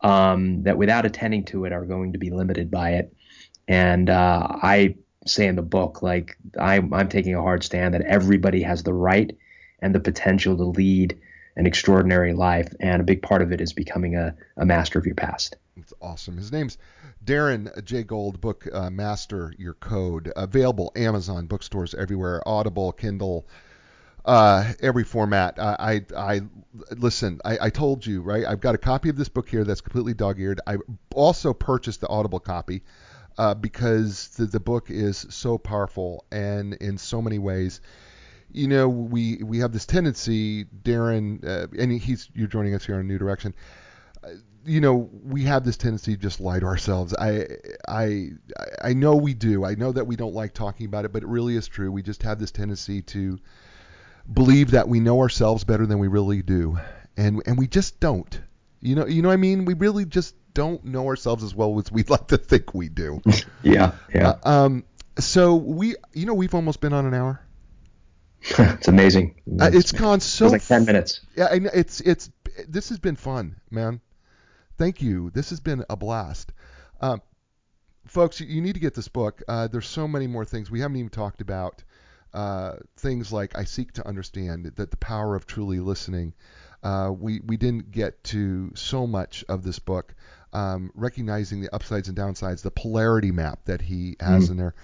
um, 0.00 0.62
that 0.62 0.78
without 0.78 1.06
attending 1.06 1.44
to 1.46 1.64
it 1.64 1.72
are 1.72 1.84
going 1.84 2.12
to 2.12 2.18
be 2.18 2.30
limited 2.30 2.70
by 2.70 2.92
it. 2.92 3.14
And 3.68 4.08
uh, 4.08 4.46
I 4.62 4.96
say 5.26 5.46
in 5.46 5.56
the 5.56 5.62
book, 5.62 6.02
like 6.02 6.36
I'm, 6.58 6.92
I'm 6.94 7.08
taking 7.08 7.34
a 7.34 7.42
hard 7.42 7.64
stand 7.64 7.94
that 7.94 8.02
everybody 8.02 8.62
has 8.62 8.82
the 8.82 8.94
right 8.94 9.36
and 9.80 9.94
the 9.94 10.00
potential 10.00 10.56
to 10.56 10.64
lead 10.64 11.18
an 11.56 11.66
extraordinary 11.66 12.32
life. 12.32 12.72
And 12.80 13.00
a 13.00 13.04
big 13.04 13.22
part 13.22 13.42
of 13.42 13.52
it 13.52 13.60
is 13.60 13.72
becoming 13.72 14.14
a, 14.14 14.34
a 14.56 14.64
master 14.64 14.98
of 14.98 15.06
your 15.06 15.14
past. 15.14 15.56
It's 15.76 15.92
awesome. 16.00 16.36
His 16.36 16.52
name's 16.52 16.78
Darren 17.24 17.84
J. 17.84 18.02
Gold, 18.02 18.40
book 18.40 18.66
uh, 18.72 18.88
Master 18.88 19.52
Your 19.58 19.74
Code. 19.74 20.32
Available 20.36 20.92
Amazon, 20.96 21.46
bookstores 21.46 21.94
everywhere, 21.94 22.42
Audible, 22.46 22.92
Kindle, 22.92 23.46
uh, 24.26 24.72
every 24.82 25.04
format. 25.04 25.58
I, 25.58 26.02
I, 26.16 26.34
I 26.34 26.40
listen. 26.90 27.40
I, 27.44 27.58
I 27.62 27.70
told 27.70 28.04
you 28.04 28.20
right. 28.20 28.44
I've 28.44 28.60
got 28.60 28.74
a 28.74 28.78
copy 28.78 29.08
of 29.08 29.16
this 29.16 29.28
book 29.28 29.48
here 29.48 29.64
that's 29.64 29.80
completely 29.80 30.14
dog-eared. 30.14 30.60
I 30.66 30.76
also 31.14 31.54
purchased 31.54 32.00
the 32.00 32.08
Audible 32.08 32.40
copy 32.40 32.82
uh, 33.38 33.54
because 33.54 34.28
the, 34.30 34.46
the 34.46 34.60
book 34.60 34.90
is 34.90 35.26
so 35.30 35.58
powerful 35.58 36.24
and 36.32 36.74
in 36.74 36.98
so 36.98 37.22
many 37.22 37.38
ways. 37.38 37.80
You 38.52 38.68
know, 38.68 38.88
we 38.88 39.42
we 39.44 39.58
have 39.58 39.72
this 39.72 39.86
tendency, 39.86 40.64
Darren, 40.64 41.44
uh, 41.44 41.68
and 41.78 41.92
he's 41.92 42.28
you're 42.34 42.48
joining 42.48 42.74
us 42.74 42.84
here 42.84 42.96
on 42.96 43.06
New 43.06 43.18
Direction. 43.18 43.54
Uh, 44.24 44.30
you 44.64 44.80
know, 44.80 45.08
we 45.22 45.44
have 45.44 45.64
this 45.64 45.76
tendency 45.76 46.16
to 46.16 46.20
just 46.20 46.40
lie 46.40 46.58
to 46.58 46.66
ourselves. 46.66 47.14
I, 47.14 47.46
I, 47.86 48.30
I 48.82 48.94
know 48.94 49.14
we 49.14 49.32
do. 49.32 49.64
I 49.64 49.76
know 49.76 49.92
that 49.92 50.06
we 50.06 50.16
don't 50.16 50.34
like 50.34 50.54
talking 50.54 50.86
about 50.86 51.04
it, 51.04 51.12
but 51.12 51.22
it 51.22 51.28
really 51.28 51.54
is 51.54 51.68
true. 51.68 51.92
We 51.92 52.02
just 52.02 52.24
have 52.24 52.40
this 52.40 52.50
tendency 52.50 53.02
to 53.02 53.38
believe 54.32 54.72
that 54.72 54.88
we 54.88 55.00
know 55.00 55.20
ourselves 55.20 55.64
better 55.64 55.86
than 55.86 55.98
we 55.98 56.08
really 56.08 56.42
do, 56.42 56.78
and 57.16 57.42
and 57.46 57.58
we 57.58 57.66
just 57.66 58.00
don't. 58.00 58.40
You 58.80 58.94
know, 58.94 59.06
you 59.06 59.22
know 59.22 59.28
what 59.28 59.34
I 59.34 59.38
mean? 59.38 59.64
We 59.64 59.74
really 59.74 60.04
just 60.04 60.34
don't 60.54 60.84
know 60.84 61.06
ourselves 61.06 61.44
as 61.44 61.54
well 61.54 61.78
as 61.78 61.90
we'd 61.90 62.10
like 62.16 62.28
to 62.28 62.38
think 62.38 62.74
we 62.74 62.88
do. 62.88 63.20
yeah, 63.62 63.92
yeah. 64.14 64.34
Uh, 64.44 64.50
um, 64.50 64.84
so 65.18 65.54
we, 65.54 65.96
you 66.12 66.26
know, 66.26 66.34
we've 66.34 66.54
almost 66.54 66.80
been 66.80 66.92
on 66.92 67.06
an 67.06 67.14
hour. 67.14 67.40
it's 68.58 68.88
amazing. 68.88 69.40
Uh, 69.60 69.70
it's 69.72 69.92
gone 69.92 70.20
so. 70.20 70.46
It 70.46 70.52
like 70.52 70.66
ten 70.66 70.84
minutes. 70.84 71.20
Yeah, 71.36 71.48
and 71.50 71.66
it's 71.72 72.00
it's 72.00 72.30
this 72.68 72.90
has 72.90 72.98
been 72.98 73.16
fun, 73.16 73.56
man. 73.70 74.00
Thank 74.78 75.00
you. 75.02 75.30
This 75.30 75.50
has 75.50 75.60
been 75.60 75.84
a 75.88 75.96
blast. 75.96 76.52
Um, 77.00 77.22
folks, 78.06 78.40
you 78.40 78.60
need 78.60 78.74
to 78.74 78.80
get 78.80 78.94
this 78.94 79.08
book. 79.08 79.42
Uh, 79.48 79.68
there's 79.68 79.86
so 79.86 80.06
many 80.06 80.26
more 80.26 80.44
things 80.44 80.70
we 80.70 80.80
haven't 80.80 80.96
even 80.96 81.10
talked 81.10 81.40
about. 81.40 81.82
Uh, 82.36 82.76
things 82.98 83.32
like 83.32 83.56
I 83.56 83.64
seek 83.64 83.92
to 83.92 84.06
understand 84.06 84.70
that 84.76 84.90
the 84.90 84.96
power 84.98 85.34
of 85.34 85.46
truly 85.46 85.80
listening. 85.80 86.34
Uh, 86.82 87.10
we 87.10 87.40
we 87.46 87.56
didn't 87.56 87.90
get 87.90 88.22
to 88.24 88.70
so 88.74 89.06
much 89.06 89.42
of 89.48 89.62
this 89.62 89.78
book, 89.78 90.14
um, 90.52 90.90
recognizing 90.94 91.62
the 91.62 91.74
upsides 91.74 92.08
and 92.08 92.16
downsides, 92.16 92.60
the 92.60 92.70
polarity 92.70 93.32
map 93.32 93.60
that 93.64 93.80
he 93.80 94.16
has 94.20 94.48
mm. 94.48 94.50
in 94.50 94.56
there. 94.58 94.74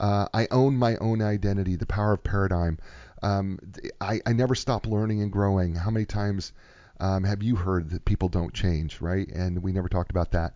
Uh, 0.00 0.26
I 0.32 0.48
own 0.50 0.78
my 0.78 0.96
own 0.96 1.20
identity, 1.20 1.76
the 1.76 1.84
power 1.86 2.14
of 2.14 2.24
paradigm. 2.24 2.78
Um, 3.22 3.58
I, 4.00 4.20
I 4.24 4.32
never 4.32 4.54
stop 4.54 4.86
learning 4.86 5.20
and 5.20 5.30
growing. 5.30 5.74
How 5.74 5.90
many 5.90 6.06
times 6.06 6.52
um, 6.98 7.24
have 7.24 7.42
you 7.42 7.56
heard 7.56 7.90
that 7.90 8.04
people 8.06 8.30
don't 8.30 8.54
change, 8.54 9.02
right? 9.02 9.28
And 9.28 9.62
we 9.62 9.72
never 9.72 9.88
talked 9.88 10.10
about 10.10 10.32
that. 10.32 10.54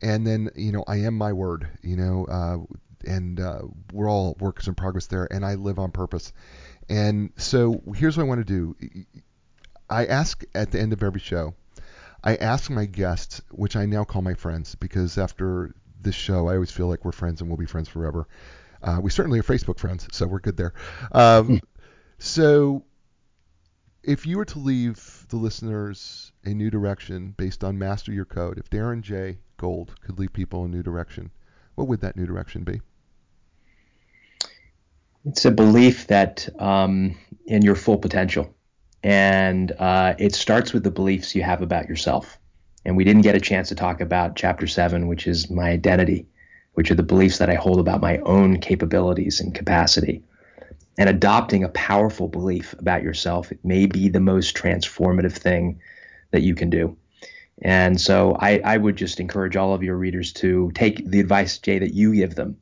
And 0.00 0.26
then, 0.26 0.50
you 0.56 0.72
know, 0.72 0.84
I 0.88 0.96
am 1.00 1.14
my 1.18 1.32
word, 1.32 1.68
you 1.82 1.96
know, 1.96 2.24
uh, 2.24 2.74
and 3.04 3.40
uh, 3.40 3.62
we're 3.92 4.10
all 4.10 4.36
works 4.40 4.66
in 4.66 4.74
progress 4.74 5.06
there, 5.06 5.28
and 5.30 5.44
I 5.44 5.54
live 5.54 5.78
on 5.78 5.90
purpose. 5.90 6.32
And 6.88 7.30
so 7.36 7.82
here's 7.94 8.16
what 8.16 8.24
I 8.24 8.28
want 8.28 8.46
to 8.46 8.74
do. 8.74 8.76
I 9.88 10.06
ask 10.06 10.42
at 10.54 10.70
the 10.72 10.80
end 10.80 10.92
of 10.92 11.02
every 11.02 11.20
show, 11.20 11.54
I 12.24 12.36
ask 12.36 12.70
my 12.70 12.86
guests, 12.86 13.42
which 13.50 13.76
I 13.76 13.86
now 13.86 14.04
call 14.04 14.22
my 14.22 14.34
friends, 14.34 14.74
because 14.74 15.18
after 15.18 15.74
this 16.00 16.14
show, 16.14 16.48
I 16.48 16.54
always 16.54 16.70
feel 16.70 16.86
like 16.88 17.04
we're 17.04 17.12
friends 17.12 17.40
and 17.40 17.50
we'll 17.50 17.56
be 17.56 17.66
friends 17.66 17.88
forever. 17.88 18.28
Uh, 18.82 18.98
we 19.02 19.10
certainly 19.10 19.38
are 19.38 19.44
Facebook 19.44 19.78
friends, 19.78 20.08
so 20.12 20.26
we're 20.26 20.40
good 20.40 20.56
there. 20.56 20.72
Um, 21.12 21.46
hmm. 21.46 21.56
so, 22.18 22.84
if 24.02 24.26
you 24.26 24.36
were 24.38 24.44
to 24.46 24.58
leave 24.58 25.26
the 25.28 25.36
listeners 25.36 26.32
a 26.44 26.50
new 26.50 26.70
direction 26.70 27.34
based 27.36 27.62
on 27.62 27.78
Master 27.78 28.12
Your 28.12 28.24
Code, 28.24 28.58
if 28.58 28.68
Darren 28.68 29.00
J. 29.00 29.38
Gold 29.56 29.94
could 30.00 30.18
leave 30.18 30.32
people 30.32 30.64
a 30.64 30.68
new 30.68 30.82
direction, 30.82 31.30
what 31.76 31.86
would 31.86 32.00
that 32.00 32.16
new 32.16 32.26
direction 32.26 32.64
be? 32.64 32.80
It's 35.24 35.44
a 35.44 35.50
belief 35.50 36.08
that 36.08 36.48
um, 36.58 37.16
in 37.46 37.62
your 37.62 37.76
full 37.76 37.98
potential. 37.98 38.54
And 39.02 39.72
uh, 39.78 40.14
it 40.18 40.34
starts 40.34 40.72
with 40.72 40.84
the 40.84 40.90
beliefs 40.90 41.34
you 41.34 41.42
have 41.42 41.62
about 41.62 41.88
yourself. 41.88 42.38
And 42.84 42.96
we 42.96 43.04
didn't 43.04 43.22
get 43.22 43.34
a 43.34 43.40
chance 43.40 43.68
to 43.68 43.74
talk 43.74 44.00
about 44.00 44.36
chapter 44.36 44.66
seven, 44.66 45.06
which 45.06 45.26
is 45.26 45.50
my 45.50 45.70
identity, 45.70 46.26
which 46.74 46.90
are 46.90 46.96
the 46.96 47.02
beliefs 47.02 47.38
that 47.38 47.50
I 47.50 47.54
hold 47.54 47.78
about 47.78 48.00
my 48.00 48.18
own 48.18 48.60
capabilities 48.60 49.40
and 49.40 49.54
capacity. 49.54 50.22
And 50.98 51.08
adopting 51.08 51.64
a 51.64 51.68
powerful 51.70 52.28
belief 52.28 52.74
about 52.78 53.02
yourself 53.02 53.50
it 53.50 53.64
may 53.64 53.86
be 53.86 54.08
the 54.08 54.20
most 54.20 54.56
transformative 54.56 55.32
thing 55.32 55.80
that 56.32 56.42
you 56.42 56.54
can 56.54 56.70
do. 56.70 56.96
And 57.62 58.00
so 58.00 58.36
I, 58.40 58.60
I 58.64 58.76
would 58.76 58.96
just 58.96 59.20
encourage 59.20 59.56
all 59.56 59.74
of 59.74 59.82
your 59.82 59.96
readers 59.96 60.32
to 60.34 60.72
take 60.74 61.08
the 61.08 61.20
advice, 61.20 61.58
Jay, 61.58 61.78
that 61.78 61.94
you 61.94 62.14
give 62.14 62.34
them, 62.34 62.56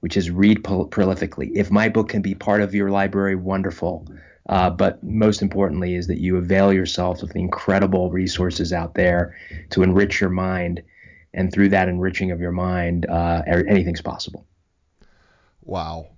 which 0.00 0.16
is 0.16 0.30
read 0.30 0.62
prolifically. 0.62 1.50
If 1.54 1.70
my 1.70 1.88
book 1.88 2.08
can 2.08 2.22
be 2.22 2.34
part 2.34 2.62
of 2.62 2.74
your 2.74 2.90
library, 2.90 3.36
wonderful. 3.36 4.06
Uh, 4.48 4.70
but 4.70 5.02
most 5.04 5.42
importantly, 5.42 5.94
is 5.94 6.08
that 6.08 6.18
you 6.18 6.36
avail 6.36 6.72
yourself 6.72 7.22
of 7.22 7.32
the 7.32 7.38
incredible 7.38 8.10
resources 8.10 8.72
out 8.72 8.94
there 8.94 9.36
to 9.70 9.82
enrich 9.82 10.20
your 10.20 10.30
mind. 10.30 10.82
And 11.32 11.52
through 11.52 11.68
that 11.68 11.88
enriching 11.88 12.32
of 12.32 12.40
your 12.40 12.50
mind, 12.50 13.06
uh, 13.06 13.42
anything's 13.46 14.00
possible. 14.00 14.46
Wow. 15.62 16.08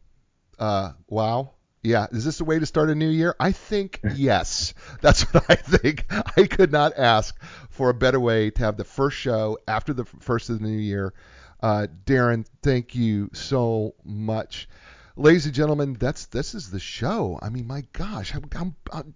Uh, 0.58 0.92
wow. 1.08 1.52
Yeah, 1.82 2.06
is 2.12 2.24
this 2.24 2.40
a 2.40 2.44
way 2.44 2.60
to 2.60 2.66
start 2.66 2.90
a 2.90 2.94
new 2.94 3.08
year? 3.08 3.34
I 3.40 3.50
think 3.50 4.00
yes. 4.14 4.72
That's 5.00 5.22
what 5.34 5.44
I 5.48 5.56
think. 5.56 6.06
I 6.36 6.46
could 6.46 6.70
not 6.70 6.96
ask 6.96 7.36
for 7.70 7.90
a 7.90 7.94
better 7.94 8.20
way 8.20 8.50
to 8.50 8.64
have 8.64 8.76
the 8.76 8.84
first 8.84 9.16
show 9.16 9.58
after 9.66 9.92
the 9.92 10.04
first 10.04 10.48
of 10.48 10.60
the 10.60 10.66
new 10.66 10.78
year. 10.78 11.12
Uh, 11.62 11.86
Darren, 12.06 12.44
thank 12.62 12.94
you 12.94 13.30
so 13.32 13.94
much. 14.04 14.68
Ladies 15.16 15.46
and 15.46 15.54
gentlemen, 15.54 15.94
that's 15.94 16.26
this 16.26 16.54
is 16.54 16.70
the 16.70 16.80
show. 16.80 17.38
I 17.40 17.50
mean, 17.50 17.66
my 17.66 17.84
gosh, 17.92 18.34
I'm, 18.34 18.44
I'm, 18.56 18.74
I'm, 18.92 19.14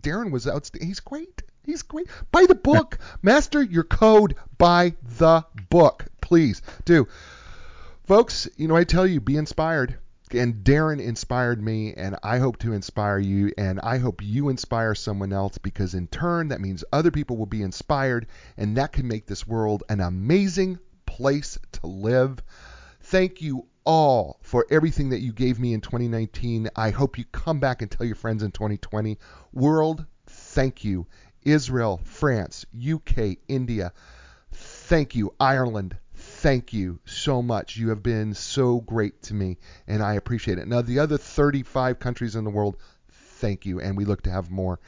Darren 0.00 0.30
was 0.30 0.48
outstanding. 0.48 0.88
He's 0.88 1.00
great. 1.00 1.42
He's 1.64 1.82
great. 1.82 2.06
Buy 2.30 2.46
the 2.46 2.54
book. 2.54 2.98
Master 3.22 3.62
your 3.62 3.84
code. 3.84 4.36
Buy 4.58 4.94
the 5.18 5.44
book, 5.68 6.06
please 6.20 6.62
do. 6.84 7.08
Folks, 8.06 8.48
you 8.56 8.68
know 8.68 8.76
I 8.76 8.84
tell 8.84 9.06
you, 9.06 9.20
be 9.20 9.36
inspired 9.36 9.98
and 10.30 10.64
Darren 10.64 11.00
inspired 11.00 11.62
me, 11.62 11.94
and 11.94 12.16
I 12.22 12.38
hope 12.38 12.58
to 12.58 12.72
inspire 12.72 13.18
you, 13.18 13.52
and 13.56 13.78
I 13.80 13.98
hope 13.98 14.22
you 14.22 14.48
inspire 14.48 14.94
someone 14.94 15.32
else 15.32 15.58
because 15.58 15.94
in 15.94 16.08
turn, 16.08 16.48
that 16.48 16.60
means 16.60 16.84
other 16.92 17.10
people 17.10 17.36
will 17.36 17.46
be 17.46 17.62
inspired, 17.62 18.26
and 18.56 18.76
that 18.76 18.92
can 18.92 19.06
make 19.06 19.26
this 19.26 19.46
world 19.46 19.84
an 19.88 20.00
amazing 20.00 20.78
place 21.14 21.56
to 21.70 21.86
live. 21.86 22.42
Thank 23.02 23.40
you 23.40 23.66
all 23.84 24.40
for 24.42 24.66
everything 24.68 25.10
that 25.10 25.20
you 25.20 25.32
gave 25.32 25.60
me 25.60 25.72
in 25.72 25.80
2019. 25.80 26.70
I 26.74 26.90
hope 26.90 27.18
you 27.18 27.24
come 27.30 27.60
back 27.60 27.82
and 27.82 27.90
tell 27.90 28.04
your 28.04 28.16
friends 28.16 28.42
in 28.42 28.50
2020. 28.50 29.16
World, 29.52 30.04
thank 30.26 30.82
you. 30.82 31.06
Israel, 31.44 32.00
France, 32.02 32.66
UK, 32.76 33.36
India, 33.46 33.92
thank 34.50 35.14
you. 35.14 35.32
Ireland, 35.38 35.96
thank 36.14 36.72
you 36.72 36.98
so 37.04 37.42
much. 37.42 37.76
You 37.76 37.90
have 37.90 38.02
been 38.02 38.34
so 38.34 38.80
great 38.80 39.22
to 39.24 39.34
me, 39.34 39.58
and 39.86 40.02
I 40.02 40.14
appreciate 40.14 40.58
it. 40.58 40.66
Now, 40.66 40.82
the 40.82 40.98
other 40.98 41.16
35 41.16 42.00
countries 42.00 42.34
in 42.34 42.42
the 42.42 42.50
world, 42.50 42.76
thank 43.08 43.64
you, 43.64 43.78
and 43.80 43.96
we 43.96 44.04
look 44.04 44.22
to 44.22 44.32
have 44.32 44.50
more. 44.50 44.80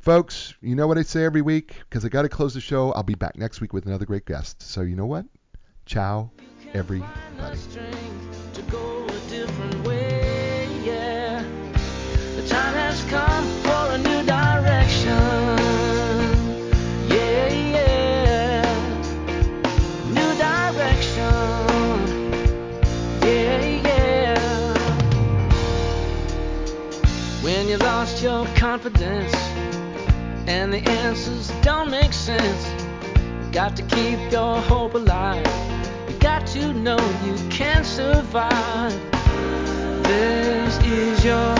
Folks, 0.00 0.54
you 0.60 0.74
know 0.74 0.88
what 0.88 0.98
I 0.98 1.02
say 1.02 1.24
every 1.24 1.42
week? 1.42 1.76
Because 1.88 2.04
I 2.04 2.08
got 2.08 2.22
to 2.22 2.28
close 2.28 2.54
the 2.54 2.60
show. 2.60 2.90
I'll 2.92 3.04
be 3.04 3.14
back 3.14 3.36
next 3.36 3.60
week 3.60 3.72
with 3.72 3.86
another 3.86 4.06
great 4.06 4.26
guest. 4.26 4.60
So, 4.60 4.80
you 4.82 4.96
know 4.96 5.06
what? 5.06 5.26
Ciao, 5.86 6.30
everybody. 6.74 7.12
direction. 14.26 15.46
you 27.68 27.84
lost 27.84 28.22
your 28.22 28.46
confidence 28.54 29.34
and 30.46 30.72
the 30.72 30.78
answers 30.78 31.50
don't 31.62 31.90
make 31.90 32.12
sense. 32.12 32.64
Got 33.52 33.76
to 33.76 33.82
keep 33.82 34.30
your 34.30 34.60
hope 34.62 34.94
alive. 34.94 35.75
Got 36.26 36.44
to 36.48 36.72
know 36.72 36.98
you 37.24 37.36
can 37.50 37.84
survive. 37.84 38.92
This 40.02 40.76
is 40.84 41.24
your 41.24 41.55